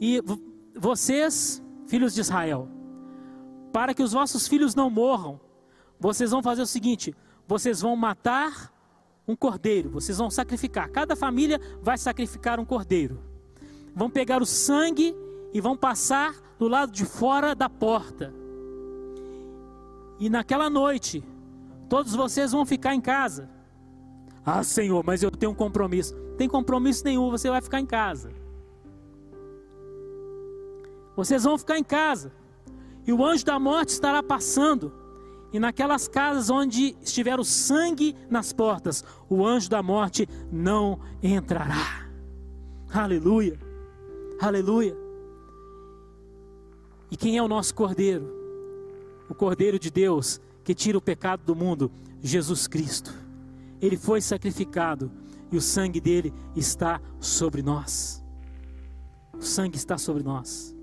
E 0.00 0.20
vocês, 0.76 1.62
filhos 1.86 2.14
de 2.14 2.20
Israel, 2.20 2.68
para 3.72 3.94
que 3.94 4.02
os 4.02 4.12
vossos 4.12 4.46
filhos 4.46 4.74
não 4.74 4.90
morram, 4.90 5.40
vocês 5.98 6.30
vão 6.30 6.42
fazer 6.42 6.62
o 6.62 6.66
seguinte: 6.66 7.14
vocês 7.46 7.80
vão 7.80 7.96
matar 7.96 8.72
um 9.26 9.36
cordeiro, 9.36 9.90
vocês 9.90 10.18
vão 10.18 10.30
sacrificar. 10.30 10.90
Cada 10.90 11.16
família 11.16 11.60
vai 11.80 11.96
sacrificar 11.96 12.60
um 12.60 12.64
cordeiro. 12.64 13.20
Vão 13.94 14.10
pegar 14.10 14.42
o 14.42 14.46
sangue 14.46 15.14
e 15.52 15.60
vão 15.60 15.76
passar 15.76 16.34
do 16.58 16.68
lado 16.68 16.92
de 16.92 17.04
fora 17.04 17.54
da 17.54 17.68
porta. 17.68 18.32
E 20.18 20.30
naquela 20.30 20.70
noite, 20.70 21.24
todos 21.88 22.14
vocês 22.14 22.52
vão 22.52 22.64
ficar 22.64 22.94
em 22.94 23.00
casa. 23.00 23.48
Ah, 24.44 24.62
Senhor, 24.62 25.02
mas 25.04 25.22
eu 25.22 25.30
tenho 25.30 25.52
um 25.52 25.54
compromisso. 25.54 26.14
Tem 26.36 26.48
compromisso 26.48 27.04
nenhum, 27.04 27.30
você 27.30 27.50
vai 27.50 27.60
ficar 27.60 27.80
em 27.80 27.86
casa. 27.86 28.30
Vocês 31.16 31.44
vão 31.44 31.58
ficar 31.58 31.78
em 31.78 31.84
casa 31.84 32.32
e 33.06 33.12
o 33.12 33.24
anjo 33.24 33.44
da 33.44 33.58
morte 33.58 33.90
estará 33.90 34.22
passando, 34.22 34.92
e 35.52 35.58
naquelas 35.58 36.08
casas 36.08 36.48
onde 36.48 36.96
estiver 37.02 37.38
o 37.38 37.44
sangue 37.44 38.16
nas 38.30 38.52
portas, 38.52 39.04
o 39.28 39.46
anjo 39.46 39.68
da 39.68 39.82
morte 39.82 40.26
não 40.50 40.98
entrará. 41.22 42.06
Aleluia, 42.92 43.58
aleluia. 44.40 45.01
E 47.12 47.16
quem 47.16 47.36
é 47.36 47.42
o 47.42 47.46
nosso 47.46 47.74
cordeiro? 47.74 48.26
O 49.28 49.34
cordeiro 49.34 49.78
de 49.78 49.90
Deus 49.90 50.40
que 50.64 50.74
tira 50.74 50.96
o 50.96 51.00
pecado 51.00 51.44
do 51.44 51.54
mundo, 51.54 51.92
Jesus 52.22 52.66
Cristo. 52.66 53.12
Ele 53.82 53.98
foi 53.98 54.22
sacrificado 54.22 55.12
e 55.50 55.56
o 55.58 55.60
sangue 55.60 56.00
dele 56.00 56.32
está 56.56 57.02
sobre 57.20 57.60
nós. 57.60 58.24
O 59.34 59.42
sangue 59.42 59.76
está 59.76 59.98
sobre 59.98 60.22
nós. 60.22 60.74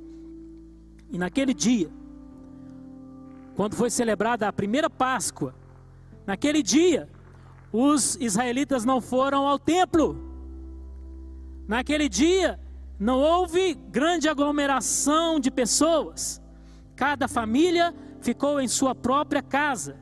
E 1.09 1.17
naquele 1.17 1.51
dia, 1.51 1.89
quando 3.55 3.75
foi 3.75 3.89
celebrada 3.89 4.47
a 4.47 4.53
primeira 4.53 4.87
Páscoa, 4.87 5.55
naquele 6.27 6.61
dia, 6.61 7.09
os 7.73 8.15
israelitas 8.21 8.85
não 8.85 9.01
foram 9.01 9.47
ao 9.47 9.57
templo. 9.57 10.15
Naquele 11.67 12.07
dia, 12.07 12.59
não 12.99 13.17
houve 13.17 13.73
grande 13.73 14.27
aglomeração 14.27 15.39
de 15.39 15.49
pessoas. 15.49 16.41
Cada 16.97 17.29
família 17.29 17.95
ficou 18.19 18.59
em 18.59 18.67
sua 18.67 18.93
própria 18.93 19.41
casa. 19.41 19.95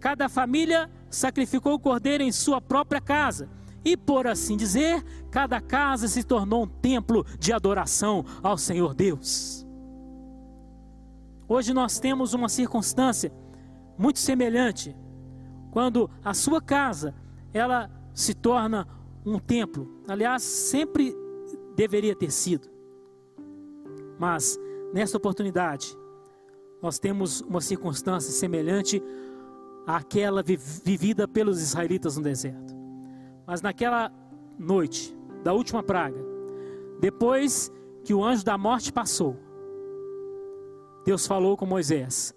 Cada 0.00 0.26
família 0.28 0.90
sacrificou 1.10 1.74
o 1.74 1.78
cordeiro 1.78 2.22
em 2.22 2.32
sua 2.32 2.58
própria 2.58 3.02
casa. 3.02 3.50
E 3.84 3.96
por 3.96 4.26
assim 4.26 4.56
dizer, 4.56 5.04
cada 5.30 5.60
casa 5.60 6.08
se 6.08 6.24
tornou 6.24 6.64
um 6.64 6.66
templo 6.66 7.24
de 7.38 7.52
adoração 7.52 8.24
ao 8.42 8.56
Senhor 8.56 8.94
Deus. 8.94 9.66
Hoje 11.46 11.74
nós 11.74 12.00
temos 12.00 12.32
uma 12.32 12.48
circunstância 12.48 13.30
muito 13.96 14.18
semelhante, 14.18 14.96
quando 15.70 16.10
a 16.24 16.34
sua 16.34 16.60
casa 16.60 17.14
ela 17.52 17.90
se 18.12 18.34
torna 18.34 18.88
um 19.24 19.38
templo. 19.38 20.02
Aliás, 20.08 20.42
sempre 20.42 21.14
deveria 21.76 22.16
ter 22.16 22.32
sido. 22.32 22.68
Mas 24.18 24.58
nessa 24.92 25.16
oportunidade, 25.16 25.96
nós 26.82 26.98
temos 26.98 27.42
uma 27.42 27.60
circunstância 27.60 28.32
semelhante 28.32 29.02
àquela 29.86 30.42
vivida 30.42 31.28
pelos 31.28 31.60
israelitas 31.62 32.16
no 32.16 32.22
deserto. 32.22 32.74
Mas 33.46 33.62
naquela 33.62 34.10
noite 34.58 35.16
da 35.44 35.52
última 35.52 35.82
praga, 35.82 36.18
depois 36.98 37.70
que 38.02 38.14
o 38.14 38.24
anjo 38.24 38.44
da 38.44 38.56
morte 38.56 38.92
passou, 38.92 39.36
Deus 41.04 41.26
falou 41.26 41.56
com 41.56 41.66
Moisés: 41.66 42.34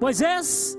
Moisés, 0.00 0.78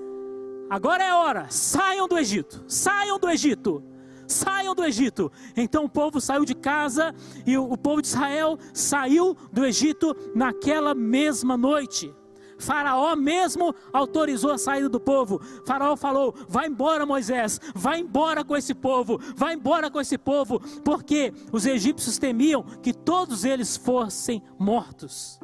agora 0.69 1.03
é 1.03 1.13
hora, 1.13 1.47
saiam 1.49 2.07
do 2.07 2.17
Egito, 2.17 2.63
saiam 2.67 3.19
do 3.19 3.29
Egito, 3.29 3.83
saiam 4.27 4.75
do 4.75 4.83
Egito. 4.83 5.31
Então 5.55 5.85
o 5.85 5.89
povo 5.89 6.19
saiu 6.19 6.45
de 6.45 6.53
casa 6.53 7.13
e 7.45 7.57
o, 7.57 7.77
povo 7.77 8.01
de 8.01 8.07
Israel 8.07 8.57
saiu 8.73 9.35
do 9.51 9.65
Egito 9.65 10.15
naquela 10.35 10.93
mesma 10.93 11.57
noite. 11.57 12.13
Faraó 12.59 13.15
mesmo 13.15 13.73
autorizou 13.93 14.51
a 14.51 14.57
saída 14.57 14.89
do 14.89 14.99
povo. 14.99 15.39
Faraó 15.65 15.95
falou: 15.95 16.33
vai 16.47 16.67
embora, 16.67 17.05
Moisés, 17.05 17.59
vai 17.75 17.99
embora 17.99 18.43
com 18.43 18.55
esse 18.55 18.73
povo, 18.73 19.19
vai 19.35 19.53
embora 19.53 19.89
com 19.89 20.01
esse 20.01 20.17
povo, 20.17 20.59
porque 20.83 21.33
os 21.51 21.65
egípcios 21.65 22.17
temiam 22.17 22.63
que 22.63 22.93
todos 22.93 23.45
eles 23.45 23.77
fossem 23.77 24.41
mortos. 24.57 25.39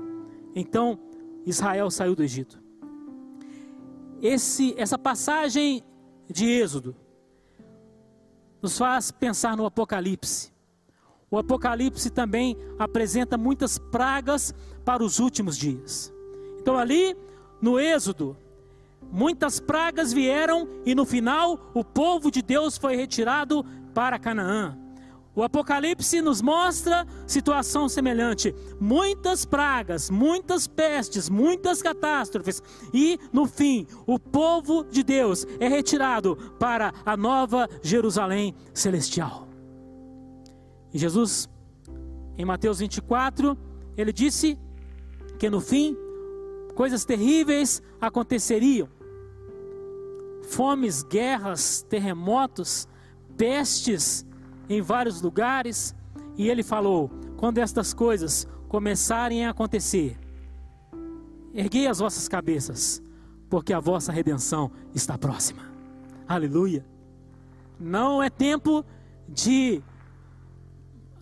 Então 0.55 0.99
Israel 1.45 1.89
saiu 1.91 2.15
do 2.15 2.23
Egito. 2.23 2.61
Esse, 4.21 4.73
essa 4.77 4.97
passagem 4.97 5.83
de 6.29 6.45
Êxodo 6.49 6.95
nos 8.63 8.77
faz 8.77 9.11
pensar 9.11 9.57
no 9.57 9.65
Apocalipse. 9.65 10.53
O 11.29 11.37
Apocalipse 11.37 12.09
também 12.09 12.55
apresenta 12.79 13.37
muitas 13.37 13.77
pragas 13.77 14.55
para 14.85 15.03
os 15.03 15.19
últimos 15.19 15.57
dias. 15.57 16.13
Então, 16.61 16.77
ali 16.77 17.17
no 17.61 17.77
Êxodo, 17.77 18.37
muitas 19.11 19.59
pragas 19.59 20.13
vieram 20.13 20.69
e 20.85 20.95
no 20.95 21.05
final 21.05 21.71
o 21.73 21.83
povo 21.83 22.31
de 22.31 22.41
Deus 22.41 22.77
foi 22.77 22.95
retirado 22.95 23.65
para 23.93 24.17
Canaã. 24.17 24.77
O 25.35 25.41
Apocalipse 25.41 26.21
nos 26.21 26.41
mostra 26.41 27.07
situação 27.25 27.89
semelhante. 27.89 28.53
Muitas 28.79 29.45
pragas, 29.45 30.11
muitas 30.11 30.67
pestes, 30.67 31.27
muitas 31.27 31.81
catástrofes. 31.81 32.61
E, 32.93 33.19
no 33.31 33.47
fim, 33.47 33.87
o 34.05 34.19
povo 34.19 34.83
de 34.83 35.01
Deus 35.01 35.45
é 35.59 35.67
retirado 35.67 36.35
para 36.59 36.93
a 37.03 37.17
nova 37.17 37.67
Jerusalém 37.81 38.53
celestial. 38.73 39.47
E 40.93 40.99
Jesus, 40.99 41.49
em 42.37 42.45
Mateus 42.45 42.77
24, 42.77 43.57
ele 43.97 44.13
disse 44.13 44.59
que 45.39 45.49
no 45.49 45.59
fim, 45.59 45.97
coisas 46.75 47.05
terríveis 47.05 47.81
aconteceriam: 47.99 48.87
fomes, 50.43 51.01
guerras, 51.01 51.81
terremotos, 51.89 52.87
pestes 53.35 54.23
em 54.69 54.81
vários 54.81 55.21
lugares, 55.21 55.95
e 56.37 56.49
ele 56.49 56.63
falou: 56.63 57.09
quando 57.37 57.57
estas 57.57 57.93
coisas 57.93 58.47
começarem 58.67 59.45
a 59.45 59.51
acontecer, 59.51 60.17
erguei 61.53 61.87
as 61.87 61.99
vossas 61.99 62.27
cabeças, 62.27 63.01
porque 63.49 63.73
a 63.73 63.79
vossa 63.79 64.11
redenção 64.11 64.71
está 64.93 65.17
próxima. 65.17 65.63
Aleluia. 66.27 66.85
Não 67.79 68.23
é 68.23 68.29
tempo 68.29 68.85
de 69.27 69.81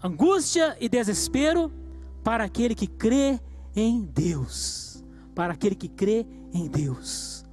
angústia 0.03 0.77
e 0.79 0.87
desespero 0.87 1.71
para 2.23 2.43
aquele 2.43 2.75
que 2.75 2.87
crê 2.87 3.39
em 3.75 4.03
Deus. 4.03 5.03
Para 5.33 5.53
aquele 5.53 5.75
que 5.75 5.87
crê 5.87 6.25
em 6.53 6.67
Deus. 6.67 7.43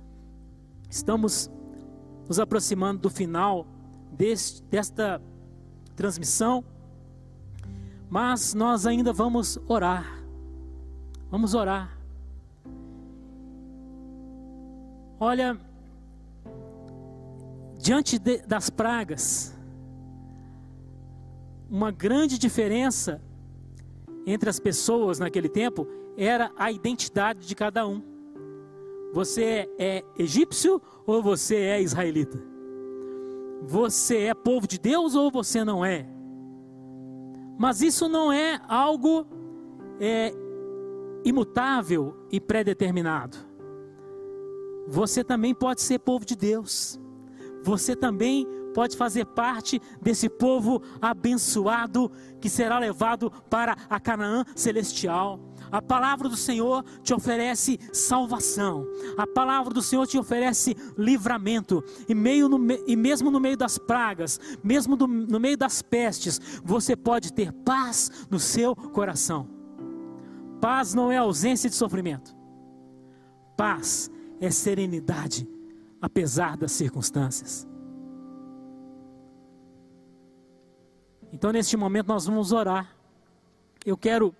Estamos 0.91 1.51
nos 2.27 2.39
aproximando 2.39 3.01
do 3.01 3.11
final 3.11 3.67
deste, 4.13 4.63
desta 4.65 5.21
transmissão, 5.99 6.65
mas 8.09 8.55
nós 8.55 8.87
ainda 8.87 9.13
vamos 9.13 9.59
orar. 9.67 10.23
Vamos 11.29 11.55
orar. 11.55 11.99
Olha, 15.19 15.59
diante 17.81 18.17
de, 18.17 18.39
das 18.47 18.71
pragas, 18.71 19.53
uma 21.69 21.91
grande 21.91 22.39
diferença 22.39 23.21
entre 24.25 24.49
as 24.49 24.61
pessoas 24.61 25.19
naquele 25.19 25.49
tempo 25.49 25.85
era 26.17 26.53
a 26.57 26.71
identidade 26.71 27.45
de 27.45 27.57
cada 27.57 27.85
um. 27.85 28.01
Você 29.13 29.69
é 29.77 30.05
egípcio 30.17 30.81
ou 31.05 31.21
você 31.21 31.57
é 31.57 31.83
israelita? 31.83 32.39
Você 33.63 34.25
é 34.25 34.35
povo 34.35 34.67
de 34.67 34.79
Deus 34.79 35.15
ou 35.15 35.31
você 35.31 35.65
não 35.65 35.85
é? 35.85 36.07
Mas 37.59 37.83
isso 37.83 38.09
não 38.09 38.33
é 38.33 38.61
algo 38.69 39.27
é, 40.01 40.33
imutável 41.25 42.15
e 42.31 42.41
predeterminado. 42.41 43.37
Você 44.87 45.23
também 45.23 45.55
pode 45.55 45.83
ser 45.83 45.99
povo 45.99 46.25
de 46.25 46.37
Deus. 46.37 46.99
Você 47.63 47.97
também 47.97 48.47
pode 48.73 48.97
fazer 48.97 49.27
parte 49.27 49.83
desse 50.01 50.29
povo 50.29 50.81
abençoado 51.03 52.11
que 52.41 52.49
será 52.49 52.79
levado 52.79 53.31
para 53.51 53.77
a 53.91 53.99
Canaã 53.99 54.45
celestial. 54.55 55.41
A 55.71 55.83
palavra 55.83 56.29
do 56.29 56.37
Senhor 56.37 56.85
te 57.03 57.13
oferece 57.13 57.79
salvação. 57.93 58.87
A 59.17 59.27
palavra 59.27 59.73
do 59.73 59.83
Senhor 59.83 60.07
te 60.07 60.19
oferece 60.19 60.77
livramento. 60.97 61.85
E, 62.09 62.15
meio 62.15 62.49
no, 62.49 62.59
e 62.87 62.97
mesmo 62.97 63.31
no 63.31 63.41
meio 63.41 63.57
das 63.57 63.79
pragas, 63.79 64.41
mesmo 64.63 64.97
do, 64.97 65.07
no 65.07 65.39
meio 65.39 65.57
das 65.57 65.83
pestes, 65.83 66.41
você 66.65 66.97
pode 66.97 67.33
ter 67.33 67.53
paz 67.53 68.27
no 68.31 68.39
seu 68.39 68.75
coração. 68.75 69.49
Paz 70.61 70.95
não 70.95 71.13
é 71.13 71.17
ausência 71.17 71.69
de 71.69 71.77
sofrimento. 71.77 72.37
Paz 73.57 74.11
é 74.41 74.51
serenidade, 74.51 75.49
apesar 76.01 76.57
das 76.57 76.73
circunstâncias. 76.73 77.67
Então, 81.33 81.53
neste 81.53 81.77
momento, 81.77 82.09
nós 82.09 82.27
vamos 82.27 82.53
orar. 82.53 82.95
Eu 83.85 83.97
quero 83.97 84.35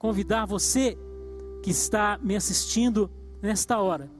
convidar 0.00 0.44
você 0.44 0.98
que 1.62 1.70
está 1.70 2.18
me 2.20 2.34
assistindo 2.34 3.08
nesta 3.40 3.78
hora 3.80 4.10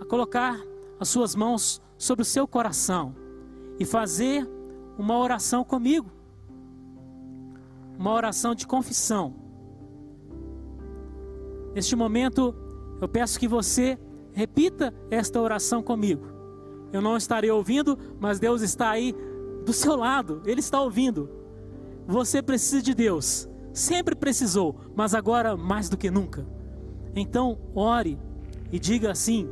a 0.00 0.04
colocar 0.06 0.58
as 0.98 1.10
suas 1.10 1.34
mãos 1.34 1.82
sobre 1.98 2.22
o 2.22 2.24
seu 2.24 2.48
coração 2.48 3.14
e 3.78 3.84
fazer 3.84 4.48
uma 4.96 5.18
oração 5.18 5.62
comigo. 5.62 6.10
Uma 7.98 8.14
oração 8.14 8.54
de 8.54 8.66
confissão. 8.66 9.34
Neste 11.74 11.94
momento, 11.94 12.54
eu 12.98 13.06
peço 13.06 13.38
que 13.38 13.46
você 13.46 13.98
Repita 14.32 14.94
esta 15.10 15.40
oração 15.40 15.82
comigo. 15.82 16.26
Eu 16.92 17.00
não 17.00 17.16
estarei 17.16 17.50
ouvindo, 17.50 17.98
mas 18.18 18.38
Deus 18.38 18.62
está 18.62 18.90
aí 18.90 19.14
do 19.64 19.72
seu 19.72 19.94
lado, 19.94 20.42
Ele 20.46 20.60
está 20.60 20.80
ouvindo. 20.80 21.28
Você 22.06 22.42
precisa 22.42 22.82
de 22.82 22.94
Deus, 22.94 23.48
sempre 23.72 24.14
precisou, 24.14 24.76
mas 24.94 25.14
agora 25.14 25.56
mais 25.56 25.88
do 25.88 25.96
que 25.96 26.10
nunca. 26.10 26.46
Então, 27.14 27.58
ore 27.74 28.18
e 28.70 28.78
diga 28.78 29.10
assim: 29.10 29.48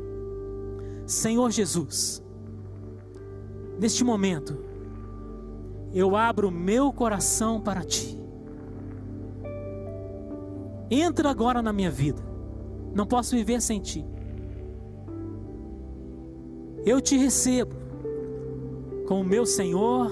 Senhor 1.07 1.51
Jesus, 1.51 2.23
neste 3.79 4.05
momento, 4.05 4.59
eu 5.93 6.17
abro 6.17 6.51
meu 6.51 6.93
coração 6.93 7.61
para 7.61 7.83
Ti. 7.83 8.19
Entra 10.91 11.31
agora 11.31 11.63
na 11.63 11.73
minha 11.73 11.91
vida, 11.91 12.23
não 12.95 13.07
posso 13.07 13.37
viver 13.37 13.61
sem 13.61 13.81
Ti. 13.81 14.05
Eu 16.85 17.01
te 17.01 17.17
recebo 17.17 17.77
como 19.07 19.23
meu 19.23 19.45
Senhor 19.45 20.11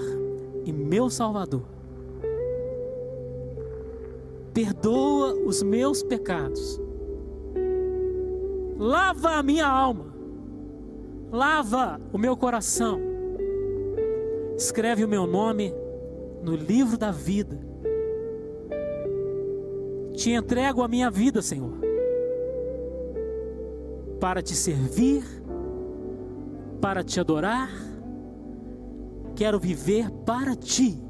e 0.65 0.71
meu 0.71 1.09
Salvador. 1.09 1.78
Perdoa 4.59 5.35
os 5.45 5.63
meus 5.63 6.03
pecados. 6.03 6.81
Lava 8.77 9.35
a 9.35 9.43
minha 9.43 9.65
alma. 9.65 10.13
Lava 11.31 12.01
o 12.11 12.17
meu 12.17 12.35
coração. 12.35 12.99
Escreve 14.57 15.05
o 15.05 15.07
meu 15.07 15.25
nome 15.25 15.73
no 16.43 16.55
livro 16.55 16.97
da 16.97 17.11
vida. 17.11 17.57
Te 20.13 20.31
entrego 20.31 20.81
a 20.81 20.87
minha 20.87 21.09
vida, 21.09 21.41
Senhor, 21.41 21.79
para 24.19 24.41
te 24.41 24.53
servir 24.53 25.23
para 26.79 27.03
te 27.03 27.19
adorar, 27.19 27.69
quero 29.35 29.59
viver 29.59 30.09
para 30.25 30.55
ti 30.55 31.01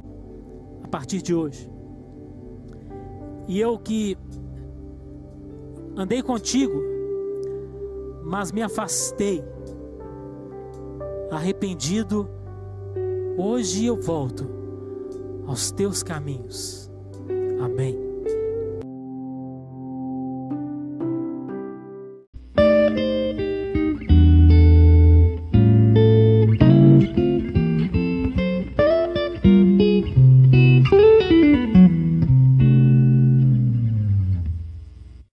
a 0.83 0.87
partir 0.87 1.21
de 1.21 1.33
hoje. 1.33 1.68
E 3.49 3.59
eu 3.59 3.79
que 3.79 4.15
andei 5.97 6.21
contigo, 6.21 6.83
mas 8.23 8.51
me 8.51 8.61
afastei, 8.61 9.43
arrependido, 11.31 12.29
hoje 13.35 13.87
eu 13.87 13.99
volto 13.99 14.47
aos 15.47 15.71
teus 15.71 16.03
caminhos. 16.03 16.91